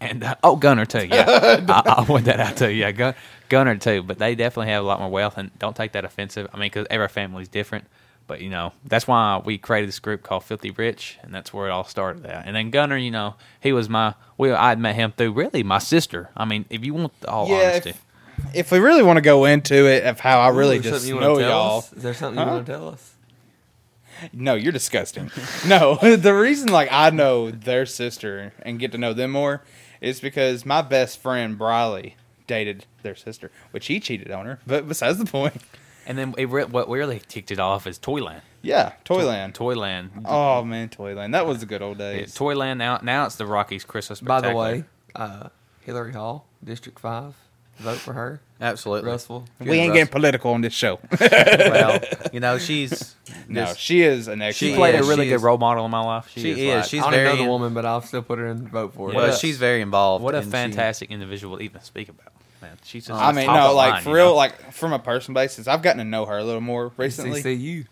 And 0.00 0.24
uh, 0.24 0.34
oh, 0.44 0.56
Gunner 0.56 0.84
too. 0.86 1.06
Yeah, 1.06 1.24
I, 1.68 1.82
I'll 1.86 2.04
point 2.04 2.26
that 2.26 2.40
out 2.40 2.56
too. 2.56 2.70
Yeah, 2.70 2.92
Gun, 2.92 3.14
Gunner 3.48 3.76
too. 3.76 4.02
But 4.02 4.18
they 4.18 4.34
definitely 4.34 4.72
have 4.72 4.82
a 4.84 4.86
lot 4.86 5.00
more 5.00 5.10
wealth, 5.10 5.38
and 5.38 5.56
don't 5.58 5.74
take 5.76 5.92
that 5.92 6.04
offensive. 6.04 6.48
I 6.52 6.56
mean, 6.58 6.66
because 6.66 6.86
every 6.90 7.08
family's 7.08 7.48
different. 7.48 7.86
But 8.26 8.40
you 8.40 8.48
know, 8.50 8.72
that's 8.84 9.06
why 9.06 9.40
we 9.44 9.58
created 9.58 9.88
this 9.88 9.98
group 9.98 10.22
called 10.22 10.44
Filthy 10.44 10.70
Rich, 10.70 11.18
and 11.22 11.32
that's 11.34 11.52
where 11.52 11.68
it 11.68 11.70
all 11.70 11.84
started. 11.84 12.24
At. 12.26 12.46
And 12.46 12.56
then 12.56 12.70
Gunner, 12.70 12.96
you 12.96 13.10
know, 13.10 13.34
he 13.60 13.72
was 13.72 13.88
my. 13.88 14.14
We 14.36 14.52
I 14.52 14.74
met 14.76 14.94
him 14.94 15.12
through 15.12 15.32
really 15.32 15.62
my 15.62 15.78
sister. 15.78 16.30
I 16.36 16.44
mean, 16.44 16.64
if 16.70 16.84
you 16.84 16.94
want 16.94 17.12
all 17.28 17.48
Yeah, 17.48 17.70
honesty, 17.72 17.90
if, 17.90 18.04
if 18.54 18.72
we 18.72 18.78
really 18.78 19.02
want 19.02 19.18
to 19.18 19.22
go 19.22 19.44
into 19.44 19.86
it 19.86 20.04
of 20.04 20.20
how 20.20 20.40
I 20.40 20.48
really 20.48 20.76
Ooh, 20.76 20.80
is 20.80 20.84
there 20.84 20.92
just 20.92 21.04
something 21.06 21.14
you 21.14 21.20
know 21.20 21.38
y'all, 21.38 21.78
us? 21.78 21.92
Is 21.92 22.02
there 22.02 22.14
something 22.14 22.38
you 22.40 22.44
Huh? 22.46 22.54
want 22.54 22.66
to 22.66 22.72
tell 22.72 22.88
us? 22.88 23.10
no, 24.32 24.54
you're 24.54 24.72
disgusting. 24.72 25.30
no, 25.66 25.96
the 26.16 26.32
reason 26.34 26.68
like 26.68 26.88
I 26.90 27.10
know 27.10 27.50
their 27.50 27.84
sister 27.84 28.52
and 28.62 28.78
get 28.78 28.92
to 28.92 28.98
know 28.98 29.12
them 29.12 29.32
more 29.32 29.62
is 30.04 30.20
because 30.20 30.64
my 30.66 30.82
best 30.82 31.20
friend 31.20 31.56
Briley 31.58 32.16
dated 32.46 32.86
their 33.02 33.14
sister, 33.16 33.50
which 33.70 33.86
he 33.86 34.00
cheated 34.00 34.30
on 34.30 34.46
her. 34.46 34.58
But 34.66 34.86
besides 34.86 35.18
the 35.18 35.24
point, 35.26 35.56
and 36.06 36.18
then 36.18 36.34
it, 36.38 36.48
re- 36.48 36.64
what 36.64 36.88
really 36.88 37.20
kicked 37.28 37.50
it 37.50 37.58
off 37.58 37.86
is 37.86 37.98
Toyland. 37.98 38.42
yeah, 38.62 38.92
Toyland. 39.04 39.54
Toyland. 39.54 40.10
Oh 40.26 40.62
man, 40.64 40.88
Toyland. 40.90 41.32
That 41.34 41.46
was 41.46 41.60
the 41.60 41.66
good 41.66 41.82
old 41.82 41.98
Yeah, 41.98 42.12
days. 42.12 42.34
Toyland 42.34 42.78
now. 42.78 42.98
Now 43.02 43.24
it's 43.26 43.36
the 43.36 43.46
Roxy 43.46 43.78
Christmas. 43.80 44.20
By 44.20 44.40
the 44.40 44.54
way, 44.54 44.84
uh, 45.14 45.48
Hillary 45.80 46.12
Hall, 46.12 46.46
District 46.62 46.98
5. 46.98 47.34
Vote 47.78 47.98
for 47.98 48.12
her. 48.12 48.40
Absolutely. 48.60 49.10
Russell. 49.10 49.44
we 49.60 49.72
ain't 49.78 49.92
getting 49.92 50.10
political 50.10 50.52
on 50.52 50.60
this 50.60 50.72
show. 50.72 50.98
well, 51.20 52.00
you 52.32 52.40
know, 52.40 52.56
she's 52.58 53.14
no, 53.48 53.66
this- 53.66 53.76
she 53.76 54.02
is 54.02 54.28
an 54.28 54.38
She 54.38 54.44
excellent. 54.44 54.54
She 54.56 54.74
played 54.76 54.94
is, 54.94 55.06
a 55.06 55.10
really 55.10 55.26
good 55.26 55.34
is. 55.36 55.42
role 55.42 55.58
model 55.58 55.84
in 55.84 55.90
my 55.90 56.00
life. 56.00 56.28
She, 56.30 56.40
She 56.40 56.50
is. 56.52 56.58
is. 56.58 56.74
like- 56.74 56.84
She's 56.86 57.00
I 57.02 57.04
don't 57.04 57.14
even 57.14 57.24
know 57.24 57.30
very- 57.32 57.44
the 57.44 57.50
woman, 57.50 57.74
but 57.74 57.84
I'll 57.84 58.00
still 58.00 58.22
put 58.22 58.38
her 58.38 58.46
in 58.46 58.62
the 58.64 58.70
vote 58.70 58.94
for 58.94 59.10
it. 59.10 59.16
well, 59.16 59.26
What 59.26 59.34
a- 59.34 59.38
she's 59.38 59.58
very 59.58 59.80
involved. 59.82 60.22
what 60.24 60.34
a 60.34 60.38
and 60.38 60.46
she- 60.46 60.50
fantastic 60.52 61.10
individual 61.10 61.58
to 61.58 61.62
even 61.64 61.82
speak 61.82 62.08
about. 62.08 62.32
Man, 62.62 62.78
she's 62.84 63.06
just 63.06 63.20
I 63.20 63.32
mean, 63.32 63.46
top 63.46 63.56
no, 63.56 63.70
of 63.70 63.76
like 63.76 63.92
line, 63.94 64.02
for 64.02 64.12
real, 64.14 64.26
know? 64.28 64.34
like 64.36 64.72
from 64.72 64.92
a 64.94 64.98
personal 64.98 65.34
basis, 65.34 65.66
I've 65.68 65.82
gotten 65.82 65.98
to 65.98 66.04
know 66.04 66.24
her 66.24 66.38
a 66.38 66.44
little 66.44 66.62
more 66.62 66.92
recently. 66.96 67.42
CCU. 67.42 67.86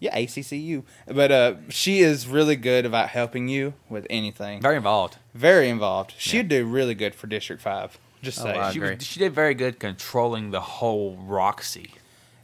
Yeah, 0.00 0.16
ACCU. 0.18 0.82
But 1.06 1.30
uh, 1.30 1.54
she 1.68 2.00
is 2.00 2.26
really 2.26 2.56
good 2.56 2.86
about 2.86 3.10
helping 3.10 3.48
you 3.48 3.74
with 3.90 4.06
anything. 4.08 4.60
very 4.62 4.76
involved. 4.76 5.18
Very 5.34 5.68
involved. 5.68 6.14
She'd 6.18 6.50
Yeah. 6.50 6.60
do 6.60 6.64
really 6.64 6.94
good 6.94 7.14
for 7.14 7.26
District 7.26 7.60
Five. 7.60 7.98
Just 8.22 8.40
Oh, 8.40 8.44
say. 8.44 8.58
I 8.58 8.72
She, 8.72 8.78
was, 8.80 9.02
she 9.04 9.18
did 9.20 9.32
very 9.34 9.54
good 9.54 9.78
controlling 9.78 10.50
the 10.52 10.60
whole 10.60 11.16
Roxy 11.16 11.92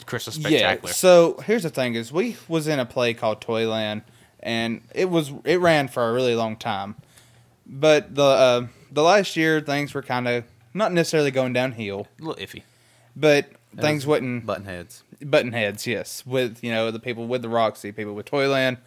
Christmas 0.07 0.37
yeah. 0.39 0.49
Spectacular. 0.49 0.93
So 0.93 1.39
here's 1.47 1.63
the 1.63 1.71
thing: 1.71 1.95
is 1.95 2.13
we 2.13 2.37
was 2.49 2.67
in 2.67 2.79
a 2.79 2.85
play 2.87 3.15
called 3.15 3.41
Toyland, 3.41 4.03
and 4.41 4.83
it 4.95 5.09
was 5.11 5.33
it 5.45 5.61
ran 5.61 5.89
for 5.89 6.09
a 6.09 6.13
really 6.13 6.35
long 6.35 6.57
time. 6.57 6.97
But 7.67 8.15
the 8.15 8.23
uh, 8.23 8.67
the 8.91 9.03
last 9.03 9.37
year 9.37 9.61
things 9.61 9.95
were 9.95 10.03
kind 10.03 10.27
of 10.27 10.45
not 10.75 10.93
necessarily 10.93 11.31
going 11.31 11.53
downhill, 11.53 12.09
a 12.21 12.25
little 12.25 12.43
iffy. 12.45 12.63
but 13.15 13.51
things 13.77 14.07
wouldn't 14.07 14.47
button 14.47 14.65
heads. 14.65 15.03
button 15.23 15.53
heads, 15.53 15.87
yes, 15.87 16.25
with 16.27 16.65
you 16.65 16.73
know 16.73 16.91
the 16.91 16.99
people 17.01 17.27
with 17.27 17.43
the 17.43 17.49
Roxy, 17.49 17.93
people 17.93 18.15
with 18.15 18.27
Toyland. 18.27 18.79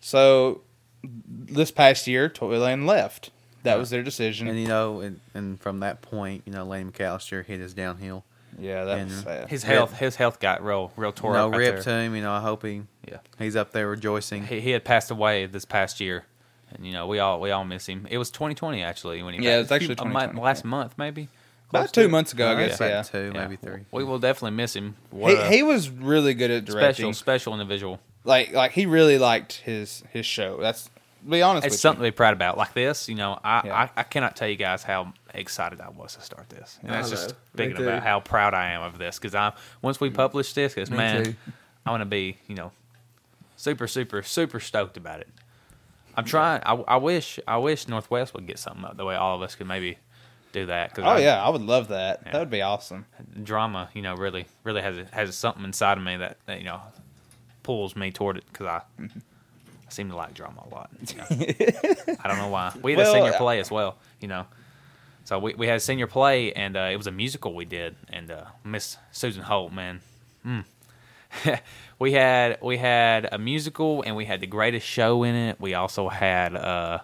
So 0.00 0.62
this 1.04 1.70
past 1.70 2.06
year, 2.06 2.28
Toyland 2.28 2.86
left. 2.86 3.30
That 3.66 3.78
was 3.78 3.90
their 3.90 4.02
decision. 4.02 4.48
And 4.48 4.58
you 4.58 4.68
know, 4.68 5.00
and, 5.00 5.20
and 5.34 5.60
from 5.60 5.80
that 5.80 6.02
point, 6.02 6.42
you 6.46 6.52
know, 6.52 6.64
Lane 6.64 6.90
McAllister 6.90 7.44
hit 7.44 7.60
his 7.60 7.74
downhill. 7.74 8.24
yeah, 8.58 8.84
that 8.84 8.98
and 8.98 9.10
sad. 9.10 9.48
His 9.50 9.62
health, 9.62 9.98
his 9.98 10.16
health 10.16 10.40
got 10.40 10.64
real, 10.64 10.92
real 10.96 11.12
tore 11.12 11.34
no 11.34 11.48
up. 11.48 11.54
out 11.54 11.58
rip 11.58 11.74
there. 11.74 11.82
to 11.82 11.90
him. 11.90 12.14
You 12.16 12.22
know, 12.22 12.32
I 12.32 12.40
hope 12.40 12.62
he 12.64 12.82
Yeah, 13.06 13.18
he's 13.38 13.54
up 13.56 13.72
there 13.72 13.88
rejoicing. 13.88 14.46
he, 14.46 14.60
he 14.60 14.70
had 14.70 14.84
passed 14.84 15.10
away 15.10 15.46
this 15.46 15.64
past 15.64 16.00
year, 16.00 16.24
and 16.72 16.86
you 16.86 16.92
know 16.92 17.06
we 17.06 17.18
all 17.18 17.40
we 17.40 17.50
all 17.50 17.64
miss 17.64 17.86
him. 17.86 18.06
It 18.10 18.18
was 18.18 18.30
2020 18.30 18.82
actually 18.82 19.22
when 19.22 19.34
he 19.34 19.44
Yeah, 19.44 19.58
passed. 19.58 19.62
it's 19.64 19.72
actually 19.72 19.94
A 19.98 20.04
month- 20.04 20.30
2020, 20.32 20.40
last 20.44 20.64
month 20.64 20.94
maybe. 20.96 21.28
About 21.68 21.80
Close 21.80 21.90
to 21.92 22.00
two 22.02 22.06
it. 22.06 22.10
months 22.10 22.32
ago, 22.32 22.48
I 22.52 22.54
guess. 22.66 22.76
about 22.76 22.90
Yeah, 22.90 23.02
two, 23.02 23.32
Yeah. 23.34 23.42
maybe 23.42 23.56
three. 23.56 23.84
We 23.90 24.04
will 24.04 24.20
definitely 24.20 24.56
miss 24.56 24.74
him. 24.76 24.94
What 25.10 25.32
he 25.32 25.36
a 25.36 25.48
he 25.50 25.62
was 25.64 25.90
really 25.90 26.32
good 26.34 26.50
at 26.52 26.64
directing. 26.64 26.94
special, 26.94 27.12
special 27.12 27.52
individual. 27.54 28.00
Like 28.22 28.52
like 28.52 28.70
he 28.72 28.86
really 28.86 29.18
liked 29.18 29.54
his 29.64 30.04
his 30.12 30.24
show. 30.24 30.58
That's 30.60 30.84
to 30.84 30.90
be 31.28 31.42
honest 31.42 31.66
It's 31.66 31.74
with 31.74 31.80
something 31.80 32.02
to 32.02 32.10
be 32.10 32.14
proud 32.14 32.32
about. 32.32 32.56
Like 32.56 32.74
this, 32.74 33.08
you 33.08 33.14
know, 33.14 33.38
I, 33.42 33.62
Yeah. 33.64 33.74
I, 33.74 34.00
I 34.00 34.02
cannot 34.02 34.36
tell 34.36 34.48
you 34.48 34.56
guys 34.56 34.82
how 34.82 35.12
excited 35.34 35.80
I 35.80 35.90
was 35.90 36.16
to 36.16 36.22
start 36.22 36.48
this. 36.48 36.78
And 36.82 36.92
I 36.92 36.96
that's 36.96 37.10
just 37.10 37.28
know. 37.28 37.34
Me 37.34 37.38
thinking 37.56 37.86
about 37.86 38.02
how 38.02 38.20
proud 38.20 38.54
I 38.54 38.72
am 38.72 38.82
of 38.82 38.98
this 38.98 39.18
because 39.18 39.34
I 39.34 39.52
once 39.82 40.00
we 40.00 40.10
mm. 40.10 40.14
publish 40.14 40.52
this, 40.52 40.74
because 40.74 40.90
man, 40.90 41.24
too. 41.24 41.34
I'm 41.84 41.92
gonna 41.92 42.06
be 42.06 42.38
you 42.46 42.54
know 42.54 42.72
super 43.56 43.86
super 43.86 44.22
super 44.22 44.60
stoked 44.60 44.96
about 44.96 45.20
it. 45.20 45.28
I'm 46.16 46.24
trying. 46.24 46.62
I, 46.64 46.74
I 46.74 46.96
wish 46.96 47.38
I 47.46 47.58
wish 47.58 47.88
Northwest 47.88 48.34
would 48.34 48.46
get 48.46 48.58
something 48.58 48.84
up 48.84 48.96
the 48.96 49.04
way 49.04 49.14
all 49.14 49.36
of 49.36 49.42
us 49.42 49.54
could 49.54 49.66
maybe 49.66 49.98
do 50.52 50.66
that. 50.66 50.94
Cause 50.94 51.04
Oh 51.04 51.10
I- 51.10 51.20
yeah, 51.20 51.42
I 51.42 51.48
would 51.50 51.62
love 51.62 51.88
that. 51.88 52.22
Yeah. 52.24 52.32
That 52.32 52.38
would 52.38 52.50
be 52.50 52.62
awesome. 52.62 53.06
drama, 53.42 53.90
you 53.94 54.02
know, 54.02 54.14
really, 54.14 54.46
really 54.64 54.82
has 54.82 54.96
has 55.12 55.34
something 55.36 55.64
inside 55.64 55.98
of 55.98 56.04
me 56.04 56.16
that, 56.16 56.38
that 56.46 56.58
you 56.58 56.64
know 56.64 56.80
pulls 57.62 57.96
me 57.96 58.10
toward 58.10 58.38
it 58.38 58.44
because 58.50 58.66
I, 58.66 58.82
mm-hmm. 59.00 59.18
I 59.86 59.90
seem 59.90 60.10
to 60.10 60.16
like 60.16 60.34
drama 60.34 60.62
a 60.70 60.74
lot. 60.74 60.90
You 61.00 61.16
know? 61.18 62.16
I 62.22 62.28
don't 62.28 62.38
know 62.38 62.48
why. 62.48 62.72
We 62.82 62.92
had 62.92 62.98
Well, 62.98 63.10
a 63.10 63.14
senior 63.14 63.34
uh, 63.34 63.38
play 63.38 63.60
as 63.60 63.70
well, 63.70 63.96
you 64.20 64.28
know. 64.28 64.46
So 65.24 65.38
we 65.38 65.54
we 65.54 65.66
had 65.66 65.76
a 65.76 65.80
senior 65.80 66.06
play, 66.06 66.52
and 66.52 66.76
uh, 66.76 66.88
it 66.92 66.96
was 66.96 67.06
a 67.06 67.12
musical 67.12 67.54
we 67.54 67.64
did, 67.64 67.96
and 68.08 68.30
uh, 68.30 68.44
Miss 68.64 68.96
Susan 69.12 69.42
Holt, 69.42 69.72
man. 69.72 70.00
Mm. 70.46 70.64
we 71.98 72.12
had 72.12 72.58
we 72.62 72.76
had 72.76 73.28
a 73.32 73.38
musical, 73.38 74.02
and 74.02 74.14
we 74.16 74.24
had 74.24 74.40
the 74.40 74.46
greatest 74.46 74.86
show 74.86 75.22
in 75.24 75.34
it. 75.34 75.60
We 75.60 75.74
also 75.74 76.08
had 76.08 76.54
uh, 76.54 77.00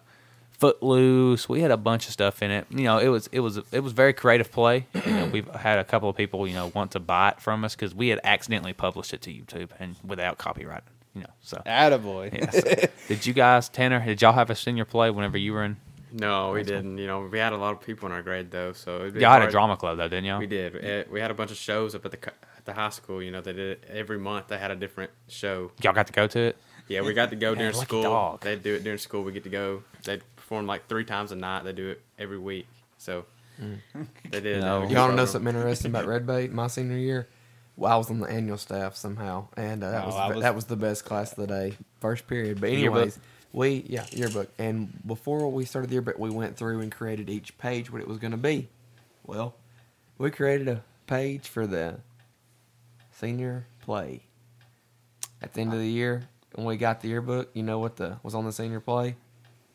Footloose. 0.53 1.49
We 1.49 1.61
had 1.61 1.73
a 1.73 1.77
bunch 1.77 2.07
of 2.07 2.13
stuff 2.13 2.41
in 2.43 2.53
it. 2.53 2.67
You 2.71 2.85
know, 2.85 2.99
it 2.99 3.09
was 3.09 3.29
it 3.33 3.41
was 3.41 3.59
it 3.73 3.81
was 3.81 3.93
very 3.93 4.13
creative 4.13 4.53
play. 4.53 4.87
You 4.95 5.13
know, 5.13 5.27
we've 5.33 5.49
had 5.49 5.79
a 5.81 5.85
couple 5.85 6.09
of 6.09 6.17
people 6.17 6.47
you 6.47 6.55
know 6.55 6.71
want 6.75 6.93
to 6.93 7.01
buy 7.01 7.31
it 7.31 7.41
from 7.41 7.65
us 7.65 7.75
because 7.75 7.95
we 7.95 8.09
had 8.09 8.21
accidentally 8.23 8.73
published 8.73 9.13
it 9.13 9.23
to 9.23 9.31
YouTube 9.31 9.71
and 9.81 9.97
without 10.05 10.39
copyright. 10.39 10.85
You 11.15 11.23
know, 11.23 11.31
so. 11.43 11.61
Attaboy. 11.67 12.33
Yeah, 12.33 12.51
so 12.51 12.89
did 13.09 13.27
you 13.27 13.33
guys, 13.35 13.69
Tanner? 13.69 14.05
Did 14.05 14.23
y'all 14.23 14.33
have 14.33 14.49
a 14.51 14.55
senior 14.55 14.85
play 14.87 15.11
whenever 15.11 15.37
you 15.37 15.53
were 15.53 15.65
in? 15.65 15.77
No, 16.11 16.53
we 16.53 16.63
didn't. 16.63 16.99
You 16.99 17.07
know, 17.07 17.23
we 17.31 17.39
had 17.39 17.53
a 17.53 17.57
lot 17.57 17.73
of 17.73 17.81
people 17.81 18.07
in 18.07 18.13
our 18.13 18.23
grade 18.23 18.51
though, 18.51 18.73
so 18.73 19.01
it'd 19.01 19.15
be 19.15 19.21
Y'all 19.21 19.33
had 19.33 19.49
a 19.49 19.51
drama 19.51 19.77
club 19.77 19.97
though, 19.99 20.09
didn't 20.09 20.25
y'all? 20.27 20.39
We 20.39 20.47
did. 20.47 20.77
Eh, 20.83 21.05
We 21.11 21.21
had 21.21 21.31
a 21.31 21.35
bunch 21.35 21.51
of 21.51 21.57
shows 21.57 21.95
up 21.95 22.05
at 22.05 22.11
the 22.13 22.19
at 22.57 22.65
the 22.65 22.73
high 22.75 22.91
school. 22.91 23.23
You 23.23 23.31
know, 23.31 23.41
they 23.41 23.53
did 23.53 23.79
it 23.79 23.85
every 23.91 24.19
month. 24.19 24.49
They 24.49 24.59
had 24.59 24.71
a 24.71 24.77
different 24.77 25.11
show. 25.29 25.71
Y'all 25.83 25.93
got 25.95 26.07
to 26.09 26.13
go 26.13 26.27
to 26.27 26.39
it. 26.39 26.57
Yeah, 26.89 27.01
we 27.03 27.15
got 27.15 27.31
to 27.31 27.37
go 27.37 27.51
Man, 27.55 27.59
during 27.59 27.75
school. 27.75 28.03
dog. 28.03 28.41
They 28.43 28.57
do 28.57 28.75
it 28.75 28.85
during 28.85 28.99
school. 28.99 29.23
We 29.23 29.33
get 29.33 29.45
to 29.45 29.51
go. 29.51 29.83
They 30.05 30.19
perform 30.37 30.67
like 30.67 30.87
three 30.89 31.05
times 31.05 31.33
a 31.33 31.37
night. 31.37 31.65
They 31.65 31.73
do 31.73 31.89
it 31.91 32.03
every 32.19 32.39
week. 32.39 32.67
So 32.99 33.25
they 34.31 34.41
did. 34.41 34.61
No. 34.61 34.87
You 34.87 34.97
want 34.97 35.13
to 35.13 35.17
know 35.17 35.25
something 35.25 35.55
interesting 35.55 35.91
about 35.93 36.07
Red 36.07 36.27
Bay? 36.27 36.49
My 36.49 36.67
senior 36.67 36.97
year, 36.99 37.29
well, 37.77 37.93
I 37.93 37.97
was 37.97 38.11
on 38.11 38.21
the 38.21 38.27
annual 38.29 38.59
staff 38.59 38.97
somehow, 38.97 39.47
and 39.57 39.83
uh, 39.83 39.91
that 39.91 40.03
Oh, 40.05 40.07
was, 40.07 40.15
the- 40.29 40.35
was- 40.35 40.43
that 40.43 40.55
was 40.55 40.65
the 40.67 40.77
best 40.77 41.05
class 41.05 41.33
of 41.33 41.37
the 41.39 41.47
day, 41.47 41.77
first 42.01 42.27
period. 42.27 42.61
But 42.61 42.71
Yearbook? 42.73 42.97
anyways, 42.99 43.19
we 43.53 43.85
yeah 43.89 44.07
yearbook, 44.13 44.49
and 44.59 44.93
before 45.07 45.49
we 45.51 45.65
started 45.65 45.89
the 45.91 45.95
yearbook, 45.95 46.19
we 46.19 46.31
went 46.31 46.57
through 46.57 46.81
and 46.81 46.91
created 46.93 47.29
each 47.31 47.57
page 47.59 47.91
what 47.93 48.01
it 48.01 48.09
was 48.09 48.19
going 48.19 48.31
to 48.33 48.37
be. 48.37 48.69
Well, 49.27 49.55
we 50.19 50.31
created 50.31 50.69
a 50.69 50.83
page 51.07 51.49
for 51.49 51.67
the 51.67 52.01
senior 53.13 53.67
play. 53.83 54.21
At 55.43 55.55
the 55.55 55.61
end 55.61 55.73
of 55.73 55.79
the 55.81 55.89
year, 55.89 56.29
when 56.55 56.67
we 56.67 56.77
got 56.77 57.01
the 57.01 57.09
yearbook, 57.09 57.51
you 57.55 57.63
know 57.63 57.79
what 57.79 57.97
the 57.97 58.19
was 58.23 58.35
on 58.35 58.45
the 58.45 58.53
senior 58.53 58.81
play? 58.81 59.17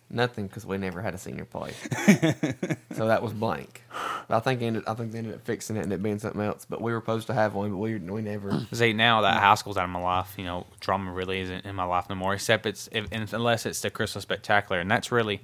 Nothing, 0.09 0.47
because 0.47 0.65
we 0.65 0.77
never 0.77 1.01
had 1.01 1.13
a 1.13 1.17
senior 1.17 1.43
play. 1.45 1.73
so 2.95 3.07
that 3.07 3.21
was 3.21 3.33
blank. 3.33 3.83
But 4.27 4.37
I 4.37 4.39
think 4.41 4.61
ended, 4.61 4.83
I 4.87 4.93
think 4.93 5.11
they 5.13 5.19
ended 5.19 5.35
up 5.35 5.41
fixing 5.45 5.77
it 5.77 5.83
and 5.83 5.93
it 5.93 6.03
being 6.03 6.19
something 6.19 6.41
else. 6.41 6.65
But 6.69 6.81
we 6.81 6.91
were 6.91 6.99
supposed 6.99 7.27
to 7.27 7.33
have 7.33 7.53
one, 7.53 7.71
but 7.71 7.77
we 7.77 7.97
we 7.97 8.21
never. 8.21 8.65
See 8.73 8.91
now 8.93 9.21
that 9.21 9.39
high 9.41 9.55
school's 9.55 9.77
out 9.77 9.85
of 9.85 9.89
my 9.89 10.01
life, 10.01 10.33
you 10.37 10.43
know, 10.43 10.65
drama 10.81 11.11
really 11.11 11.39
isn't 11.39 11.65
in 11.65 11.75
my 11.75 11.85
life 11.85 12.09
no 12.09 12.15
more. 12.15 12.33
Except 12.33 12.65
it's 12.65 12.89
if, 12.91 13.11
unless 13.11 13.65
it's 13.65 13.79
the 13.81 13.89
Christmas 13.89 14.23
Spectacular, 14.23 14.81
and 14.81 14.91
that's 14.91 15.11
really, 15.13 15.41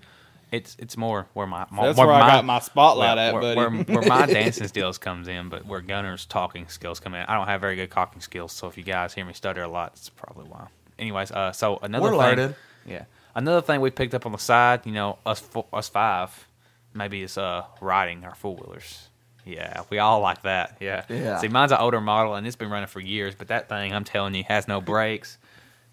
it's 0.51 0.75
it's 0.79 0.97
more 0.97 1.27
where 1.33 1.47
my, 1.47 1.65
my 1.71 1.85
That's 1.87 1.97
where, 1.97 2.07
where 2.07 2.15
I 2.17 2.19
my, 2.19 2.27
got 2.27 2.45
my 2.45 2.59
spotlight 2.59 3.15
where, 3.15 3.25
at, 3.27 3.33
where, 3.33 3.41
buddy. 3.55 3.83
Where, 3.93 3.99
where 4.01 4.09
my 4.09 4.25
dancing 4.33 4.67
skills 4.67 4.97
comes 4.97 5.29
in, 5.29 5.47
but 5.47 5.65
where 5.65 5.79
Gunner's 5.81 6.25
talking 6.25 6.67
skills 6.67 6.99
come 6.99 7.13
in. 7.15 7.25
I 7.25 7.35
don't 7.35 7.47
have 7.47 7.61
very 7.61 7.77
good 7.77 7.89
talking 7.89 8.21
skills, 8.21 8.51
so 8.51 8.67
if 8.67 8.77
you 8.77 8.83
guys 8.83 9.13
hear 9.13 9.23
me 9.23 9.33
stutter 9.33 9.63
a 9.63 9.67
lot, 9.69 9.93
it's 9.95 10.09
probably 10.09 10.45
why. 10.45 10.67
Anyways, 10.99 11.31
uh, 11.31 11.53
so 11.53 11.79
another 11.81 12.03
We're 12.03 12.09
thing, 12.11 12.37
learning. 12.37 12.55
yeah, 12.85 13.05
another 13.33 13.61
thing 13.61 13.79
we 13.81 13.91
picked 13.91 14.13
up 14.13 14.25
on 14.25 14.33
the 14.33 14.37
side, 14.37 14.85
you 14.85 14.91
know, 14.91 15.17
us 15.25 15.39
fo- 15.39 15.65
us 15.73 15.87
five, 15.89 16.47
maybe 16.93 17.23
it's 17.23 17.37
uh 17.37 17.63
riding 17.81 18.23
our 18.23 18.35
four 18.35 18.55
wheelers. 18.55 19.07
Yeah, 19.45 19.81
we 19.89 19.99
all 19.99 20.21
like 20.21 20.43
that. 20.43 20.77
Yeah. 20.79 21.03
Yeah. 21.09 21.39
See, 21.39 21.49
mine's 21.49 21.71
an 21.73 21.79
older 21.79 21.99
model 21.99 22.35
and 22.35 22.47
it's 22.47 22.55
been 22.55 22.69
running 22.69 22.87
for 22.87 23.01
years, 23.01 23.35
but 23.35 23.49
that 23.49 23.67
thing, 23.67 23.93
I'm 23.93 24.05
telling 24.05 24.33
you, 24.35 24.43
has 24.47 24.67
no 24.69 24.79
brakes, 24.79 25.37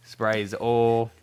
sprays 0.05 0.55
oil. 0.61 1.11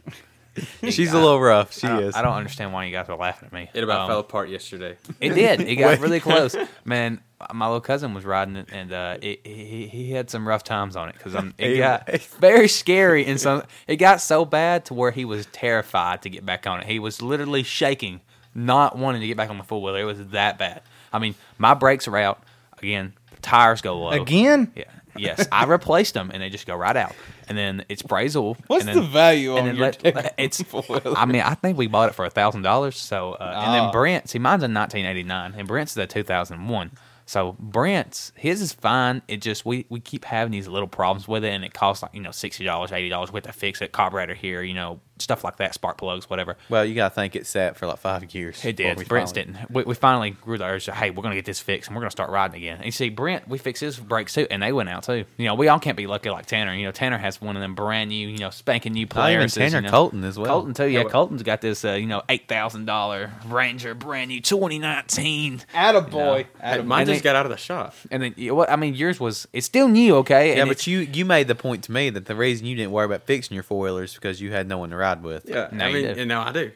She's 0.90 1.13
a 1.13 1.18
little 1.20 1.40
rough. 1.40 1.72
She 1.74 1.86
I 1.88 2.00
is. 2.00 2.16
I 2.16 2.22
don't 2.24 2.34
understand 2.34 2.74
why 2.74 2.86
you 2.86 2.92
guys 2.92 3.08
are 3.10 3.16
laughing 3.16 3.46
at 3.48 3.54
me. 3.54 3.70
It 3.74 3.84
about 3.84 4.02
Um, 4.02 4.08
fell 4.10 4.20
apart 4.20 4.50
yesterday. 4.50 4.98
It 5.22 5.36
did. 5.36 5.62
It 5.62 5.76
got 5.76 6.00
really 6.02 6.20
close. 6.20 6.56
Man, 6.84 7.22
my 7.54 7.68
little 7.68 7.80
cousin 7.80 8.16
was 8.16 8.26
riding 8.26 8.56
it, 8.56 8.70
and 8.72 8.92
uh, 8.92 9.18
it, 9.22 9.46
he 9.46 9.86
he 9.88 10.12
had 10.12 10.32
some 10.32 10.48
rough 10.48 10.63
times 10.63 10.96
on 10.96 11.10
it 11.10 11.13
because 11.16 11.36
it 11.36 11.54
He- 11.60 11.78
got 11.78 12.10
very 12.40 12.68
scary, 12.68 13.24
and 13.28 13.40
some 13.40 13.63
it 13.88 13.98
got 13.98 14.20
so 14.20 14.46
bad 14.46 14.86
to 14.86 14.96
where 14.96 15.12
he 15.12 15.26
was 15.26 15.46
terrified 15.52 16.24
to 16.24 16.30
get 16.30 16.44
back 16.44 16.66
on 16.66 16.80
it. 16.82 16.88
He 16.88 16.98
was 16.98 17.22
literally 17.22 17.62
shaking, 17.62 18.22
not 18.58 18.98
wanting 18.98 19.22
to 19.22 19.28
get 19.28 19.38
back 19.38 19.50
on 19.50 19.58
the 19.58 19.63
four 19.63 19.82
wheeler. 19.82 20.02
It 20.02 20.06
was 20.06 20.28
that 20.30 20.58
bad. 20.58 20.82
I 21.13 21.20
mean, 21.20 21.36
my 21.58 21.74
brakes 21.74 22.08
are 22.10 22.17
out 22.17 22.43
again. 22.82 23.13
Tires 23.41 23.82
go 23.82 23.98
low 24.00 24.10
Again? 24.10 24.74
Yeah. 24.76 24.84
Yes, 25.15 25.48
I 25.52 25.65
replaced 25.65 26.13
them, 26.13 26.30
and 26.32 26.43
they 26.43 26.50
just 26.50 26.67
go 26.67 26.76
right 26.76 26.96
out. 26.96 27.12
And 27.50 27.58
then 27.58 27.84
it's 27.89 28.02
sprays 28.04 28.36
oil. 28.36 28.56
What's 28.67 28.86
and 28.86 28.89
then, 28.89 29.04
the 29.04 29.10
value 29.10 29.58
on 29.58 29.65
then 29.65 29.76
your 29.76 29.86
let, 29.86 30.00
technical 30.00 30.30
it's 30.38 30.62
four-wheeler? 30.62 31.17
I 31.17 31.26
mean, 31.26 31.41
I 31.41 31.56
think 31.56 31.76
we 31.76 31.88
bought 31.88 32.10
it 32.10 32.13
for 32.13 32.26
a 32.26 32.30
thousand 32.30 32.62
dollars. 32.62 32.98
So, 32.98 33.32
uh, 33.34 33.38
and 33.39 33.72
Ah. 33.72 33.72
then 33.84 33.91
Brent, 33.91 34.30
see, 34.30 34.38
mine's 34.38 34.62
in 34.63 34.76
1989, 34.76 35.56
and 35.58 35.67
Brent's 35.67 35.93
is 35.93 35.98
a 35.98 36.06
2001. 36.06 36.91
So 37.26 37.56
Brent's 37.60 38.32
his 38.36 38.62
is 38.62 38.74
fine. 38.74 39.22
It 39.28 39.41
just 39.41 39.65
we 39.65 39.86
we 39.89 40.00
keep 40.00 40.24
having 40.24 40.52
these 40.52 40.67
little 40.67 40.88
problems 40.88 41.28
with 41.28 41.43
it, 41.43 41.50
and 41.50 41.65
it 41.65 41.74
costs 41.74 42.04
like 42.04 42.13
you 42.13 42.22
know 42.22 42.32
sixty 42.32 42.63
dollars, 42.63 42.91
eighty 42.91 43.10
dollars. 43.10 43.32
We 43.32 43.38
have 43.38 43.43
to 43.46 43.52
fix 43.54 43.82
it, 43.82 43.91
carburetor 43.91 44.34
here, 44.36 44.62
you 44.62 44.74
know, 44.76 45.00
stuff 45.19 45.43
like 45.43 45.58
that, 45.58 45.73
spark 45.73 45.97
plugs, 45.97 46.30
whatever. 46.30 46.56
well, 46.69 46.86
you 46.86 46.95
gotta 46.95 47.13
think 47.13 47.36
it 47.36 47.45
sat 47.47 47.77
for 47.77 47.88
like 47.88 47.97
five 47.99 48.34
years. 48.34 48.63
It 48.63 48.75
before 48.77 48.89
did. 48.91 48.97
we 48.97 49.06
Brent's 49.06 49.32
finally- 49.32 49.53
didn't. 49.53 49.71
We, 49.71 49.84
we 49.84 49.95
finally 49.95 50.32
grew 50.32 50.58
the 50.58 50.65
urge. 50.65 50.86
To, 50.86 50.93
hey, 50.93 51.10
we're 51.10 51.23
gonna 51.23 51.36
get 51.36 51.45
this 51.45 51.60
fixed, 51.60 51.89
and 51.89 51.95
we're 51.95 52.01
gonna 52.01 52.12
start 52.12 52.30
riding 52.30 52.56
again. 52.58 52.77
And 52.77 52.86
you 52.86 52.91
see, 52.91 53.10
Brent, 53.10 53.47
we 53.47 53.58
fixed 53.58 53.82
his 53.82 53.97
brakes 53.99 54.34
too, 54.34 54.47
and 54.51 54.62
they 54.63 54.71
went 54.71 54.89
out 54.89 55.03
too. 55.03 55.25
You 55.38 55.45
know, 55.45 55.56
we 55.56 55.67
all 55.67 55.80
can't 55.80 55.97
be 55.97 56.08
lucky 56.08 56.30
like 56.30 56.45
Tanner. 56.45 56.73
You 56.73 56.86
know, 56.86 56.91
Tanner 56.91 57.17
has 57.17 57.41
one 57.41 57.56
of 57.56 57.62
them 57.62 57.75
brand 57.75 58.10
new, 58.10 58.27
you 58.27 58.38
know, 58.38 58.49
spanking 58.49 58.93
new 58.93 59.06
Not 59.13 59.30
even 59.32 59.49
Polaris. 59.49 59.53
Tanner, 59.56 59.77
you 59.77 59.82
know. 59.84 59.89
Colton 59.89 60.23
as 60.23 60.38
well. 60.38 60.47
Colton 60.47 60.73
too. 60.73 60.88
Yeah, 60.88 61.01
yeah 61.03 61.10
Colton's 61.10 61.43
got 61.43 61.62
this, 61.62 61.84
uh, 61.86 61.93
you 61.93 62.08
know, 62.08 62.21
eight 62.30 62.47
thousand 62.47 62.86
dollar 62.86 63.32
Ranger, 63.47 63.93
brand 63.95 64.30
new, 64.30 64.41
twenty 64.41 64.80
nineteen. 64.80 65.62
Attaboy. 65.73 66.45
Hey, 66.62 66.77
Attaboy. 66.80 66.86
mine 66.86 67.06
just 67.08 67.23
got 67.23 67.36
out 67.36 67.45
of 67.45 67.51
the 67.51 67.58
shop. 67.58 67.93
And 68.12 68.23
then, 68.23 68.34
you 68.38 68.49
know 68.49 68.56
what? 68.56 68.69
I 68.69 68.75
mean, 68.75 68.93
yours 68.93 69.19
was 69.19 69.47
it's 69.53 69.65
still 69.65 69.88
new, 69.88 70.15
okay? 70.17 70.56
Yeah, 70.56 70.62
And 70.62 70.69
but 70.69 70.86
you 70.88 70.99
you 70.99 71.25
made 71.25 71.47
the 71.47 71.56
point 71.56 71.84
to 71.86 71.91
me 71.91 72.10
that 72.10 72.25
the 72.25 72.36
reason 72.36 72.65
you 72.65 72.75
didn't 72.75 72.91
worry 72.91 73.06
about 73.06 73.23
fixing 73.23 73.56
your 73.56 73.63
four 73.63 73.80
wheelers 73.80 74.13
because 74.15 74.41
you 74.41 74.51
had 74.51 74.67
no 74.67 74.77
one 74.77 74.89
to 74.89 74.95
ride 74.95 75.07
with. 75.15 75.46
Yeah, 75.48 75.70
No, 75.72 75.86
I 75.86 75.88
you 75.89 75.93
mean, 75.96 76.04
did. 76.06 76.17
you 76.17 76.26
know, 76.26 76.41
I 76.41 76.52
do. 76.52 76.72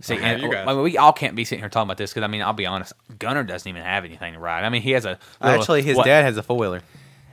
See, 0.00 0.14
I 0.14 0.18
and, 0.18 0.42
you 0.42 0.50
guys. 0.50 0.66
I 0.68 0.72
mean, 0.74 0.82
we 0.82 0.98
all 0.98 1.12
can't 1.12 1.34
be 1.34 1.44
sitting 1.44 1.60
here 1.62 1.68
talking 1.70 1.86
about 1.86 1.96
this 1.96 2.10
because 2.12 2.22
I 2.22 2.26
mean, 2.26 2.42
I'll 2.42 2.52
be 2.52 2.66
honest, 2.66 2.92
Gunner 3.18 3.44
doesn't 3.44 3.68
even 3.68 3.82
have 3.82 4.04
anything 4.04 4.34
to 4.34 4.38
ride. 4.38 4.64
I 4.64 4.68
mean, 4.68 4.82
he 4.82 4.90
has 4.92 5.04
a 5.06 5.18
little- 5.42 5.60
Actually, 5.60 5.82
his 5.82 5.96
what- 5.96 6.04
dad 6.06 6.24
has 6.24 6.36
a 6.36 6.42
four 6.42 6.58
wheeler. 6.58 6.82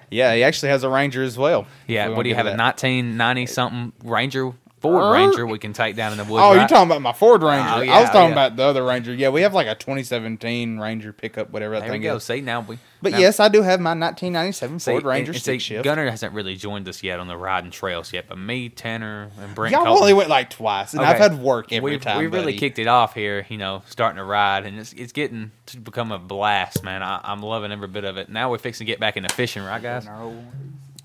Yeah, 0.09 0.33
he 0.35 0.43
actually 0.43 0.69
has 0.69 0.83
a 0.83 0.89
Ranger 0.89 1.23
as 1.23 1.37
well. 1.37 1.65
Yeah, 1.87 2.07
we 2.09 2.13
what 2.13 2.23
do 2.23 2.29
you 2.29 2.35
have? 2.35 2.45
get 2.45 2.53
A 2.53 2.57
1990 2.57 3.45
something 3.47 3.93
Ranger, 4.03 4.53
Ford 4.83 5.01
Er? 5.03 5.11
Ranger 5.13 5.47
we 5.47 5.57
can 5.57 5.73
take 5.73 5.95
down 5.95 6.11
in 6.11 6.17
the 6.19 6.25
woods. 6.25 6.43
Oh, 6.45 6.53
you're 6.53 6.67
talking 6.67 6.87
about 6.91 7.01
my 7.01 7.13
Ford 7.13 7.41
Ranger. 7.41 7.67
Oh, 7.69 7.81
I 7.81 8.01
was 8.01 8.09
talking 8.11 8.27
yeah. 8.27 8.45
about 8.45 8.55
the 8.57 8.63
other 8.63 8.83
Ranger. 8.83 9.13
Yeah, 9.15 9.29
we 9.29 9.41
have 9.41 9.53
like 9.53 9.65
a 9.65 9.73
2017 9.75 10.77
Ranger 10.77 11.13
pickup, 11.13 11.49
whatever 11.51 11.73
that 11.75 11.79
There 11.81 11.89
we 11.89 11.95
thing 11.95 12.01
go. 12.03 12.17
is. 12.17 12.23
See 12.25 12.41
now 12.41 12.59
we. 12.61 12.77
But 13.01 13.13
now- 13.13 13.17
yes, 13.19 13.39
I 13.39 13.47
do 13.47 13.61
have 13.63 13.79
my 13.79 13.91
1997 13.91 14.79
see, 14.79 14.91
Ford 14.91 15.03
Ranger 15.03 15.31
and- 15.31 15.35
and 15.37 15.43
see, 15.43 15.57
shift. 15.59 15.83
Gunner 15.83 16.09
hasn't 16.09 16.33
really 16.33 16.55
joined 16.55 16.87
us 16.87 17.01
yet 17.01 17.19
on 17.19 17.27
the 17.27 17.35
riding 17.37 17.71
trails 17.71 18.11
yet, 18.13 18.25
but 18.27 18.37
me, 18.37 18.69
Tanner, 18.69 19.31
and 19.41 19.55
Brent. 19.55 19.71
Y'all 19.71 19.85
Colton- 19.85 20.01
only 20.03 20.13
went 20.13 20.29
like 20.29 20.49
twice, 20.49 20.93
and 20.93 21.01
I've 21.01 21.17
had 21.17 21.39
work 21.39 21.71
every 21.73 21.91
We've, 21.91 22.01
time. 22.01 22.17
we 22.17 22.27
really 22.27 22.43
buddy. 22.53 22.57
kicked 22.57 22.77
it 22.79 22.87
off 22.87 23.13
here, 23.13 23.45
you 23.49 23.57
know, 23.57 23.83
starting 23.87 24.17
to 24.17 24.23
ride, 24.23 24.65
and 24.65 24.77
it's 24.79 24.91
it's 24.93 25.13
getting 25.13 25.51
to 25.67 25.77
become 25.79 26.11
a 26.11 26.19
blast, 26.19 26.83
man. 26.83 27.01
I, 27.03 27.21
I'm 27.23 27.41
loving 27.41 27.71
every 27.71 27.87
bit 27.87 28.03
of 28.03 28.17
it. 28.17 28.27
Now 28.29 28.51
we're 28.51 28.57
fixing 28.57 28.85
to 28.85 28.91
get 28.91 28.99
back 28.99 29.15
into 29.17 29.33
fishing, 29.33 29.63
right, 29.63 29.81
guys? 29.81 30.05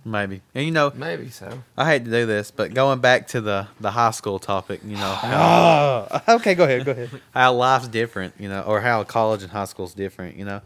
Maybe. 0.09 0.41
And 0.55 0.65
you 0.65 0.71
know, 0.71 0.91
Maybe 0.95 1.29
so. 1.29 1.63
I 1.77 1.91
hate 1.91 2.05
to 2.05 2.11
do 2.11 2.25
this, 2.25 2.51
but 2.51 2.73
going 2.73 3.01
back 3.01 3.29
to 3.29 3.41
the 3.41 3.69
the 3.81 3.91
high 3.91 4.11
school 4.13 4.39
topic, 4.39 4.81
you 4.85 4.97
know, 4.97 5.13
how, 5.13 6.09
Oh, 6.11 6.23
ah, 6.27 6.35
okay, 6.37 6.55
go 6.55 6.65
ahead, 6.65 6.85
go 6.85 6.93
ahead. 6.93 7.11
how 7.35 7.53
life's 7.53 7.89
different, 7.89 8.35
you 8.39 8.49
know, 8.49 8.63
or 8.63 8.81
how 8.81 9.05
college 9.05 9.43
and 9.43 9.53
high 9.53 9.67
school's 9.67 9.95
different, 9.95 10.37
you 10.37 10.45
know. 10.45 10.63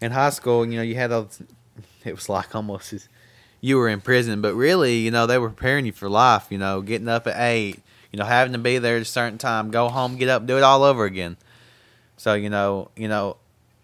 In 0.00 0.12
high 0.12 0.30
school, 0.30 0.66
you 0.66 0.76
know, 0.76 0.82
you 0.82 0.94
had 0.94 1.10
those. 1.10 1.42
It 2.04 2.14
was 2.16 2.28
like 2.28 2.52
almost 2.56 2.92
as 2.92 3.08
you 3.60 3.76
were 3.76 3.88
in 3.88 4.00
prison, 4.00 4.40
but 4.40 4.54
really, 4.54 4.96
you 4.96 5.12
know, 5.12 5.24
they 5.26 5.38
were 5.38 5.48
preparing 5.48 5.86
you 5.86 5.92
for 5.92 6.08
life. 6.08 6.48
You 6.50 6.58
know, 6.58 6.82
getting 6.82 7.08
up 7.08 7.28
at 7.28 7.36
eight, 7.38 7.80
you 8.10 8.18
know, 8.18 8.24
having 8.24 8.52
to 8.52 8.58
be 8.58 8.78
there 8.78 8.96
at 8.96 9.02
a 9.02 9.06
certain 9.06 9.38
time, 9.38 9.70
go 9.70 9.88
home, 9.88 10.16
get 10.16 10.28
up, 10.28 10.44
do 10.44 10.58
it 10.58 10.64
all 10.64 10.82
over 10.82 11.04
again. 11.04 11.36
So 12.16 12.34
you 12.34 12.50
know, 12.50 12.90
you 12.96 13.06
know, 13.06 13.36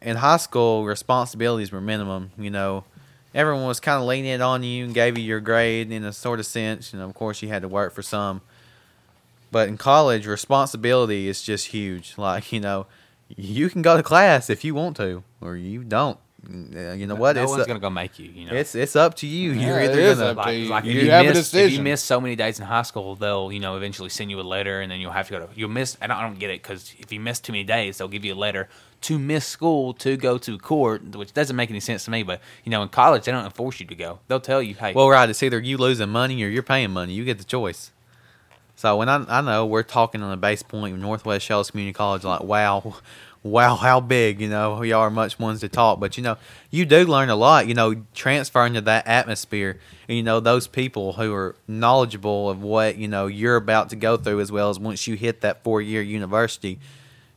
in 0.03 0.17
high 0.17 0.37
school, 0.39 0.85
responsibilities 0.85 1.71
were 1.71 1.81
minimum. 1.81 2.33
You 2.37 2.51
know, 2.51 2.85
everyone 3.35 3.67
was 3.67 3.81
kind 3.81 4.01
of 4.01 4.07
lenient 4.07 4.43
on 4.43 4.63
you 4.63 4.85
and 4.85 4.95
gave 4.95 5.19
you 5.19 5.25
your 5.25 5.41
grade 5.41 5.91
in 5.93 6.05
a 6.05 6.13
sort 6.13 6.41
of 6.41 6.47
sense. 6.47 6.93
And 6.93 7.03
of 7.03 7.15
course, 7.15 7.43
you 7.43 7.49
had 7.49 7.63
to 7.63 7.69
work 7.69 7.93
for 7.93 8.03
some. 8.03 8.41
But 9.51 9.69
in 9.69 9.79
college, 9.79 10.27
responsibility 10.27 11.29
is 11.29 11.43
just 11.43 11.69
huge. 11.69 12.15
Like, 12.19 12.53
you 12.53 12.61
know, 12.61 12.87
you 13.37 13.71
can 13.71 13.83
go 13.83 13.97
to 13.97 14.03
class 14.03 14.51
if 14.51 14.65
you 14.65 14.75
want 14.75 14.97
to, 14.99 15.23
or 15.41 15.57
you 15.57 15.85
don't. 15.85 16.19
uh, 16.49 16.93
you 16.93 17.07
know 17.07 17.15
what? 17.15 17.37
No 17.37 17.43
it's 17.43 17.51
one's 17.53 17.67
gonna 17.67 17.79
go 17.81 17.91
make 17.91 18.19
you. 18.19 18.31
You 18.31 18.47
know, 18.47 18.55
it's 18.55 18.75
it's 18.75 18.95
up 18.95 19.15
to 19.17 19.27
you. 19.27 19.53
Yeah, 19.53 19.67
You're 19.67 19.81
either 19.81 20.15
gonna 20.15 20.27
up 20.27 20.37
to 20.37 20.43
like, 20.43 20.57
you. 20.59 20.69
like 20.69 20.85
You 20.85 20.91
if 20.93 21.05
you 21.05 21.11
have 21.11 21.27
a 21.27 21.29
miss, 21.31 21.55
if 21.55 21.73
you 21.73 21.83
miss 21.83 22.03
so 22.03 22.21
many 22.21 22.37
days 22.37 22.61
in 22.61 22.67
high 22.67 22.83
school, 22.83 23.15
they'll 23.17 23.51
you 23.51 23.61
know 23.61 23.77
eventually 23.77 24.09
send 24.11 24.31
you 24.31 24.41
a 24.41 24.43
letter, 24.43 24.81
and 24.81 24.91
then 24.93 25.01
you'll 25.01 25.13
have 25.13 25.27
to 25.29 25.33
go 25.33 25.47
to 25.47 25.49
you'll 25.55 25.69
miss. 25.71 25.97
And 26.01 26.13
I 26.13 26.23
don't 26.23 26.39
get 26.39 26.51
it 26.51 26.63
because 26.63 26.95
if 26.99 27.11
you 27.13 27.21
miss 27.21 27.41
too 27.41 27.53
many 27.53 27.65
days, 27.65 27.99
they'll 27.99 28.09
give 28.09 28.25
you 28.25 28.35
a 28.35 28.37
letter 28.37 28.69
to 29.03 29.19
miss 29.19 29.47
school 29.47 29.95
to 29.95 30.17
go 30.17 30.39
to 30.39 30.59
court, 30.59 31.17
which 31.17 31.33
doesn't 31.33 31.55
make 31.55 31.71
any 31.71 31.81
sense 31.81 32.05
to 32.05 32.11
me. 32.11 32.23
But 32.23 32.41
you 32.65 32.71
know, 32.71 32.83
in 32.83 32.89
college, 32.89 33.25
they 33.25 33.33
don't 33.33 33.45
enforce 33.45 33.81
you 33.81 33.87
to 33.87 33.95
go. 33.95 34.19
They'll 34.29 34.41
tell 34.41 34.63
you, 34.63 34.75
hey, 34.75 34.93
Well, 34.93 35.09
right. 35.09 35.29
It's 35.29 35.43
either 35.43 35.59
you 35.61 35.79
losing 35.79 36.09
money 36.09 36.43
or 36.43 36.49
you're 36.49 36.63
paying 36.63 36.91
money. 36.91 37.13
You 37.13 37.25
get 37.25 37.39
the 37.39 37.45
choice. 37.45 37.93
So 38.79 38.97
when 38.97 39.09
I 39.09 39.25
I 39.29 39.41
know 39.41 39.67
we're 39.67 39.83
talking 39.83 40.23
on 40.23 40.31
the 40.31 40.37
base 40.37 40.63
point 40.63 40.99
Northwest 40.99 41.45
Shoals 41.45 41.71
Community 41.71 41.93
College, 41.93 42.23
like 42.23 42.45
wow, 42.45 42.95
wow, 43.43 43.77
how 43.77 44.01
big 44.01 44.41
you 44.41 44.49
know 44.49 44.83
y'all 44.83 45.01
are 45.01 45.11
much 45.11 45.39
ones 45.39 45.61
to 45.61 45.69
talk, 45.69 45.99
but 45.99 46.17
you 46.17 46.23
know 46.23 46.37
you 46.71 46.85
do 46.85 47.05
learn 47.05 47.29
a 47.29 47.37
lot. 47.37 47.67
You 47.67 47.75
know, 47.75 48.05
transferring 48.15 48.75
to 48.75 48.81
that 48.83 49.07
atmosphere, 49.07 49.79
and 50.09 50.17
you 50.17 50.23
know 50.23 50.39
those 50.39 50.67
people 50.67 51.15
who 51.15 51.35
are 51.35 51.57
knowledgeable 51.67 52.51
of 52.51 52.63
what 52.63 52.97
you 52.97 53.09
know 53.09 53.27
you're 53.27 53.57
about 53.57 53.91
to 53.91 53.97
go 53.97 54.17
through, 54.17 54.41
as 54.41 54.53
well 54.53 54.71
as 54.71 54.79
once 54.79 55.07
you 55.07 55.17
hit 55.17 55.41
that 55.41 55.65
four 55.65 55.83
year 55.83 56.03
university. 56.03 56.79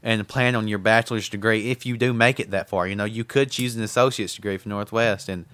And 0.03 0.27
plan 0.27 0.55
on 0.55 0.67
your 0.67 0.79
bachelor's 0.79 1.29
degree 1.29 1.69
if 1.69 1.85
you 1.85 1.95
do 1.95 2.11
make 2.11 2.39
it 2.39 2.49
that 2.51 2.69
far. 2.69 2.87
You 2.87 2.95
know, 2.95 3.05
you 3.05 3.23
could 3.23 3.51
choose 3.51 3.75
an 3.75 3.83
associate's 3.83 4.33
degree 4.33 4.57
from 4.57 4.71
Northwest, 4.71 5.29
and 5.29 5.45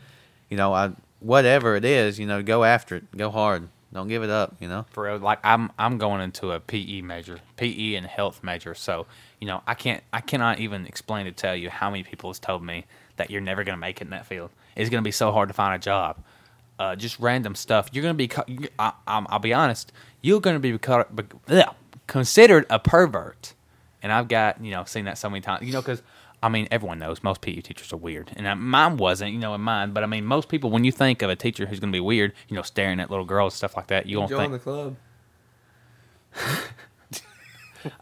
you 0.49 0.55
know, 0.55 0.73
I 0.73 0.91
whatever 1.19 1.75
it 1.75 1.83
is, 1.83 2.17
you 2.19 2.25
know, 2.25 2.41
go 2.41 2.63
after 2.63 2.95
it, 2.95 3.17
go 3.17 3.29
hard, 3.29 3.67
don't 3.93 4.07
give 4.07 4.23
it 4.23 4.29
up. 4.29 4.55
You 4.60 4.67
know, 4.67 4.86
for 4.91 5.17
like 5.17 5.39
I'm 5.43 5.71
I'm 5.77 5.97
going 5.97 6.21
into 6.21 6.51
a 6.51 6.60
PE 6.60 7.01
major, 7.01 7.39
PE 7.57 7.95
and 7.95 8.05
health 8.05 8.41
major. 8.43 8.73
So 8.73 9.05
you 9.39 9.47
know, 9.47 9.62
I 9.67 9.73
can't 9.73 10.03
I 10.13 10.21
cannot 10.21 10.60
even 10.60 10.86
explain 10.86 11.25
to 11.25 11.31
tell 11.31 11.55
you 11.55 11.69
how 11.69 11.89
many 11.89 12.03
people 12.03 12.29
has 12.29 12.39
told 12.39 12.63
me 12.63 12.86
that 13.17 13.29
you're 13.29 13.41
never 13.41 13.63
gonna 13.63 13.77
make 13.77 13.99
it 13.99 14.05
in 14.05 14.12
that 14.12 14.25
field. 14.25 14.51
It's 14.75 14.89
gonna 14.89 15.01
be 15.01 15.12
so 15.12 15.31
hard 15.31 15.49
to 15.49 15.53
find 15.53 15.75
a 15.75 15.79
job. 15.83 16.17
Uh, 16.79 16.95
just 16.95 17.19
random 17.19 17.55
stuff. 17.55 17.89
You're 17.91 18.03
gonna 18.03 18.13
be. 18.13 18.27
co- 18.27 18.45
I, 18.77 18.93
I'm, 19.07 19.25
I'll 19.29 19.39
be 19.39 19.53
honest. 19.53 19.91
You're 20.21 20.39
be 20.39 20.77
co- 20.77 21.05
be- 21.13 21.23
bleh, 21.23 21.73
considered 22.05 22.67
a 22.69 22.77
pervert, 22.77 23.55
and 24.03 24.12
I've 24.12 24.27
got 24.27 24.63
you 24.63 24.71
know 24.71 24.83
seen 24.86 25.05
that 25.05 25.17
so 25.17 25.29
many 25.29 25.41
times. 25.41 25.65
You 25.65 25.73
know, 25.73 25.81
because 25.81 26.01
I 26.41 26.49
mean 26.49 26.67
everyone 26.71 26.99
knows 26.99 27.23
most 27.23 27.41
PE 27.41 27.62
teachers 27.62 27.91
are 27.93 27.97
weird, 27.97 28.31
and 28.36 28.45
uh, 28.47 28.55
mine 28.55 28.97
wasn't. 28.97 29.33
You 29.33 29.39
know, 29.39 29.53
in 29.55 29.62
mine, 29.62 29.91
but 29.91 30.03
I 30.03 30.07
mean 30.07 30.25
most 30.25 30.49
people 30.49 30.69
when 30.69 30.83
you 30.83 30.91
think 30.91 31.21
of 31.21 31.29
a 31.29 31.36
teacher 31.36 31.65
who's 31.65 31.79
gonna 31.79 31.91
be 31.91 31.99
weird, 31.99 32.33
you 32.47 32.55
know, 32.55 32.62
staring 32.62 32.99
at 32.99 33.10
little 33.10 33.25
girls 33.25 33.53
stuff 33.55 33.75
like 33.75 33.88
that, 33.88 34.05
you 34.05 34.17
don't 34.17 34.29
Join 34.29 34.39
think. 34.51 34.53
the 34.53 34.60
club. 34.60 34.95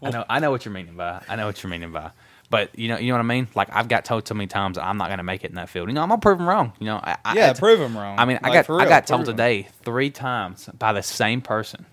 I 0.02 0.10
know, 0.10 0.24
I 0.28 0.40
know 0.40 0.50
what 0.50 0.64
you're 0.64 0.74
meaning 0.74 0.96
by. 0.96 1.22
I 1.28 1.36
know 1.36 1.46
what 1.46 1.62
you're 1.62 1.70
meaning 1.70 1.92
by. 1.92 2.10
But 2.48 2.76
you 2.78 2.88
know, 2.88 2.96
you 2.98 3.08
know 3.08 3.14
what 3.14 3.20
I 3.20 3.24
mean. 3.24 3.48
Like 3.54 3.68
I've 3.72 3.88
got 3.88 4.04
told 4.04 4.26
so 4.26 4.34
many 4.34 4.46
times 4.46 4.78
I'm 4.78 4.96
not 4.98 5.08
going 5.08 5.18
to 5.18 5.24
make 5.24 5.44
it 5.44 5.50
in 5.50 5.56
that 5.56 5.68
field. 5.68 5.88
You 5.88 5.94
know, 5.94 6.02
I'm 6.02 6.08
gonna 6.08 6.20
prove 6.20 6.38
them 6.38 6.48
wrong. 6.48 6.72
You 6.78 6.86
know, 6.86 6.96
I, 7.02 7.16
I, 7.24 7.34
Yeah, 7.34 7.50
I- 7.50 7.52
them 7.76 7.96
wrong. 7.96 8.18
I 8.18 8.24
mean, 8.24 8.38
I 8.42 8.52
got 8.52 8.66
for 8.66 8.80
I 8.80 8.84
got 8.84 9.06
prove 9.06 9.18
told 9.18 9.26
today 9.26 9.68
three 9.82 10.10
times 10.10 10.68
by 10.78 10.92
the 10.92 11.02
same 11.02 11.40
person 11.40 11.86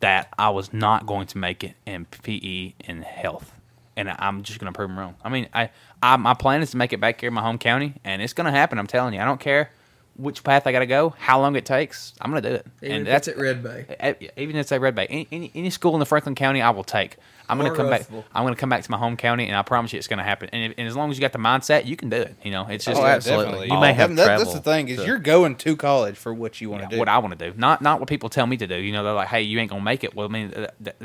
that 0.00 0.28
I 0.38 0.50
was 0.50 0.72
not 0.72 1.06
going 1.06 1.26
to 1.28 1.38
make 1.38 1.64
it 1.64 1.74
in 1.86 2.04
PE 2.06 2.74
and 2.86 3.04
health, 3.04 3.52
and 3.96 4.08
I'm 4.18 4.42
just 4.42 4.58
gonna 4.58 4.72
prove 4.72 4.88
them 4.88 4.98
wrong. 4.98 5.16
I 5.24 5.28
mean, 5.28 5.48
I, 5.54 5.70
I 6.02 6.16
my 6.16 6.34
plan 6.34 6.62
is 6.62 6.70
to 6.72 6.76
make 6.76 6.92
it 6.92 7.00
back 7.00 7.20
here 7.20 7.28
in 7.28 7.34
my 7.34 7.42
home 7.42 7.58
county, 7.58 7.94
and 8.04 8.20
it's 8.22 8.32
gonna 8.32 8.50
happen. 8.50 8.78
I'm 8.78 8.86
telling 8.86 9.14
you, 9.14 9.20
I 9.20 9.24
don't 9.24 9.40
care 9.40 9.70
which 10.16 10.42
path 10.44 10.66
I 10.66 10.72
got 10.72 10.80
to 10.80 10.86
go, 10.86 11.14
how 11.18 11.40
long 11.40 11.56
it 11.56 11.64
takes. 11.66 12.12
I'm 12.20 12.30
gonna 12.30 12.40
do 12.40 12.54
it, 12.54 12.66
Even 12.82 12.96
and 12.96 13.06
if 13.08 13.12
that's 13.12 13.28
it's 13.28 13.36
at 13.38 13.42
Red 13.42 13.62
Bay. 13.62 13.86
Eh, 14.00 14.14
Even 14.36 14.56
if 14.56 14.60
it's 14.62 14.72
at 14.72 14.80
Red 14.80 14.94
Bay, 14.94 15.06
any, 15.08 15.28
any, 15.30 15.50
any 15.54 15.70
school 15.70 15.94
in 15.94 16.00
the 16.00 16.06
Franklin 16.06 16.34
County, 16.34 16.62
I 16.62 16.70
will 16.70 16.84
take. 16.84 17.16
I'm 17.48 17.58
gonna 17.58 17.70
Or 17.72 17.76
come 17.76 17.88
back. 17.88 18.08
I'm 18.34 18.42
gonna 18.44 18.56
come 18.56 18.68
back 18.70 18.82
to 18.82 18.90
my 18.90 18.96
home 18.98 19.16
county, 19.16 19.46
and 19.46 19.54
I 19.56 19.62
promise 19.62 19.92
you, 19.92 19.98
it's 19.98 20.08
gonna 20.08 20.24
happen. 20.24 20.48
And, 20.52 20.72
if, 20.72 20.78
and 20.78 20.88
as 20.88 20.96
long 20.96 21.12
as 21.12 21.16
you 21.16 21.20
got 21.20 21.32
the 21.32 21.38
mindset, 21.38 21.86
you 21.86 21.94
can 21.94 22.08
do 22.08 22.16
it. 22.16 22.34
You 22.42 22.50
know, 22.50 22.66
it's 22.66 22.84
just 22.84 23.00
Oh, 23.00 23.04
absolutely. 23.06 23.44
absolutely. 23.46 23.74
You 23.74 23.80
may 23.80 23.90
Oh, 23.92 23.94
have 23.94 24.16
that- 24.16 24.24
travel. 24.24 24.44
That's 24.46 24.56
the 24.56 24.62
thing 24.62 24.88
is 24.88 24.98
to- 24.98 25.06
you're 25.06 25.18
going 25.18 25.54
to 25.54 25.76
college 25.76 26.16
for 26.16 26.34
what 26.34 26.60
you 26.60 26.70
want 26.70 26.82
yeah, 26.82 26.88
to 26.88 26.94
do. 26.96 26.98
what 26.98 27.08
I 27.08 27.18
want 27.18 27.38
to 27.38 27.50
do, 27.50 27.56
not 27.56 27.82
not 27.82 28.00
what 28.00 28.08
people 28.08 28.28
tell 28.30 28.48
me 28.48 28.56
to 28.56 28.66
do. 28.66 28.74
You 28.74 28.90
know, 28.92 29.04
they're 29.04 29.12
like, 29.12 29.28
"Hey, 29.28 29.42
you 29.42 29.60
ain't 29.60 29.70
gonna 29.70 29.84
make 29.84 30.02
it." 30.02 30.16
Well, 30.16 30.26
I 30.26 30.30
mean, 30.30 30.50
that, 30.80 30.96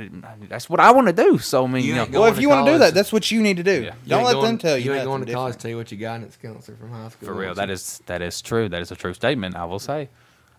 that's 0.50 0.68
what 0.68 0.80
I 0.80 0.90
want 0.92 1.08
to 1.08 1.14
do. 1.14 1.38
So 1.38 1.64
I 1.64 1.68
mean, 1.68 1.84
you, 1.84 1.90
You 1.90 1.96
know, 1.96 2.08
well, 2.22 2.26
if 2.26 2.40
you 2.42 2.50
want 2.50 2.66
to 2.66 2.72
do 2.72 2.78
that, 2.80 2.96
that's 2.96 3.14
what 3.14 3.30
you 3.30 3.40
need 3.44 3.58
to 3.58 3.64
do. 3.64 3.84
Yeah. 3.84 3.94
Don't 4.08 4.24
let 4.24 4.34
going- 4.34 4.46
them 4.46 4.58
tell 4.58 4.78
you. 4.80 4.86
You 4.86 4.94
ain't 4.96 5.06
going 5.06 5.24
to 5.24 5.32
college. 5.32 5.58
Tell 5.58 5.70
you 5.70 5.78
what 5.78 5.92
your 5.92 6.16
it's 6.16 6.38
counselor 6.38 6.76
from 6.78 6.92
high 6.92 7.10
school. 7.10 7.28
for 7.28 7.34
real, 7.36 7.50
wants 7.50 7.60
that 7.60 7.68
you- 7.68 7.74
is 7.74 8.02
that 8.08 8.22
is 8.24 8.42
true. 8.42 8.68
That 8.68 8.82
is 8.82 8.92
a 8.92 8.96
true 9.02 9.14
statement. 9.14 9.56
I 9.56 9.66
will 9.66 9.80
say. 9.80 10.10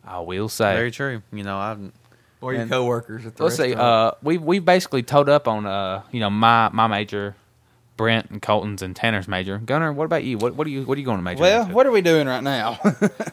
I 0.04 0.18
will 0.20 0.48
say. 0.48 0.74
very 0.74 0.90
true. 0.90 1.22
You 1.32 1.44
know, 1.44 1.58
I've 1.58 1.78
Or 2.40 2.52
your 2.52 2.62
and- 2.62 2.70
coworkers 2.70 3.24
at 3.24 3.36
the 3.36 3.44
Let's 3.44 3.56
see. 3.56 3.68
restaurant. 3.74 3.80
Uh, 3.80 4.12
we 4.22 4.36
we 4.38 4.58
basically 4.58 5.02
towed 5.02 5.28
up 5.28 5.46
on 5.48 5.64
uh, 5.66 6.02
you 6.10 6.20
know, 6.20 6.28
my 6.30 6.68
my 6.72 6.86
major, 6.88 7.36
Brent 7.96 8.30
and 8.30 8.42
Colton's 8.42 8.82
and 8.82 8.96
Tanner's 8.96 9.28
major. 9.28 9.58
Gunner, 9.58 9.92
what 9.92 10.04
about 10.04 10.24
you? 10.24 10.38
What 10.38 10.56
what 10.56 10.66
are 10.66 10.70
you 10.70 10.82
what 10.82 10.96
are 10.96 11.00
you 11.00 11.06
going 11.06 11.18
to 11.18 11.22
major? 11.22 11.40
Well, 11.40 11.62
into? 11.62 11.74
what 11.74 11.86
are 11.86 11.92
we 11.92 12.02
doing 12.02 12.26
right 12.26 12.42
now? 12.42 12.78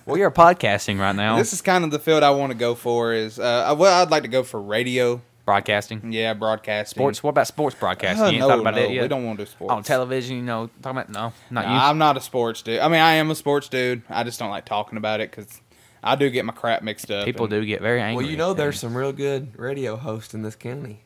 Well, 0.05 0.17
you're 0.17 0.31
podcasting 0.31 0.99
right 0.99 1.15
now. 1.15 1.37
this 1.37 1.53
is 1.53 1.61
kind 1.61 1.83
of 1.83 1.91
the 1.91 1.99
field 1.99 2.23
I 2.23 2.31
want 2.31 2.51
to 2.51 2.57
go 2.57 2.73
for. 2.73 3.13
Is 3.13 3.37
uh, 3.39 3.75
well, 3.77 4.01
I'd 4.01 4.09
like 4.09 4.23
to 4.23 4.27
go 4.29 4.41
for 4.43 4.59
radio. 4.59 5.21
Broadcasting. 5.49 6.13
Yeah, 6.13 6.35
broadcasting. 6.35 6.95
Sports. 6.95 7.23
What 7.23 7.31
about 7.31 7.47
sports 7.47 7.75
broadcasting? 7.75 8.23
Uh, 8.23 8.27
you 8.27 8.33
ain't 8.33 8.39
no, 8.41 8.49
thought 8.49 8.59
about 8.59 8.75
no, 8.75 8.81
that 8.81 8.91
yet? 8.91 9.01
we 9.01 9.07
don't 9.07 9.25
want 9.25 9.39
to 9.39 9.45
do 9.45 9.49
sports 9.49 9.71
on 9.71 9.81
television. 9.81 10.35
You 10.38 10.43
know, 10.43 10.69
talking 10.83 10.99
about 10.99 11.09
no, 11.09 11.33
not 11.49 11.65
No, 11.65 11.73
you. 11.73 11.79
I'm 11.79 11.97
not 11.97 12.17
a 12.17 12.21
sports 12.21 12.62
dude. 12.62 12.79
I 12.79 12.88
mean, 12.88 13.01
I 13.01 13.13
am 13.13 13.31
a 13.31 13.35
sports 13.35 13.67
dude. 13.67 14.03
I 14.09 14.23
just 14.23 14.38
don't 14.38 14.51
like 14.51 14.65
talking 14.65 14.97
about 14.97 15.21
it 15.21 15.31
because 15.31 15.59
I 16.03 16.15
do 16.15 16.29
get 16.29 16.45
my 16.45 16.53
crap 16.53 16.83
mixed 16.83 17.09
up. 17.09 17.25
People 17.25 17.45
and- 17.45 17.51
do 17.51 17.65
get 17.65 17.81
very 17.81 17.99
angry. 17.99 18.23
well, 18.23 18.31
you 18.31 18.38
know, 18.38 18.53
there's 18.53 18.79
some 18.79 18.95
real 18.95 19.12
good 19.12 19.57
radio 19.57 19.95
hosts 19.95 20.35
in 20.35 20.43
this 20.43 20.55
county. 20.55 21.01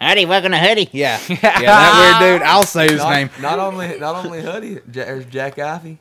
Howdy, 0.00 0.26
welcome 0.26 0.50
to 0.50 0.58
Huddy. 0.58 0.88
Yeah, 0.92 1.20
yeah, 1.28 1.36
that 1.40 2.20
weird 2.20 2.40
dude. 2.40 2.42
I'll 2.46 2.64
say 2.64 2.88
his 2.88 2.98
not, 2.98 3.10
name. 3.10 3.30
Not 3.40 3.60
only, 3.60 3.98
not 4.00 4.24
only 4.24 4.42
Huddy. 4.42 4.74
Ja- 4.74 4.80
There's 4.86 5.26
Jack 5.26 5.58
Ivey. 5.60 5.98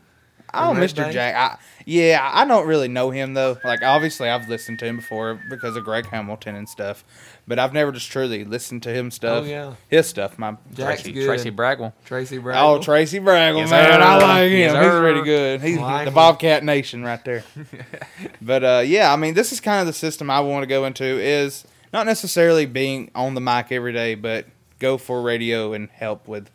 Oh, 0.53 0.73
Mr. 0.75 1.05
Bay? 1.05 1.13
Jack. 1.13 1.35
I, 1.35 1.76
yeah, 1.89 2.29
I 2.33 2.43
don't 2.43 2.67
really 2.67 2.89
know 2.89 3.11
him 3.11 3.33
though. 3.33 3.57
Like, 3.63 3.81
obviously, 3.81 4.27
I've 4.27 4.49
listened 4.49 4.77
to 4.79 4.85
him 4.85 4.97
before 4.97 5.39
because 5.49 5.77
of 5.77 5.85
Greg 5.85 6.05
Hamilton 6.05 6.55
and 6.55 6.67
stuff, 6.67 7.05
but 7.47 7.59
I've 7.59 7.71
never 7.71 7.93
just 7.93 8.11
truly 8.11 8.43
listened 8.43 8.83
to 8.83 8.89
him 8.93 9.09
stuff. 9.09 9.45
Oh, 9.45 9.47
yeah. 9.47 9.75
his 9.87 10.05
stuff. 10.05 10.37
My 10.37 10.57
Jack's 10.73 11.03
Tracy, 11.03 11.13
good. 11.13 11.25
Tracy 11.25 11.49
Bragwell. 11.49 11.93
Tracy 12.03 12.39
Bragg. 12.39 12.57
oh, 12.61 12.81
Tracy 12.81 13.21
Braggle, 13.21 13.59
Yes, 13.59 13.69
man, 13.69 14.01
sir. 14.01 14.05
I 14.05 14.15
like 14.17 14.51
him. 14.51 14.57
Yes, 14.59 14.73
He's 14.73 14.81
sir. 14.83 15.01
pretty 15.01 15.23
good. 15.23 15.61
He's 15.61 15.77
Like 15.79 16.03
the 16.03 16.09
him. 16.09 16.13
Bobcat 16.15 16.63
Nation 16.65 17.05
right 17.05 17.23
there. 17.23 17.45
but 18.41 18.63
uh, 18.65 18.83
yeah, 18.85 19.13
I 19.13 19.15
mean, 19.15 19.33
this 19.33 19.53
is 19.53 19.61
kind 19.61 19.79
of 19.79 19.87
the 19.87 19.93
system 19.93 20.29
I 20.29 20.41
want 20.41 20.63
to 20.63 20.67
go 20.67 20.83
into. 20.83 21.05
Is 21.05 21.65
not 21.93 22.05
necessarily 22.05 22.65
being 22.65 23.11
on 23.15 23.33
the 23.33 23.39
mic 23.41 23.71
every 23.71 23.93
day, 23.93 24.15
but 24.15 24.45
go 24.79 24.97
for 24.97 25.21
radio 25.21 25.71
and 25.71 25.89
help 25.91 26.27
with 26.27 26.49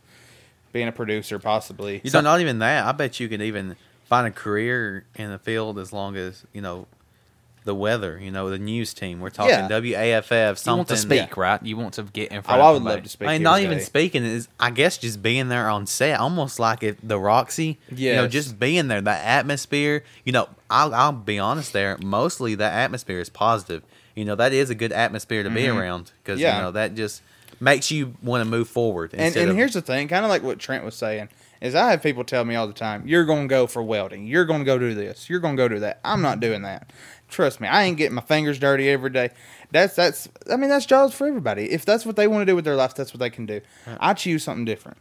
being 0.72 0.88
a 0.88 0.92
producer, 0.92 1.38
possibly. 1.38 2.02
You 2.04 2.10
know, 2.10 2.20
not 2.20 2.40
even 2.42 2.58
that. 2.58 2.84
I 2.84 2.92
bet 2.92 3.18
you 3.18 3.30
could 3.30 3.40
even 3.40 3.76
find 4.12 4.26
a 4.26 4.30
career 4.30 5.06
in 5.14 5.30
the 5.30 5.38
field 5.38 5.78
as 5.78 5.90
long 5.90 6.16
as 6.16 6.44
you 6.52 6.60
know 6.60 6.86
the 7.64 7.74
weather. 7.74 8.18
You 8.20 8.30
know, 8.30 8.50
the 8.50 8.58
news 8.58 8.92
team. 8.92 9.20
We're 9.20 9.30
talking 9.30 9.50
Yeah. 9.54 9.68
WAFF. 9.68 10.58
Something. 10.58 10.72
You 10.72 10.76
want 10.76 10.88
to 10.88 10.96
speak, 10.98 11.36
right? 11.36 11.62
You 11.62 11.76
want 11.78 11.94
to 11.94 12.02
get 12.02 12.30
in 12.32 12.38
Oh, 12.38 12.42
front. 12.42 12.60
I 12.60 12.70
would 12.70 12.76
somebody. 12.78 12.94
love 12.96 13.02
to 13.04 13.08
speak. 13.08 13.28
I 13.28 13.32
mean, 13.32 13.34
every 13.36 13.44
not 13.44 13.60
even 13.60 13.78
day. 13.78 13.84
speaking 13.84 14.24
is, 14.24 14.48
I 14.60 14.70
guess, 14.70 14.98
just 14.98 15.22
being 15.22 15.48
there 15.48 15.68
on 15.70 15.86
set, 15.86 16.18
almost 16.20 16.58
like 16.58 16.80
the 17.02 17.18
Roxy. 17.18 17.78
You 17.94 18.14
know, 18.16 18.22
Yes. 18.24 18.32
just 18.32 18.58
being 18.58 18.88
there, 18.88 19.00
that 19.00 19.24
atmosphere. 19.24 20.02
You 20.24 20.32
know, 20.32 20.48
I'll, 20.68 20.92
I'll 20.94 21.12
be 21.12 21.38
honest. 21.38 21.72
There, 21.72 21.96
mostly 22.02 22.54
that 22.56 22.72
atmosphere 22.74 23.20
is 23.20 23.30
positive. 23.30 23.82
You 24.14 24.24
know, 24.26 24.34
that 24.34 24.52
is 24.52 24.68
a 24.68 24.74
good 24.74 24.92
atmosphere 24.92 25.42
to 25.42 25.48
be 25.48 25.66
around 25.68 26.10
because 26.22 26.38
Mm-hmm. 26.40 26.42
Yeah. 26.42 26.56
you 26.56 26.62
know 26.64 26.70
that 26.72 26.94
just 26.96 27.22
makes 27.60 27.90
you 27.92 28.14
want 28.22 28.40
to 28.44 28.44
move 28.50 28.68
forward. 28.68 29.12
And, 29.14 29.22
instead 29.22 29.42
and 29.42 29.50
of- 29.52 29.56
here's 29.56 29.72
the 29.74 29.80
thing, 29.82 30.08
kind 30.08 30.24
of 30.24 30.28
like 30.30 30.42
what 30.42 30.58
Trent 30.58 30.84
was 30.84 30.96
saying, 30.96 31.28
is 31.62 31.74
I 31.74 31.90
have 31.92 32.02
people 32.02 32.24
tell 32.24 32.44
me 32.44 32.54
all 32.54 32.66
the 32.66 32.72
time, 32.74 33.06
"You're 33.06 33.24
going 33.24 33.48
to 33.48 33.48
go 33.48 33.66
for 33.66 33.82
welding. 33.82 34.26
You're 34.26 34.44
going 34.44 34.60
to 34.60 34.64
go 34.66 34.78
do 34.78 34.94
this. 34.94 35.30
You're 35.30 35.40
going 35.40 35.56
to 35.56 35.62
go 35.62 35.68
do 35.68 35.78
that." 35.80 36.00
I'm 36.04 36.20
not 36.20 36.40
doing 36.40 36.62
that. 36.62 36.92
Trust 37.28 37.60
me, 37.60 37.68
I 37.68 37.84
ain't 37.84 37.96
getting 37.96 38.14
my 38.14 38.20
fingers 38.22 38.58
dirty 38.58 38.90
every 38.90 39.08
day. 39.10 39.30
That's 39.70 39.94
that's. 39.96 40.28
I 40.50 40.56
mean, 40.56 40.68
that's 40.68 40.84
jobs 40.84 41.14
for 41.14 41.26
everybody. 41.26 41.70
If 41.70 41.84
that's 41.86 42.04
what 42.04 42.16
they 42.16 42.26
want 42.28 42.42
to 42.42 42.46
do 42.46 42.54
with 42.54 42.66
their 42.66 42.76
life, 42.76 42.94
that's 42.94 43.14
what 43.14 43.20
they 43.20 43.30
can 43.30 43.46
do. 43.46 43.62
I 43.98 44.12
choose 44.12 44.44
something 44.44 44.66
different. 44.66 44.98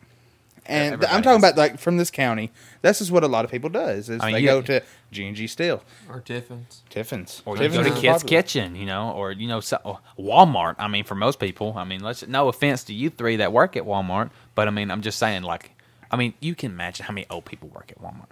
And 0.67 0.93
everybody 0.93 1.11
I'm 1.11 1.23
talking 1.23 1.41
has- 1.41 1.51
about 1.53 1.57
like 1.57 1.79
from 1.79 1.97
this 1.97 2.11
county. 2.11 2.51
This 2.83 3.01
is 3.01 3.11
what 3.11 3.23
a 3.23 3.27
lot 3.27 3.43
of 3.45 3.51
people 3.51 3.69
does 3.71 4.09
is 4.09 4.21
I 4.21 4.27
mean, 4.27 4.33
they 4.35 4.39
you- 4.41 4.45
go 4.47 4.61
to 4.61 4.83
G 5.11 5.25
and 5.27 5.35
G 5.35 5.47
Steel, 5.47 5.83
Or 6.07 6.19
Tiffin's. 6.21 6.83
Tiffins, 6.89 7.41
Or 7.45 7.55
you 7.55 7.63
Tiffins 7.63 7.77
go 7.77 7.83
to 7.89 7.95
is 7.95 8.01
Kids 8.01 8.23
popular. 8.23 8.41
Kitchen, 8.43 8.75
you 8.75 8.85
know, 8.85 9.11
or 9.11 9.31
you 9.31 9.47
know, 9.47 9.59
so, 9.59 9.77
or 9.83 9.99
Walmart. 10.19 10.75
I 10.77 10.87
mean, 10.87 11.03
for 11.03 11.15
most 11.15 11.39
people, 11.39 11.73
I 11.75 11.83
mean, 11.83 12.01
let's 12.01 12.25
no 12.27 12.47
offense 12.47 12.83
to 12.85 12.93
you 12.93 13.09
three 13.09 13.37
that 13.37 13.51
work 13.51 13.75
at 13.75 13.83
Walmart, 13.83 14.29
but 14.53 14.67
I 14.67 14.71
mean, 14.71 14.91
I'm 14.91 15.01
just 15.01 15.17
saying, 15.17 15.41
like, 15.41 15.71
I 16.11 16.17
mean, 16.17 16.33
you 16.41 16.53
can 16.55 16.71
imagine 16.71 17.05
how 17.05 17.13
many 17.13 17.25
old 17.29 17.45
people 17.45 17.69
work 17.69 17.91
at 17.91 17.99
Walmart. 18.01 18.25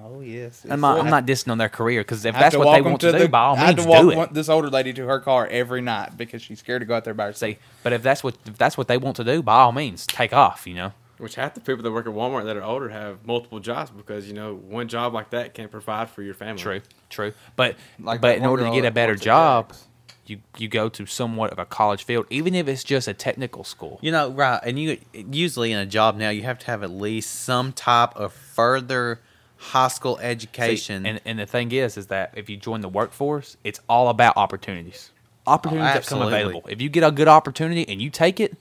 Oh 0.00 0.20
yes, 0.20 0.64
I'm 0.70 0.80
not, 0.80 1.00
I'm 1.00 1.10
not 1.10 1.26
dissing 1.26 1.50
on 1.50 1.58
their 1.58 1.68
career 1.68 2.00
because 2.00 2.24
if 2.24 2.34
that's 2.34 2.56
what 2.56 2.72
they 2.72 2.80
want 2.80 3.00
to, 3.02 3.12
do, 3.12 3.18
the- 3.18 3.28
by 3.28 3.40
all 3.40 3.56
I 3.56 3.58
have 3.58 3.76
means, 3.76 3.84
to 3.84 3.90
walk 3.90 4.00
do 4.02 4.10
it. 4.10 4.16
one- 4.16 4.28
this 4.32 4.48
older 4.48 4.70
lady 4.70 4.92
to 4.94 5.06
her 5.06 5.18
car 5.20 5.46
every 5.48 5.82
night 5.82 6.16
because 6.16 6.40
she's 6.40 6.60
scared 6.60 6.80
to 6.80 6.86
go 6.86 6.94
out 6.94 7.04
there 7.04 7.12
by 7.12 7.26
herself. 7.26 7.52
See, 7.52 7.58
but 7.82 7.92
if 7.92 8.02
that's 8.02 8.22
what 8.24 8.36
if 8.46 8.56
that's 8.56 8.78
what 8.78 8.88
they 8.88 8.96
want 8.96 9.16
to 9.16 9.24
do, 9.24 9.42
by 9.42 9.56
all 9.56 9.72
means, 9.72 10.06
take 10.06 10.32
off. 10.32 10.66
You 10.66 10.74
know, 10.74 10.92
Which 11.18 11.34
half 11.34 11.52
the 11.54 11.60
people 11.60 11.82
that 11.82 11.90
work 11.90 12.06
at 12.06 12.12
Walmart 12.12 12.44
that 12.44 12.56
are 12.56 12.62
older 12.62 12.88
have 12.88 13.26
multiple 13.26 13.58
jobs 13.58 13.90
because 13.90 14.26
you 14.28 14.32
know 14.34 14.54
one 14.54 14.88
job 14.88 15.12
like 15.12 15.30
that 15.30 15.52
can't 15.52 15.70
provide 15.70 16.08
for 16.08 16.22
your 16.22 16.34
family. 16.34 16.62
true, 16.62 16.80
true. 17.10 17.32
But 17.56 17.76
Like 17.98 18.20
but 18.22 18.38
in 18.38 18.46
order 18.46 18.64
to 18.64 18.70
get 18.70 18.84
a 18.86 18.90
better 18.92 19.16
job, 19.16 19.70
Jack's. 19.70 19.88
You 20.32 20.40
you 20.58 20.68
go 20.68 20.88
to 20.88 21.06
somewhat 21.06 21.50
of 21.52 21.58
a 21.58 21.64
college 21.64 22.04
field, 22.04 22.26
even 22.30 22.54
if 22.54 22.68
it's 22.68 22.84
just 22.84 23.08
a 23.08 23.14
technical 23.14 23.64
school. 23.64 23.98
You 24.02 24.12
know, 24.12 24.30
right? 24.30 24.60
And 24.64 24.78
you 24.78 24.98
usually 25.12 25.72
in 25.72 25.78
a 25.78 25.86
job 25.86 26.16
now, 26.16 26.30
you 26.30 26.42
have 26.42 26.58
to 26.60 26.66
have 26.66 26.82
at 26.82 26.90
least 26.90 27.42
some 27.42 27.72
type 27.72 28.16
of 28.16 28.32
further 28.32 29.20
high 29.56 29.88
school 29.88 30.16
See, 30.18 30.24
education. 30.24 31.06
and 31.06 31.20
and 31.24 31.38
the 31.38 31.46
thing 31.46 31.72
is, 31.72 31.96
is 31.96 32.06
that 32.08 32.32
if 32.36 32.50
you 32.50 32.56
join 32.56 32.80
the 32.80 32.88
workforce, 32.88 33.56
it's 33.64 33.80
all 33.88 34.08
about 34.08 34.36
opportunities. 34.36 35.10
Opportunities 35.46 35.94
that 35.94 36.06
come 36.06 36.22
available. 36.22 36.62
If 36.68 36.80
you 36.80 36.88
get 36.88 37.02
a 37.04 37.10
good 37.10 37.28
opportunity 37.28 37.88
and 37.88 38.00
you 38.00 38.10
take 38.10 38.38
it, 38.38 38.56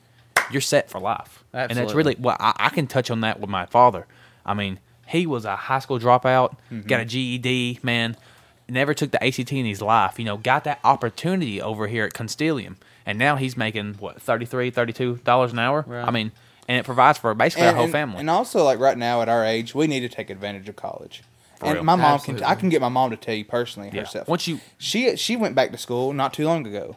you're 0.52 0.62
set 0.62 0.90
for 0.90 1.00
life. 1.00 1.44
And 1.54 1.72
that's 1.78 1.94
really 1.94 2.16
well. 2.20 2.38
I, 2.40 2.54
I 2.58 2.70
can 2.70 2.88
touch 2.88 3.12
on 3.12 3.22
that 3.22 3.40
with 3.40 3.50
my 3.50 3.66
father. 3.68 4.08
I 4.46 4.54
mean, 4.56 4.80
he 5.08 5.28
was 5.28 5.46
a 5.46 5.56
high 5.56 5.80
school 5.80 6.00
dropout, 6.00 6.56
Mm-hmm. 6.72 6.88
got 6.88 7.00
a 7.02 7.06
GED, 7.06 7.80
man. 7.84 8.16
Never 8.72 8.94
took 8.94 9.12
the 9.12 9.24
ACT 9.24 9.52
in 9.52 9.66
his 9.66 9.82
life. 9.82 10.18
You 10.18 10.26
know, 10.26 10.38
got 10.38 10.64
that 10.64 10.80
opportunity 10.84 11.62
over 11.62 11.88
here 11.88 12.06
at 12.06 12.14
Constellium, 12.14 12.76
and 13.06 13.20
now 13.20 13.36
he's 13.36 13.58
making 13.58 13.96
what 13.96 14.24
$33, 14.24 14.74
32 14.74 15.18
dollars 15.24 15.52
an 15.52 15.60
hour. 15.60 15.84
Right. 15.88 16.08
I 16.08 16.12
mean, 16.12 16.32
and 16.68 16.80
it 16.80 16.86
provides 16.86 17.18
for 17.18 17.34
basically 17.34 17.68
our 17.68 17.74
whole 17.76 17.88
family. 17.90 18.20
And 18.20 18.30
also, 18.30 18.64
like 18.64 18.80
right 18.80 18.98
now 18.98 19.22
at 19.22 19.28
our 19.30 19.44
age, 19.46 19.76
we 19.76 19.88
need 19.88 20.00
to 20.02 20.10
take 20.10 20.30
advantage 20.30 20.70
of 20.70 20.76
college. 20.78 21.22
and 21.62 21.74
real. 21.76 21.84
my 21.84 21.96
mom 21.96 22.16
Absolutely. 22.16 22.42
can, 22.44 22.52
I 22.52 22.56
can 22.56 22.70
get 22.70 22.82
my 22.82 22.90
mom 22.90 23.12
to 23.12 23.18
tell 23.18 23.36
you 23.36 23.46
personally 23.46 23.92
Yeah. 23.94 24.02
herself. 24.02 24.28
Once 24.28 24.48
you- 24.48 24.62
she 24.80 25.16
she 25.16 25.36
went 25.36 25.54
back 25.54 25.72
to 25.72 25.78
school 25.78 26.12
not 26.14 26.34
too 26.34 26.46
long 26.46 26.66
ago. 26.66 26.96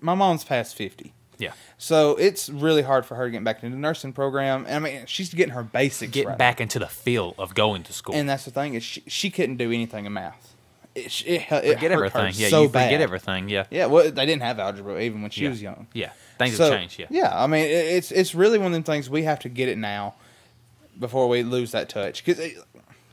My 0.00 0.14
mom's 0.14 0.44
past 0.44 0.76
fifty, 0.76 1.12
yeah, 1.36 1.52
so 1.76 2.14
it's 2.16 2.48
really 2.48 2.82
hard 2.82 3.04
for 3.04 3.16
her 3.16 3.24
to 3.26 3.30
get 3.32 3.42
back 3.44 3.62
into 3.62 3.74
the 3.74 3.80
nursing 3.80 4.12
program. 4.12 4.64
And 4.68 4.76
I 4.76 4.78
mean, 4.78 5.06
she's 5.06 5.34
getting 5.34 5.52
her 5.54 5.62
basics 5.64 6.12
get 6.12 6.26
right. 6.26 6.38
back 6.38 6.60
into 6.60 6.78
the 6.78 6.86
feel 6.86 7.34
of 7.38 7.54
going 7.54 7.82
to 7.82 7.92
school. 7.92 8.14
And 8.14 8.28
that's 8.28 8.44
the 8.44 8.50
thing 8.52 8.74
is 8.74 8.82
she, 8.84 9.02
she 9.08 9.28
couldn't 9.30 9.56
do 9.56 9.70
anything 9.72 10.06
in 10.06 10.12
math. 10.12 10.54
It, 10.94 11.22
it, 11.26 11.42
it 11.52 11.74
forget 11.74 11.92
everything. 11.92 12.32
Yeah, 12.34 12.48
so 12.48 12.62
you 12.62 12.68
forget 12.68 12.90
bad. 12.90 13.00
everything. 13.00 13.48
Yeah, 13.48 13.64
Yeah, 13.70 13.86
well, 13.86 14.10
they 14.10 14.26
didn't 14.26 14.42
have 14.42 14.58
algebra 14.58 15.00
even 15.00 15.22
when 15.22 15.30
she 15.30 15.44
yeah. 15.44 15.50
was 15.50 15.62
young. 15.62 15.86
Yeah, 15.92 16.10
things 16.38 16.56
So, 16.56 16.64
have 16.64 16.72
changed. 16.72 16.98
Yeah, 16.98 17.06
yeah. 17.10 17.42
I 17.44 17.46
mean, 17.46 17.64
it, 17.64 17.70
it's 17.70 18.10
it's 18.10 18.34
really 18.34 18.58
one 18.58 18.68
of 18.68 18.72
them 18.72 18.82
things 18.82 19.08
we 19.08 19.22
have 19.24 19.38
to 19.40 19.48
get 19.48 19.68
it 19.68 19.78
now 19.78 20.14
before 20.98 21.28
we 21.28 21.42
lose 21.42 21.70
that 21.72 21.88
touch. 21.88 22.24
Because, 22.24 22.40
eh, 22.40 22.54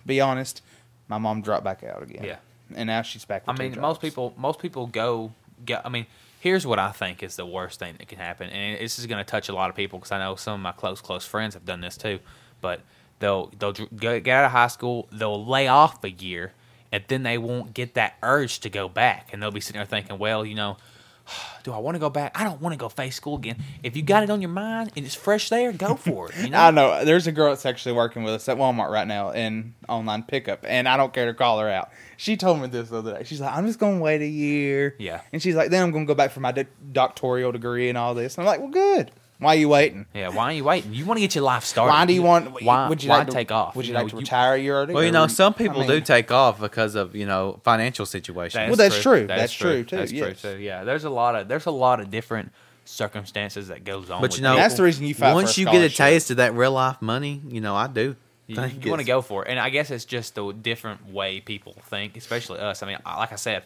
be 0.05 0.19
honest, 0.21 0.61
my 1.07 1.17
mom 1.17 1.41
dropped 1.41 1.63
back 1.63 1.83
out 1.83 2.01
again. 2.01 2.23
Yeah. 2.23 2.37
and 2.75 2.87
now 2.87 3.01
she's 3.03 3.25
back. 3.25 3.43
I 3.47 3.53
mean, 3.53 3.71
most 3.79 3.95
jobs. 3.95 3.99
people, 3.99 4.33
most 4.37 4.59
people 4.59 4.87
go, 4.87 5.31
go. 5.65 5.81
I 5.85 5.89
mean, 5.89 6.07
here's 6.39 6.65
what 6.65 6.79
I 6.79 6.91
think 6.91 7.21
is 7.21 7.35
the 7.35 7.45
worst 7.45 7.79
thing 7.79 7.95
that 7.99 8.07
can 8.07 8.17
happen, 8.17 8.49
and 8.49 8.79
this 8.79 8.97
is 8.97 9.05
going 9.05 9.23
to 9.23 9.29
touch 9.29 9.49
a 9.49 9.53
lot 9.53 9.69
of 9.69 9.75
people 9.75 9.99
because 9.99 10.11
I 10.11 10.19
know 10.19 10.35
some 10.35 10.55
of 10.55 10.59
my 10.61 10.71
close, 10.71 11.01
close 11.01 11.25
friends 11.25 11.53
have 11.53 11.65
done 11.65 11.81
this 11.81 11.97
too. 11.97 12.19
But 12.61 12.81
they'll 13.19 13.51
they'll 13.57 13.73
get 13.73 14.27
out 14.27 14.45
of 14.45 14.51
high 14.51 14.67
school, 14.67 15.07
they'll 15.11 15.45
lay 15.45 15.67
off 15.67 16.03
a 16.03 16.09
year, 16.09 16.53
and 16.95 17.03
then 17.07 17.23
they 17.23 17.37
won't 17.37 17.73
get 17.73 17.93
that 17.95 18.15
urge 18.23 18.59
to 18.61 18.69
go 18.69 18.87
back, 18.89 19.29
and 19.33 19.41
they'll 19.41 19.51
be 19.51 19.59
sitting 19.61 19.79
there 19.79 19.85
thinking, 19.85 20.17
well, 20.17 20.45
you 20.45 20.55
know. 20.55 20.77
Do 21.63 21.73
I 21.73 21.79
want 21.79 21.95
to 21.95 21.99
go 21.99 22.11
back? 22.11 22.39
I 22.39 22.43
don't 22.43 22.61
want 22.61 22.73
to 22.73 22.77
go 22.77 22.87
face 22.89 23.15
school 23.15 23.35
again. 23.37 23.57
If 23.81 23.97
you 23.97 24.03
got 24.03 24.21
it 24.21 24.29
on 24.29 24.41
your 24.43 24.51
mind 24.51 24.91
and 24.95 25.03
it's 25.03 25.15
fresh 25.15 25.49
there, 25.49 25.71
go 25.71 25.95
for 26.07 26.29
it. 26.29 26.37
You 26.37 26.51
know? 26.51 26.59
I 26.59 26.69
know 26.69 27.03
there's 27.03 27.25
a 27.25 27.31
girl 27.31 27.49
that's 27.49 27.65
actually 27.65 27.93
working 27.93 28.21
with 28.23 28.35
us 28.35 28.47
at 28.47 28.57
Walmart 28.57 28.91
right 28.91 29.07
now 29.07 29.31
in 29.31 29.73
online 29.89 30.21
pickup, 30.21 30.59
and 30.67 30.87
I 30.87 30.95
don't 30.97 31.11
care 31.11 31.25
to 31.25 31.33
call 31.33 31.57
her 31.59 31.67
out. 31.67 31.89
She 32.17 32.37
told 32.37 32.61
me 32.61 32.67
this 32.67 32.89
the 32.89 32.99
other 32.99 33.17
day. 33.17 33.23
She's 33.23 33.41
like, 33.41 33.51
"I'm 33.55 33.65
just 33.65 33.79
gonna 33.79 33.99
wait 33.99 34.21
a 34.21 34.27
year." 34.27 34.95
Yeah. 34.99 35.21
and 35.33 35.41
she's 35.41 35.55
like, 35.55 35.71
"Then 35.71 35.81
I'm 35.81 35.91
gonna 35.91 36.05
go 36.05 36.13
back 36.13 36.29
for 36.29 36.41
my 36.41 36.51
do- 36.51 36.65
doctoral 36.91 37.51
degree 37.51 37.89
and 37.89 37.97
all 37.97 38.13
this." 38.13 38.37
And 38.37 38.43
I'm 38.43 38.47
like, 38.47 38.59
"Well, 38.59 38.69
good. 38.69 39.11
Why 39.37 39.55
are 39.55 39.59
you 39.59 39.67
waiting? 39.67 40.05
Yeah, 40.13 40.29
why 40.29 40.45
are 40.45 40.53
you 40.53 40.63
waiting? 40.63 40.93
You 40.93 41.05
want 41.05 41.17
to 41.17 41.21
get 41.21 41.35
your 41.35 41.43
life 41.43 41.65
started. 41.65 41.91
Why 41.91 42.05
do 42.05 42.13
you 42.13 42.21
want? 42.21 42.63
Why, 42.63 42.87
would 42.87 43.03
you 43.03 43.09
why 43.09 43.17
like 43.19 43.27
to, 43.27 43.33
take 43.33 43.51
off? 43.51 43.75
Would 43.75 43.85
you, 43.85 43.93
know, 43.93 44.03
like 44.03 44.11
to 44.11 44.17
retire 44.17 44.55
a 44.55 44.57
year 44.57 44.75
early? 44.75 44.93
well, 44.93 45.03
you 45.03 45.11
know, 45.11 45.21
would- 45.23 45.31
some 45.31 45.53
I 45.53 45.57
people 45.57 45.79
mean, 45.79 45.89
do 45.89 45.99
take 45.99 46.31
off 46.31 46.59
because 46.59 46.95
of 46.95 47.15
you 47.15 47.25
know 47.25 47.59
financial 47.63 48.05
situations. 48.05 48.67
Well, 48.67 48.77
that's 48.77 49.01
true. 49.01 49.27
That's 49.27 49.51
true, 49.51 49.83
too, 49.83 49.97
That's 49.97 50.11
yes. 50.11 50.39
true 50.39 50.53
too. 50.53 50.59
Yeah, 50.61 50.85
there's 50.85 51.03
a 51.03 51.09
lot 51.09 51.35
of 51.35 51.47
there's 51.49 51.65
a 51.65 51.71
lot 51.71 51.99
of 51.99 52.09
different 52.09 52.53
circumstances 52.85 53.67
that 53.67 53.83
goes 53.83 54.09
on. 54.09 54.21
But 54.21 54.37
you 54.37 54.43
know, 54.43 54.51
And 54.51 54.59
that's 54.59 54.75
the 54.75 54.83
reason 54.83 55.05
you 55.05 55.13
fight 55.13 55.31
for 55.31 55.35
once 55.35 55.57
a 55.57 55.61
you 55.61 55.65
get 55.65 55.81
a 55.81 55.89
taste 55.93 56.31
of 56.31 56.37
that 56.37 56.53
real 56.53 56.71
life 56.71 57.01
money, 57.01 57.41
you 57.47 57.59
know, 57.59 57.75
I 57.75 57.87
do. 57.87 58.15
you, 58.47 58.55
think 58.55 58.85
want 58.85 58.99
to 58.99 59.05
go 59.05 59.21
for 59.21 59.43
it, 59.43 59.49
and 59.49 59.59
I 59.59 59.69
guess 59.69 59.91
it's 59.91 60.05
just 60.05 60.35
the 60.35 60.51
different 60.53 61.11
way 61.11 61.41
people 61.41 61.75
think, 61.89 62.15
especially 62.15 62.59
us. 62.59 62.83
I 62.83 62.87
mean, 62.87 62.97
like 63.05 63.33
I 63.33 63.37
said, 63.37 63.63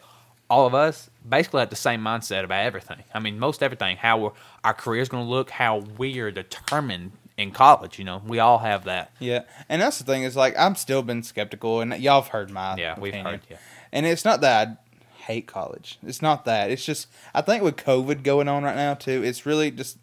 all 0.50 0.66
of 0.66 0.74
us 0.74 1.08
basically 1.26 1.60
have 1.60 1.70
the 1.70 1.76
same 1.76 2.02
mindset 2.02 2.44
about 2.44 2.64
everything. 2.64 3.04
I 3.14 3.20
mean, 3.20 3.38
most 3.38 3.62
everything, 3.62 3.96
how 3.96 4.18
we're, 4.18 4.30
our 4.64 4.74
career's 4.74 5.08
going 5.08 5.24
to 5.24 5.30
look, 5.30 5.50
how 5.50 5.78
we 5.96 6.18
are 6.18 6.30
determined 6.32 7.12
in 7.38 7.52
college. 7.52 7.98
You 7.98 8.04
know, 8.04 8.20
we 8.26 8.40
all 8.40 8.58
have 8.58 8.84
that. 8.84 9.12
Yeah, 9.20 9.44
and 9.68 9.80
that's 9.80 9.98
the 9.98 10.04
thing 10.04 10.24
is 10.24 10.36
like 10.36 10.58
I'm 10.58 10.74
still 10.74 11.02
been 11.02 11.22
skeptical, 11.22 11.80
and 11.80 11.96
y'all 11.98 12.20
have 12.20 12.32
heard 12.32 12.50
my 12.50 12.76
Yeah, 12.76 12.98
we've 12.98 13.14
heard, 13.14 13.40
yeah. 13.48 13.56
And 13.92 14.04
it's 14.06 14.24
not 14.24 14.40
that 14.42 14.68
I 14.68 15.22
hate 15.22 15.46
college. 15.46 15.98
It's 16.04 16.20
not 16.20 16.44
that. 16.44 16.70
It's 16.70 16.84
just 16.84 17.06
I 17.32 17.40
think 17.40 17.62
with 17.62 17.76
COVID 17.76 18.22
going 18.24 18.48
on 18.48 18.64
right 18.64 18.76
now 18.76 18.94
too, 18.94 19.22
it's 19.24 19.46
really 19.46 19.70
just 19.70 19.98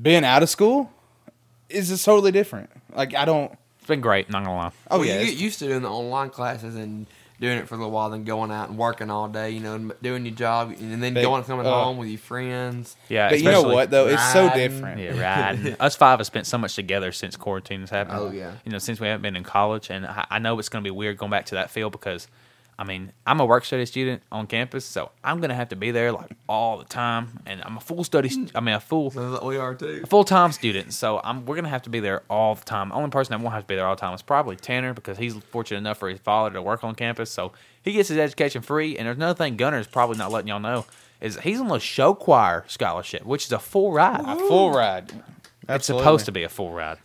being 0.00 0.24
out 0.24 0.42
of 0.42 0.50
school 0.50 0.92
is 1.68 1.88
just 1.88 2.04
totally 2.04 2.32
different. 2.32 2.70
Like 2.94 3.14
I 3.14 3.24
don't. 3.24 3.52
It's 3.78 3.88
been 3.88 4.00
great. 4.00 4.30
Not 4.30 4.44
gonna 4.44 4.56
lie. 4.56 4.72
Oh 4.90 4.98
Well, 4.98 5.08
yeah, 5.08 5.20
you 5.20 5.26
get 5.26 5.36
used 5.36 5.58
to 5.58 5.66
doing 5.66 5.82
the 5.82 5.90
online 5.90 6.30
classes 6.30 6.74
and 6.74 7.06
doing 7.40 7.58
it 7.58 7.68
for 7.68 7.74
a 7.74 7.78
little 7.78 7.92
while, 7.92 8.10
then 8.10 8.24
going 8.24 8.50
out 8.50 8.68
and 8.68 8.78
working 8.78 9.10
all 9.10 9.28
day. 9.28 9.50
You 9.50 9.60
know, 9.60 9.92
doing 10.02 10.24
your 10.24 10.34
job, 10.34 10.74
and 10.78 11.02
then 11.02 11.14
Big- 11.14 11.24
going 11.24 11.44
coming 11.44 11.66
uh, 11.66 11.70
home 11.70 11.98
with 11.98 12.08
your 12.08 12.18
friends. 12.18 12.96
Yeah, 13.08 13.28
but 13.28 13.38
you 13.40 13.50
know 13.50 13.62
what 13.62 13.90
though? 13.90 14.08
It's 14.08 14.32
so 14.32 14.50
different. 14.50 15.00
Yeah, 15.00 15.18
right. 15.20 15.76
Us 15.80 15.96
five 15.96 16.18
have 16.18 16.26
spent 16.26 16.46
so 16.46 16.58
much 16.58 16.74
together 16.74 17.12
since 17.12 17.36
quarantine 17.36 17.80
has 17.80 17.90
happened. 17.90 18.18
Oh, 18.18 18.30
yeah. 18.30 18.52
You 18.64 18.72
know, 18.72 18.78
since 18.78 19.00
we 19.00 19.06
haven't 19.06 19.22
been 19.22 19.36
in 19.36 19.44
college, 19.44 19.90
and 19.90 20.06
I, 20.06 20.26
I 20.30 20.38
know 20.38 20.58
it's 20.58 20.68
going 20.68 20.82
to 20.82 20.86
be 20.88 20.94
weird 20.94 21.18
going 21.18 21.30
back 21.30 21.46
to 21.46 21.56
that 21.56 21.70
field 21.70 21.92
because, 21.92 22.28
I 22.78 22.84
mean, 22.84 23.12
I'm 23.26 23.38
a 23.40 23.44
work 23.44 23.64
study 23.64 23.86
student 23.86 24.22
on 24.32 24.46
campus, 24.48 24.84
so 24.84 25.10
I'm 25.22 25.38
going 25.38 25.50
to 25.50 25.54
have 25.54 25.68
to 25.68 25.76
be 25.76 25.90
there 25.92 26.10
like 26.10 26.32
all 26.48 26.76
the 26.78 26.84
time, 26.84 27.40
and 27.46 27.62
I'm 27.64 27.76
a 27.76 27.80
full 27.80 28.02
study. 28.02 28.28
st- 28.28 28.50
I 28.54 28.60
mean, 28.60 28.74
a 28.74 28.80
full 28.80 29.10
So 29.10 29.46
we 29.46 29.56
are 29.58 29.74
too. 29.74 30.02
full 30.06 30.24
time 30.24 30.50
student, 30.52 30.92
so 30.92 31.20
I'm 31.22 31.46
we're 31.46 31.54
gonna 31.54 31.68
have 31.68 31.82
to 31.82 31.90
be 31.90 32.00
there 32.00 32.22
all 32.28 32.54
the 32.56 32.64
time. 32.64 32.88
The 32.88 32.96
only 32.96 33.10
person 33.10 33.32
that 33.32 33.40
won't 33.42 33.54
have 33.54 33.62
to 33.62 33.68
be 33.68 33.76
there 33.76 33.86
all 33.86 33.94
the 33.94 34.00
time 34.00 34.14
is 34.14 34.22
probably 34.22 34.56
Tanner 34.56 34.92
because 34.92 35.18
he's 35.18 35.34
fortunate 35.50 35.78
enough 35.78 35.98
for 35.98 36.08
his 36.08 36.18
father 36.20 36.50
to 36.54 36.62
work 36.62 36.82
on 36.82 36.94
campus, 36.96 37.30
so 37.30 37.52
he 37.82 37.92
gets 37.92 38.08
his 38.08 38.18
education 38.18 38.60
free. 38.62 38.96
And 38.98 39.06
there's 39.06 39.16
another 39.16 39.36
thing 39.36 39.56
Gunner's 39.56 39.86
probably 39.86 40.18
not 40.18 40.32
letting 40.32 40.48
y'all 40.48 40.58
know 40.60 40.84
is 41.20 41.38
he's 41.40 41.60
on 41.60 41.68
the 41.68 41.78
show 41.78 42.12
choir 42.12 42.64
scholarship, 42.66 43.24
which 43.24 43.46
is 43.46 43.52
a 43.52 43.58
full 43.60 43.92
ride. 43.92 44.20
A 44.26 44.36
full 44.36 44.72
ride. 44.72 45.12
It's 45.68 45.86
supposed 45.86 46.26
to 46.26 46.32
be 46.32 46.42
a 46.42 46.48
full 46.48 46.72
ride. 46.72 46.98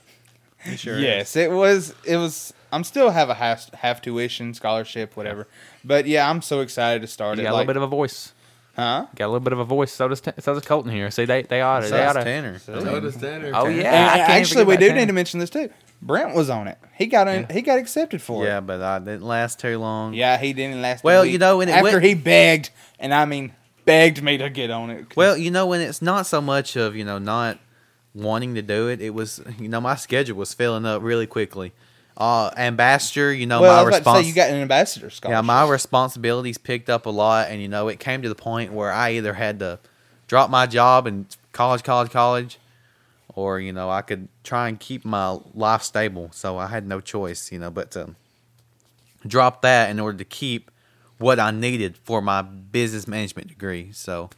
Sure 0.75 0.99
yes, 0.99 1.35
it 1.35 1.51
was. 1.51 1.93
It 2.05 2.17
was. 2.17 2.53
I'm 2.71 2.83
still 2.83 3.09
have 3.11 3.29
a 3.29 3.33
half 3.35 3.71
half 3.73 4.01
tuition 4.01 4.53
scholarship, 4.53 5.15
whatever. 5.17 5.47
But 5.83 6.05
yeah, 6.05 6.29
I'm 6.29 6.41
so 6.41 6.59
excited 6.61 7.01
to 7.01 7.07
start 7.07 7.37
You 7.37 7.43
it. 7.43 7.45
got 7.45 7.51
a 7.51 7.53
like, 7.53 7.67
little 7.67 7.73
bit 7.73 7.77
of 7.77 7.83
a 7.83 7.87
voice. 7.95 8.33
huh? 8.75 9.05
Got 9.15 9.25
a 9.25 9.27
little 9.27 9.39
bit 9.39 9.53
of 9.53 9.59
a 9.59 9.65
voice. 9.65 9.91
So 9.91 10.07
does 10.07 10.21
so 10.21 10.53
does 10.53 10.65
Colton 10.65 10.91
here. 10.91 11.09
See, 11.11 11.25
they 11.25 11.41
they 11.43 11.61
ought 11.61 11.81
to. 11.81 11.87
So 11.87 11.95
They 11.97 12.05
ought 12.05 12.13
does 12.13 12.23
to. 12.23 12.29
Tanner. 12.29 12.59
So 12.59 12.99
does 12.99 13.17
Tanner. 13.17 13.51
Oh, 13.53 13.65
Tanner. 13.65 13.81
yeah. 13.81 13.93
And 13.93 14.09
I 14.11 14.17
can't 14.17 14.29
actually, 14.31 14.53
forget 14.63 14.67
we 14.67 14.73
about 14.75 14.79
do 14.81 14.87
Tanner. 14.89 14.99
need 15.01 15.07
to 15.07 15.13
mention 15.13 15.39
this 15.39 15.49
too. 15.49 15.69
Brent 16.01 16.33
was 16.35 16.49
on 16.49 16.67
it. 16.69 16.77
He 16.97 17.07
got 17.07 17.27
in, 17.27 17.45
he 17.49 17.61
got 17.61 17.77
accepted 17.77 18.21
for 18.21 18.43
it. 18.43 18.47
Yeah, 18.47 18.59
it. 18.59 18.67
but 18.67 18.81
I 18.81 18.99
didn't 18.99 19.23
last 19.23 19.59
too 19.59 19.77
long. 19.79 20.13
Yeah, 20.13 20.37
he 20.37 20.53
didn't 20.53 20.81
last. 20.81 21.01
a 21.03 21.05
Well, 21.05 21.23
week. 21.23 21.33
you 21.33 21.39
know, 21.39 21.57
when 21.57 21.67
it 21.69 21.73
after 21.73 21.83
went- 21.93 22.03
he 22.05 22.13
begged, 22.13 22.69
and 22.99 23.13
I 23.13 23.25
mean 23.25 23.51
begged 23.85 24.21
me 24.23 24.37
to 24.37 24.49
get 24.49 24.69
on 24.69 24.89
it. 24.91 25.15
Well, 25.17 25.35
you 25.35 25.49
know, 25.51 25.65
when 25.65 25.81
it's 25.81 26.01
not 26.01 26.25
so 26.27 26.39
much 26.39 26.75
of 26.77 26.95
you 26.95 27.03
know 27.03 27.17
not 27.17 27.57
wanting 28.15 28.55
to 28.55 28.61
do 28.61 28.87
it, 28.87 29.01
it 29.01 29.09
was 29.11 29.41
you 29.59 29.67
know 29.67 29.81
my 29.81 29.95
schedule 29.95 30.37
was 30.37 30.53
filling 30.53 30.85
up 30.85 31.01
really 31.01 31.27
quickly. 31.27 31.73
Uh, 32.19 32.51
ambassador, 32.57 33.33
you 33.33 33.45
know 33.45 33.61
well, 33.61 33.77
my 33.77 33.83
was 33.83 33.95
about 33.95 33.95
to 33.95 33.99
response. 33.99 34.23
say 34.25 34.27
you 34.27 34.35
got 34.35 34.49
an 34.49 34.57
ambassador 34.61 35.09
scholarship. 35.09 35.37
yeah, 35.37 35.41
my 35.41 35.65
responsibilities 35.69 36.57
picked 36.57 36.89
up 36.89 37.05
a 37.05 37.09
lot, 37.09 37.47
and 37.49 37.61
you 37.61 37.69
know 37.69 37.87
it 37.87 37.99
came 37.99 38.21
to 38.21 38.27
the 38.29 38.35
point 38.35 38.73
where 38.73 38.91
I 38.91 39.11
either 39.11 39.33
had 39.33 39.59
to 39.59 39.79
drop 40.27 40.49
my 40.49 40.65
job 40.65 41.07
and 41.07 41.25
college, 41.53 41.81
college, 41.83 42.11
college, 42.11 42.59
or 43.35 43.59
you 43.61 43.71
know 43.71 43.89
I 43.89 44.01
could 44.01 44.27
try 44.43 44.67
and 44.67 44.77
keep 44.77 45.05
my 45.05 45.39
life 45.53 45.81
stable. 45.81 46.29
So 46.33 46.57
I 46.57 46.67
had 46.67 46.85
no 46.85 46.99
choice, 46.99 47.53
you 47.53 47.59
know, 47.59 47.69
but 47.71 47.91
to 47.91 48.15
drop 49.25 49.61
that 49.61 49.89
in 49.89 49.99
order 49.99 50.17
to 50.17 50.25
keep 50.25 50.71
what 51.17 51.39
I 51.39 51.51
needed 51.51 51.97
for 51.97 52.21
my 52.21 52.41
business 52.41 53.07
management 53.07 53.47
degree. 53.47 53.91
So 53.93 54.29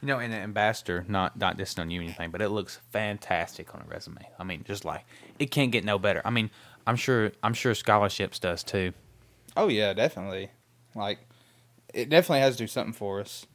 You 0.00 0.08
know, 0.08 0.18
and 0.18 0.32
an 0.32 0.40
ambassador, 0.42 1.04
not 1.08 1.36
not 1.38 1.56
dissing 1.58 1.80
on 1.80 1.90
you 1.90 2.00
or 2.00 2.04
anything, 2.04 2.30
but 2.30 2.40
it 2.42 2.48
looks 2.50 2.80
fantastic 2.90 3.74
on 3.74 3.82
a 3.86 3.88
resume. 3.88 4.26
I 4.38 4.44
mean, 4.44 4.64
just 4.66 4.84
like 4.84 5.04
it 5.38 5.50
can't 5.50 5.72
get 5.72 5.84
no 5.84 5.98
better. 5.98 6.22
I 6.24 6.30
mean, 6.30 6.50
I'm 6.88 6.96
sure 6.96 7.32
I'm 7.42 7.52
sure 7.52 7.74
scholarships 7.74 8.38
does 8.38 8.64
too. 8.64 8.94
oh 9.58 9.68
yeah, 9.68 9.92
definitely. 9.92 10.48
Like 10.94 11.18
it 11.92 12.08
definitely 12.08 12.40
has 12.40 12.56
to 12.56 12.62
do 12.62 12.66
something 12.66 12.94
for 12.94 13.20
us. 13.20 13.46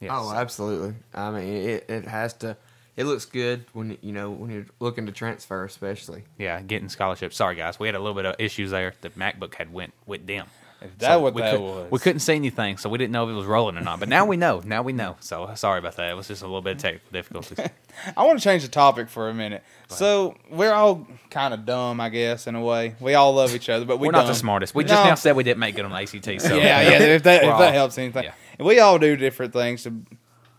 Yes. 0.00 0.12
Oh, 0.14 0.32
absolutely. 0.32 0.94
I 1.12 1.30
mean, 1.32 1.42
it, 1.54 1.90
it 1.90 2.04
has 2.06 2.34
to. 2.34 2.56
It 2.96 3.04
looks 3.04 3.24
good 3.24 3.64
when 3.72 3.98
you 4.00 4.12
know 4.12 4.30
when 4.30 4.50
you're 4.52 4.66
looking 4.78 5.06
to 5.06 5.12
transfer, 5.12 5.64
especially. 5.64 6.22
yeah, 6.38 6.60
getting 6.60 6.88
scholarships. 6.88 7.36
Sorry 7.36 7.56
guys, 7.56 7.80
we 7.80 7.88
had 7.88 7.96
a 7.96 7.98
little 7.98 8.14
bit 8.14 8.26
of 8.26 8.36
issues 8.38 8.70
there. 8.70 8.94
The 9.00 9.10
MacBook 9.10 9.54
had 9.56 9.72
went 9.72 9.92
went 10.06 10.24
dim. 10.24 10.46
If 10.84 10.98
that 10.98 11.20
what 11.20 11.34
we 11.34 11.42
that 11.42 11.52
could- 11.54 11.60
was. 11.60 11.90
We 11.90 11.98
couldn't 11.98 12.20
see 12.20 12.34
anything, 12.34 12.76
so 12.78 12.88
we 12.88 12.98
didn't 12.98 13.12
know 13.12 13.24
if 13.24 13.30
it 13.30 13.34
was 13.36 13.46
rolling 13.46 13.76
or 13.76 13.80
not. 13.80 14.00
But 14.00 14.08
now 14.08 14.24
we 14.26 14.36
know. 14.36 14.60
Now 14.64 14.82
we 14.82 14.92
know. 14.92 15.16
So 15.20 15.50
sorry 15.54 15.78
about 15.78 15.96
that. 15.96 16.10
It 16.10 16.14
was 16.14 16.28
just 16.28 16.42
a 16.42 16.46
little 16.46 16.62
bit 16.62 16.76
of 16.76 16.82
technical 16.82 17.10
difficulties. 17.12 17.58
I 18.16 18.24
want 18.24 18.38
to 18.38 18.42
change 18.44 18.62
the 18.62 18.68
topic 18.68 19.08
for 19.08 19.28
a 19.28 19.34
minute. 19.34 19.62
So 19.88 20.36
we're 20.50 20.72
all 20.72 21.06
kind 21.30 21.52
of 21.54 21.64
dumb, 21.66 22.00
I 22.00 22.08
guess, 22.08 22.46
in 22.46 22.54
a 22.54 22.60
way. 22.62 22.94
We 23.00 23.14
all 23.14 23.32
love 23.34 23.54
each 23.54 23.68
other, 23.68 23.84
but 23.84 23.98
we 23.98 24.08
We're 24.08 24.12
not 24.12 24.26
the 24.26 24.34
smartest. 24.34 24.74
We 24.74 24.84
just 24.84 25.02
No. 25.02 25.08
now 25.10 25.14
said 25.14 25.36
we 25.36 25.42
didn't 25.44 25.60
make 25.60 25.78
it 25.78 25.84
on 25.84 25.90
the 25.90 25.96
ACT. 25.96 26.40
So 26.40 26.56
yeah, 26.56 26.80
yeah. 26.82 26.90
If 26.98 27.22
that 27.24 27.42
if 27.44 27.48
that 27.48 27.50
all- 27.50 27.72
helps 27.72 27.98
anything. 27.98 28.24
yeah. 28.24 28.32
we 28.64 28.80
all 28.80 28.98
do 28.98 29.16
different 29.16 29.52
things 29.52 29.82
to 29.84 30.02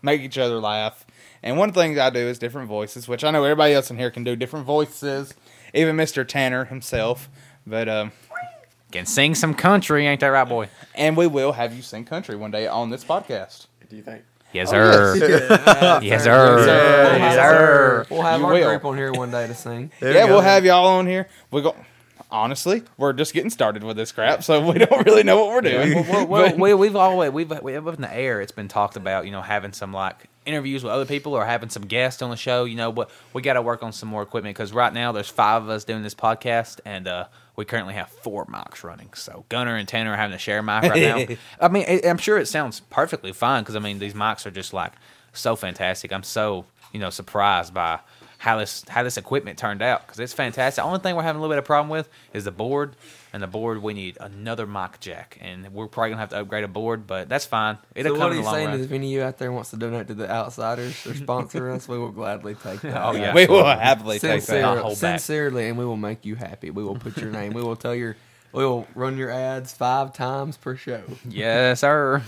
make 0.02 0.20
each 0.20 0.38
other 0.38 0.56
laugh. 0.60 1.04
And 1.42 1.58
one 1.58 1.72
thing 1.72 1.98
I 1.98 2.08
do 2.10 2.20
is 2.20 2.38
different 2.38 2.68
voices, 2.68 3.06
which 3.06 3.22
I 3.24 3.30
know 3.30 3.44
everybody 3.44 3.74
else 3.74 3.90
in 3.90 3.98
here 3.98 4.10
can 4.10 4.24
do 4.24 4.34
different 4.34 4.64
voices, 4.64 5.34
even 5.74 5.94
Mr. 5.96 6.26
Tanner 6.26 6.64
himself. 6.64 7.28
But 7.66 7.88
um, 7.88 8.12
Can 8.94 9.06
sing 9.06 9.34
some 9.34 9.54
country, 9.54 10.06
ain't 10.06 10.20
that 10.20 10.28
right, 10.28 10.48
boy? 10.48 10.68
and 10.94 11.16
we 11.16 11.26
will 11.26 11.50
have 11.50 11.74
you 11.74 11.82
sing 11.82 12.04
country 12.04 12.36
one 12.36 12.52
day 12.52 12.68
on 12.68 12.90
this 12.90 13.02
podcast. 13.04 13.66
Do 13.90 13.96
you 13.96 14.02
think? 14.02 14.22
Yes, 14.52 14.70
sir. 14.70 15.16
Yes, 16.00 16.22
sir. 16.22 16.56
We'll 16.56 16.66
Yes, 17.18 17.34
have, 17.36 17.50
sir. 17.50 18.06
we'll 18.08 18.22
have 18.22 18.38
You 18.40 18.46
our 18.46 18.52
will. 18.52 18.68
group 18.70 18.84
on 18.84 18.96
here 18.96 19.12
one 19.12 19.32
day 19.32 19.48
to 19.48 19.54
sing. 19.54 19.90
yeah, 20.00 20.26
we'll 20.26 20.40
have 20.42 20.64
y'all 20.64 20.86
on 20.86 21.08
here. 21.08 21.28
We 21.50 21.60
go. 21.62 21.74
Honestly, 22.30 22.82
we're 22.96 23.12
just 23.12 23.32
getting 23.34 23.50
started 23.50 23.82
with 23.82 23.96
this 23.96 24.12
crap, 24.12 24.42
so 24.44 24.64
we 24.70 24.78
don't 24.78 25.04
really 25.06 25.24
know 25.24 25.44
what 25.44 25.54
we're 25.54 25.60
doing. 25.60 26.06
well, 26.08 26.26
well, 26.26 26.56
we, 26.56 26.74
we've 26.74 26.94
always 26.96 27.30
we've 27.32 27.50
we 27.62 27.76
up 27.76 27.86
in 27.94 28.00
the 28.00 28.14
air. 28.14 28.40
It's 28.40 28.52
been 28.52 28.68
talked 28.68 28.96
about, 28.96 29.24
you 29.26 29.32
know, 29.32 29.42
having 29.42 29.72
some 29.72 29.92
like 29.92 30.26
interviews 30.46 30.84
with 30.84 30.92
other 30.92 31.04
people 31.04 31.34
or 31.34 31.44
having 31.44 31.68
some 31.68 31.82
guests 31.86 32.22
on 32.22 32.30
the 32.30 32.36
show. 32.36 32.64
You 32.64 32.76
know, 32.76 32.92
but 32.92 33.10
we 33.32 33.42
got 33.42 33.54
to 33.54 33.62
work 33.62 33.82
on 33.82 33.92
some 33.92 34.08
more 34.08 34.22
equipment 34.22 34.54
because 34.56 34.72
right 34.72 34.92
now 34.92 35.10
there's 35.10 35.28
five 35.28 35.62
of 35.64 35.68
us 35.68 35.82
doing 35.84 36.02
this 36.04 36.14
podcast, 36.14 36.78
and 36.84 37.06
uh, 37.08 37.26
we 37.56 37.64
currently 37.64 37.94
have 37.94 38.08
four 38.08 38.46
mics 38.46 38.82
running. 38.82 39.12
So 39.14 39.44
Gunner 39.48 39.76
and 39.76 39.86
Tanner 39.86 40.12
are 40.12 40.16
having 40.16 40.36
to 40.36 40.38
share 40.38 40.58
a 40.58 40.62
mic 40.62 40.82
right 40.82 41.28
now. 41.28 41.36
I 41.60 41.68
mean, 41.68 41.84
I, 41.88 42.00
I'm 42.04 42.18
sure 42.18 42.38
it 42.38 42.46
sounds 42.46 42.80
perfectly 42.80 43.32
fine 43.32 43.62
because 43.62 43.76
I 43.76 43.78
mean 43.78 43.98
these 43.98 44.14
mics 44.14 44.46
are 44.46 44.50
just 44.50 44.72
like 44.72 44.92
so 45.32 45.56
fantastic. 45.56 46.12
I'm 46.12 46.22
so 46.22 46.64
you 46.92 47.00
know 47.00 47.10
surprised 47.10 47.74
by 47.74 48.00
how 48.38 48.58
this 48.58 48.84
how 48.88 49.02
this 49.02 49.16
equipment 49.16 49.58
turned 49.58 49.82
out 49.82 50.06
because 50.06 50.20
it's 50.20 50.32
fantastic. 50.32 50.82
The 50.82 50.86
only 50.86 51.00
thing 51.00 51.16
we're 51.16 51.22
having 51.22 51.38
a 51.38 51.42
little 51.42 51.54
bit 51.54 51.58
of 51.58 51.64
problem 51.64 51.88
with 51.88 52.08
is 52.32 52.44
the 52.44 52.52
board, 52.52 52.96
and 53.34 53.42
the 53.42 53.48
board 53.48 53.82
we 53.82 53.92
need 53.94 54.16
another 54.20 54.64
mic 54.64 55.00
jack, 55.00 55.36
and 55.40 55.68
we're 55.74 55.88
probably 55.88 56.10
gonna 56.10 56.20
have 56.20 56.28
to 56.30 56.38
upgrade 56.40 56.62
a 56.62 56.68
board, 56.68 57.04
but 57.06 57.28
that's 57.28 57.44
fine. 57.44 57.76
It'll 57.94 58.14
So 58.14 58.20
come 58.20 58.28
what 58.30 58.36
he's 58.38 58.48
saying 58.48 58.68
run. 58.68 58.78
is, 58.78 58.86
if 58.86 58.92
any 58.92 59.08
of 59.08 59.12
you 59.12 59.22
out 59.22 59.38
there 59.38 59.50
wants 59.50 59.70
to 59.70 59.76
donate 59.76 60.06
to 60.06 60.14
the 60.14 60.30
Outsiders 60.30 61.04
or 61.04 61.14
sponsor 61.14 61.68
us, 61.72 61.88
we 61.88 61.98
will 61.98 62.12
gladly 62.12 62.54
take 62.54 62.80
that. 62.82 62.96
Oh, 63.04 63.12
yeah. 63.12 63.34
we 63.34 63.46
will 63.46 63.66
absolutely. 63.66 63.84
happily 63.84 64.18
take 64.20 64.46
that. 64.46 64.60
Not 64.62 64.92
sincerely, 64.96 65.68
and 65.68 65.76
we 65.76 65.84
will 65.84 65.96
make 65.96 66.24
you 66.24 66.36
happy. 66.36 66.70
We 66.70 66.84
will 66.84 66.94
put 66.94 67.16
your 67.16 67.30
name. 67.32 67.52
We 67.52 67.62
will 67.62 67.76
tell 67.76 67.94
your. 67.94 68.16
We 68.52 68.64
will 68.64 68.86
run 68.94 69.16
your 69.18 69.32
ads 69.32 69.72
five 69.72 70.12
times 70.12 70.56
per 70.56 70.76
show. 70.76 71.02
yes, 71.28 71.80
sir. 71.80 72.22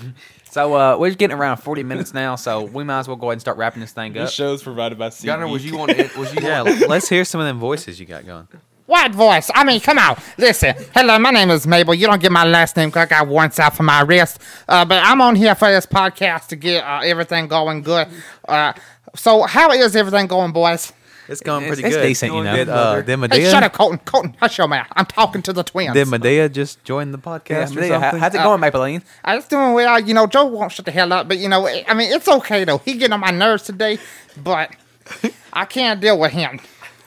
So 0.50 0.74
uh, 0.74 0.96
we're 0.98 1.14
getting 1.14 1.36
around 1.36 1.58
40 1.58 1.84
minutes 1.84 2.12
now, 2.12 2.34
so 2.34 2.62
we 2.64 2.82
might 2.82 2.98
as 2.98 3.06
well 3.06 3.16
go 3.16 3.26
ahead 3.28 3.34
and 3.34 3.40
start 3.40 3.58
wrapping 3.58 3.80
this 3.80 3.92
thing 3.92 4.10
up. 4.18 4.24
This 4.24 4.32
show's 4.32 4.60
provided 4.60 4.98
by 4.98 5.10
CB. 5.10 5.24
Gunner, 5.26 5.46
was 5.46 5.64
you 5.64 5.78
want 5.78 5.92
to? 5.92 6.10
Was 6.18 6.34
you? 6.34 6.40
Yeah, 6.42 6.62
let's 6.62 7.08
hear 7.08 7.24
some 7.24 7.40
of 7.40 7.46
them 7.46 7.60
voices 7.60 8.00
you 8.00 8.06
got 8.06 8.26
going. 8.26 8.48
What 8.86 9.12
voice? 9.12 9.50
I 9.54 9.64
mean, 9.64 9.80
come 9.80 9.98
on. 9.98 10.16
Listen. 10.38 10.74
Hello, 10.94 11.18
my 11.18 11.30
name 11.30 11.50
is 11.50 11.66
Mabel. 11.66 11.92
You 11.94 12.06
don't 12.06 12.22
get 12.22 12.30
my 12.30 12.44
last 12.44 12.76
name 12.76 12.92
'cause 12.92 13.02
I 13.02 13.06
got 13.06 13.26
warrants 13.26 13.58
out 13.58 13.74
for 13.76 13.82
my 13.82 14.02
arrest. 14.02 14.38
Uh, 14.68 14.84
but 14.84 15.02
I'm 15.04 15.20
on 15.20 15.34
here 15.34 15.56
for 15.56 15.68
this 15.68 15.86
podcast 15.86 16.46
to 16.48 16.56
get 16.56 16.84
uh, 16.84 17.00
everything 17.02 17.48
going 17.48 17.82
good. 17.82 18.06
Uh, 18.48 18.72
so 19.16 19.42
how 19.42 19.72
is 19.72 19.96
everything 19.96 20.28
going, 20.28 20.52
boys? 20.52 20.92
It's 21.28 21.40
going 21.40 21.64
It's- 21.64 21.74
pretty 21.80 21.88
it's 21.88 21.96
good. 21.96 22.02
decent, 22.06 22.32
you 22.34 22.44
know. 22.44 22.54
Did, 22.54 22.68
uh, 22.68 23.00
did 23.02 23.32
Hey, 23.32 23.50
shut 23.50 23.64
up, 23.64 23.72
Colton. 23.72 23.98
Colton, 24.04 24.36
hush 24.38 24.58
your 24.58 24.68
mouth. 24.68 24.86
I'm 24.94 25.06
talking 25.06 25.42
to 25.42 25.52
the 25.52 25.64
twins. 25.64 25.92
did 25.92 26.06
Madea 26.06 26.52
just 26.52 26.84
join 26.84 27.10
the 27.10 27.18
Yeah, 27.18 27.24
podcast 27.38 27.76
or 27.76 27.80
Madea, 27.80 27.88
how- 27.94 28.00
something? 28.02 28.20
how's 28.20 28.34
it 28.36 28.40
Uh, 28.40 28.44
going, 28.44 28.60
Mapeline? 28.60 29.02
I 29.24 29.34
was 29.34 29.46
doing 29.46 29.72
well. 29.72 29.98
You 29.98 30.14
know, 30.14 30.28
Joe 30.28 30.44
won't 30.44 30.70
shut 30.70 30.84
the 30.84 30.92
hell 30.92 31.12
up, 31.12 31.26
but 31.26 31.38
you 31.38 31.48
know, 31.48 31.66
I 31.66 31.92
mean, 31.94 32.12
it's 32.12 32.28
okay 32.28 32.62
though. 32.62 32.78
He 32.84 32.92
getting 32.94 33.14
on 33.14 33.18
my 33.20 33.32
nerves 33.32 33.64
today, 33.64 33.98
but 34.36 34.70
I 35.52 35.64
can't 35.64 36.00
deal 36.00 36.16
with 36.20 36.30
him. 36.30 36.60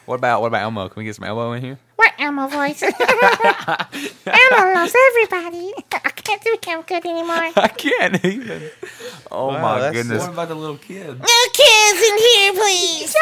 What 0.09 0.15
about 0.15 0.41
what 0.41 0.47
about 0.47 0.63
Elmo? 0.63 0.89
Can 0.89 1.01
we 1.01 1.03
get 1.05 1.15
some 1.15 1.25
Elmo 1.25 1.51
in 1.53 1.61
here? 1.61 1.77
What 1.99 2.13
Elmo 2.17 2.47
voice? 2.47 2.81
Elmo 2.83 4.73
loves 4.73 4.95
everybody. 5.09 5.71
I 5.91 6.09
can't 6.15 6.41
do 6.43 6.57
him 6.65 6.81
good 6.87 7.05
anymore. 7.05 7.51
I 7.55 7.67
can't 7.67 8.25
even. 8.25 8.63
Oh 9.29 9.47
Wow, 9.49 9.61
my 9.61 9.79
that's- 9.79 9.93
goodness. 9.93 10.23
What 10.23 10.31
about 10.33 10.47
the 10.47 10.55
little 10.55 10.77
kids? 10.77 11.19
No 11.19 11.39
kids 11.53 12.01
in 12.09 12.17
here, 12.17 12.53
please. 12.53 13.15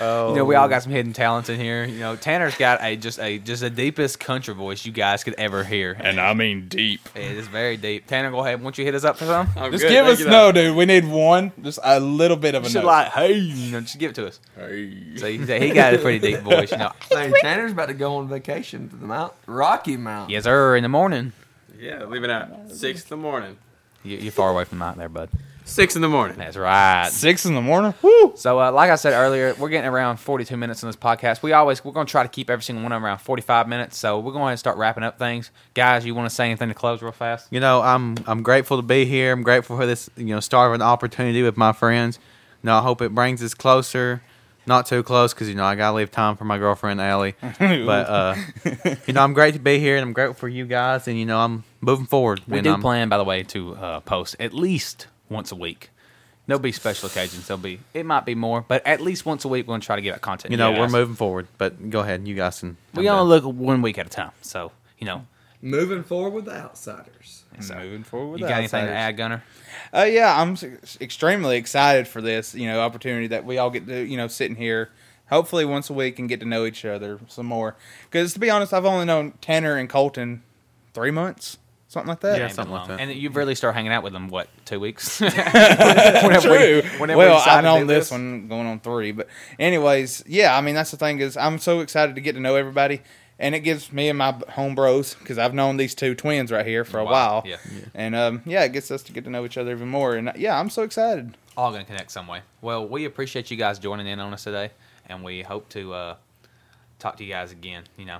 Oh, 0.00 0.30
You 0.30 0.36
know, 0.36 0.44
we 0.44 0.54
all 0.54 0.68
got 0.68 0.82
some 0.82 0.92
hidden 0.92 1.12
talents 1.12 1.48
in 1.48 1.58
here. 1.60 1.84
You 1.84 1.98
know, 2.00 2.16
Tanner's 2.16 2.56
got 2.56 2.82
a 2.82 2.96
just 2.96 3.18
a 3.18 3.38
just 3.38 3.62
the 3.62 3.70
deepest 3.70 4.18
country 4.20 4.54
voice 4.54 4.84
you 4.86 4.92
guys 4.92 5.24
could 5.24 5.34
ever 5.34 5.64
hear. 5.64 5.96
and 6.00 6.20
I 6.20 6.34
mean 6.34 6.68
deep. 6.68 7.00
It 7.14 7.32
is 7.32 7.48
very 7.48 7.76
deep. 7.76 8.06
Tanner, 8.06 8.30
go 8.30 8.40
ahead. 8.40 8.62
Won't 8.62 8.78
you 8.78 8.84
hit 8.84 8.94
us 8.94 9.04
up 9.04 9.16
for 9.16 9.24
some? 9.24 9.48
I'm 9.56 9.70
Just 9.72 9.82
good, 9.84 9.90
give 9.90 10.04
thank 10.06 10.14
us 10.18 10.20
you, 10.20 10.28
no, 10.30 10.52
dude. 10.52 10.76
We 10.76 10.84
need 10.86 11.06
one, 11.06 11.52
just 11.62 11.78
a 11.82 12.00
little 12.00 12.36
bit 12.36 12.54
of 12.54 12.62
a 12.62 12.66
You 12.66 12.70
should 12.72 12.78
note. 12.80 12.86
like, 12.86 13.08
hey, 13.12 13.32
you 13.34 13.72
know, 13.72 13.80
just 13.80 13.98
give 13.98 14.10
it 14.10 14.14
to 14.16 14.26
us. 14.26 14.40
Hey. 14.56 15.16
So 15.16 15.26
he, 15.26 15.38
he 15.38 15.70
got 15.72 15.94
a 15.94 15.98
pretty 15.98 16.18
deep 16.18 16.40
voice, 16.40 16.70
you 16.72 16.78
know. 16.78 16.92
Hey, 17.10 17.32
Tanner's 17.40 17.72
about 17.72 17.86
to 17.88 17.94
go 17.94 18.16
on 18.16 18.28
vacation 18.28 18.88
to 18.90 18.96
the 18.96 19.06
Mount 19.06 19.32
Rocky 19.46 19.96
Mountain. 19.96 20.30
Yes, 20.32 20.44
sir. 20.44 20.76
In 20.76 20.82
the 20.82 20.88
morning, 20.88 21.32
Yeah, 21.78 22.04
leaving 22.04 22.30
at 22.30 22.70
six 22.70 23.02
in 23.02 23.08
the 23.10 23.16
morning. 23.16 23.56
you, 24.02 24.18
you're 24.18 24.32
far 24.32 24.50
away 24.50 24.64
from 24.64 24.78
that 24.80 24.96
there, 24.96 25.08
bud. 25.08 25.30
Six 25.68 25.96
in 25.96 26.00
the 26.02 26.08
morning. 26.08 26.38
That's 26.38 26.56
right. 26.56 27.08
Six 27.10 27.44
in 27.44 27.54
the 27.56 27.60
morning. 27.60 27.92
Woo! 28.00 28.32
So, 28.36 28.60
uh, 28.60 28.70
like 28.70 28.88
I 28.88 28.94
said 28.94 29.14
earlier, 29.14 29.52
we're 29.58 29.68
getting 29.68 29.90
around 29.90 30.18
42 30.18 30.56
minutes 30.56 30.84
on 30.84 30.88
this 30.88 30.96
podcast. 30.96 31.42
We 31.42 31.52
always 31.52 31.84
we're 31.84 31.90
going 31.90 32.06
to 32.06 32.10
try 32.10 32.22
to 32.22 32.28
keep 32.28 32.48
every 32.50 32.62
single 32.62 32.84
one 32.84 32.92
around 32.92 33.18
45 33.18 33.68
minutes. 33.68 33.98
So 33.98 34.20
we're 34.20 34.32
going 34.32 34.52
to 34.52 34.56
start 34.56 34.78
wrapping 34.78 35.02
up 35.02 35.18
things. 35.18 35.50
Guys, 35.74 36.06
you 36.06 36.14
want 36.14 36.30
to 36.30 36.34
say 36.34 36.46
anything 36.46 36.68
to 36.68 36.74
close 36.74 37.02
real 37.02 37.10
fast? 37.10 37.48
You 37.50 37.58
know, 37.58 37.82
I'm 37.82 38.14
I'm 38.28 38.44
grateful 38.44 38.76
to 38.76 38.82
be 38.82 39.06
here. 39.06 39.32
I'm 39.32 39.42
grateful 39.42 39.76
for 39.76 39.86
this, 39.86 40.08
you 40.16 40.26
know, 40.26 40.38
start 40.40 40.70
of 40.70 40.76
an 40.76 40.82
opportunity 40.82 41.42
with 41.42 41.56
my 41.56 41.72
friends. 41.72 42.20
You 42.62 42.68
know, 42.68 42.76
I 42.76 42.82
hope 42.82 43.02
it 43.02 43.12
brings 43.12 43.42
us 43.42 43.52
closer. 43.52 44.22
Not 44.68 44.86
too 44.86 45.02
close 45.02 45.34
because 45.34 45.48
you 45.48 45.54
know 45.56 45.64
I 45.64 45.74
gotta 45.74 45.96
leave 45.96 46.10
time 46.12 46.36
for 46.36 46.44
my 46.44 46.58
girlfriend 46.58 47.00
Allie. 47.00 47.34
But 47.58 48.08
uh, 48.08 48.36
you 49.06 49.12
know, 49.14 49.22
I'm 49.22 49.32
great 49.32 49.54
to 49.54 49.60
be 49.60 49.80
here, 49.80 49.96
and 49.96 50.02
I'm 50.04 50.12
grateful 50.12 50.34
for 50.34 50.48
you 50.48 50.64
guys. 50.64 51.08
And 51.08 51.18
you 51.18 51.26
know, 51.26 51.38
I'm 51.38 51.64
moving 51.80 52.06
forward. 52.06 52.40
We 52.46 52.58
and 52.58 52.64
do 52.64 52.70
I'm- 52.70 52.80
plan, 52.82 53.08
by 53.08 53.18
the 53.18 53.24
way, 53.24 53.42
to 53.44 53.74
uh, 53.74 54.00
post 54.00 54.36
at 54.38 54.54
least 54.54 55.08
once 55.28 55.52
a 55.52 55.56
week. 55.56 55.90
There'll 56.46 56.60
be 56.60 56.70
special 56.72 57.08
occasions. 57.08 57.48
There'll 57.48 57.60
be 57.62 57.80
it 57.92 58.06
might 58.06 58.24
be 58.24 58.34
more, 58.36 58.64
but 58.66 58.86
at 58.86 59.00
least 59.00 59.26
once 59.26 59.44
a 59.44 59.48
week 59.48 59.66
we're 59.66 59.72
going 59.72 59.80
to 59.80 59.86
try 59.86 59.96
to 59.96 60.02
get 60.02 60.14
out 60.14 60.20
content. 60.20 60.52
You 60.52 60.56
know, 60.58 60.72
you 60.72 60.78
we're 60.80 60.88
moving 60.88 61.16
forward. 61.16 61.48
But 61.58 61.90
go 61.90 62.00
ahead, 62.00 62.26
you 62.28 62.34
guys 62.36 62.60
can. 62.60 62.76
We 62.94 63.08
I'm 63.08 63.16
only 63.18 63.40
look 63.40 63.44
one 63.44 63.82
week 63.82 63.98
at 63.98 64.06
a 64.06 64.10
time. 64.10 64.30
So 64.42 64.70
you 64.98 65.06
know, 65.06 65.26
Moving 65.62 66.04
forward 66.04 66.30
with 66.34 66.44
the 66.44 66.54
Outsiders. 66.54 67.44
so 67.60 67.74
Moving 67.74 68.04
forward. 68.04 68.32
with 68.32 68.40
you 68.40 68.46
the 68.46 68.50
got 68.50 68.58
anything 68.58 68.84
to 68.86 68.92
outsiders. 68.92 68.96
add, 69.08 69.16
Gunner? 69.16 69.44
Uh, 69.92 70.02
yeah, 70.04 70.40
I'm 70.40 70.52
s- 70.52 70.98
extremely 71.00 71.56
excited 71.56 72.06
for 72.06 72.20
this, 72.20 72.54
you 72.54 72.66
know, 72.68 72.78
opportunity 72.80 73.26
that 73.28 73.44
we 73.44 73.58
all 73.58 73.70
get 73.70 73.86
to, 73.88 74.04
you 74.04 74.16
know, 74.16 74.28
sitting 74.28 74.56
here, 74.56 74.90
hopefully 75.30 75.64
once 75.64 75.88
a 75.90 75.94
week 75.94 76.18
and 76.18 76.28
get 76.28 76.40
to 76.40 76.46
know 76.46 76.66
each 76.66 76.84
other 76.84 77.18
some 77.26 77.46
more. 77.46 77.74
Because 78.04 78.34
to 78.34 78.38
be 78.38 78.50
honest, 78.50 78.72
I've 78.72 78.84
only 78.84 79.06
known 79.06 79.32
Tanner 79.40 79.76
and 79.76 79.88
Colton 79.88 80.42
three 80.94 81.10
months, 81.10 81.58
something 81.88 82.08
like 82.08 82.20
that. 82.20 82.38
Yeah, 82.38 82.44
Ain't 82.46 82.54
something 82.54 82.74
like 82.74 82.88
that. 82.88 83.00
And 83.00 83.12
you've 83.12 83.36
really 83.36 83.54
started 83.54 83.74
hanging 83.76 83.92
out 83.92 84.02
with 84.02 84.12
them 84.12 84.28
what 84.28 84.48
two 84.64 84.80
weeks? 84.80 85.20
whenever 85.20 86.40
True. 86.48 86.82
We, 86.82 86.98
whenever 86.98 87.18
well, 87.18 87.38
decided 87.38 87.66
I've 87.68 87.74
to 87.74 87.78
do 87.78 87.78
known 87.80 87.86
this 87.86 88.10
one 88.10 88.48
going 88.48 88.66
on 88.66 88.80
three, 88.80 89.12
but 89.12 89.28
anyways, 89.58 90.24
yeah. 90.26 90.56
I 90.56 90.60
mean, 90.60 90.74
that's 90.74 90.90
the 90.90 90.96
thing 90.96 91.18
is, 91.20 91.36
I'm 91.36 91.58
so 91.58 91.80
excited 91.80 92.14
to 92.14 92.20
get 92.20 92.32
to 92.34 92.40
know 92.40 92.56
everybody, 92.56 93.02
and 93.38 93.54
it 93.54 93.60
gives 93.60 93.92
me 93.92 94.08
and 94.08 94.18
my 94.18 94.32
home 94.50 94.74
bros 94.74 95.14
because 95.14 95.38
I've 95.38 95.54
known 95.54 95.76
these 95.76 95.94
two 95.94 96.14
twins 96.14 96.50
right 96.52 96.66
here 96.66 96.84
for 96.84 96.98
a 96.98 97.04
Wow, 97.04 97.10
while, 97.10 97.42
yeah. 97.46 97.56
and 97.94 98.14
um, 98.14 98.42
yeah, 98.46 98.64
it 98.64 98.72
gets 98.72 98.90
us 98.90 99.02
to 99.04 99.12
get 99.12 99.24
to 99.24 99.30
know 99.30 99.44
each 99.44 99.58
other 99.58 99.72
even 99.72 99.88
more, 99.88 100.14
and 100.16 100.32
yeah, 100.36 100.58
I'm 100.58 100.70
so 100.70 100.82
excited. 100.82 101.36
all 101.56 101.70
going 101.70 101.84
to 101.84 101.90
connect 101.90 102.10
some 102.10 102.26
way. 102.26 102.40
Well, 102.60 102.86
we 102.86 103.04
appreciate 103.04 103.50
you 103.50 103.56
guys 103.56 103.78
joining 103.78 104.06
in 104.06 104.20
on 104.20 104.32
us 104.32 104.44
today, 104.44 104.70
and 105.08 105.22
we 105.24 105.42
hope 105.42 105.68
to 105.70 105.94
uh, 105.94 106.16
talk 106.98 107.16
to 107.18 107.24
you 107.24 107.32
guys 107.32 107.52
again. 107.52 107.84
You 107.96 108.06
know, 108.06 108.18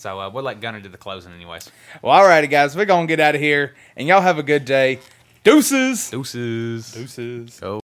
so 0.00 0.18
uh, 0.18 0.30
we'll 0.30 0.44
let 0.44 0.62
Gunner 0.62 0.80
do 0.80 0.88
the 0.88 0.96
closing, 0.96 1.32
anyways. 1.32 1.70
Well, 2.00 2.18
alrighty, 2.18 2.48
guys, 2.48 2.74
we're 2.74 2.86
gonna 2.86 3.06
get 3.06 3.20
out 3.20 3.34
of 3.34 3.40
here, 3.40 3.74
and 3.96 4.08
y'all 4.08 4.22
have 4.22 4.38
a 4.38 4.42
good 4.42 4.64
day. 4.64 4.98
Deuces. 5.44 6.10
Deuces. 6.10 6.92
Deuces. 6.92 7.60
Go. 7.60 7.80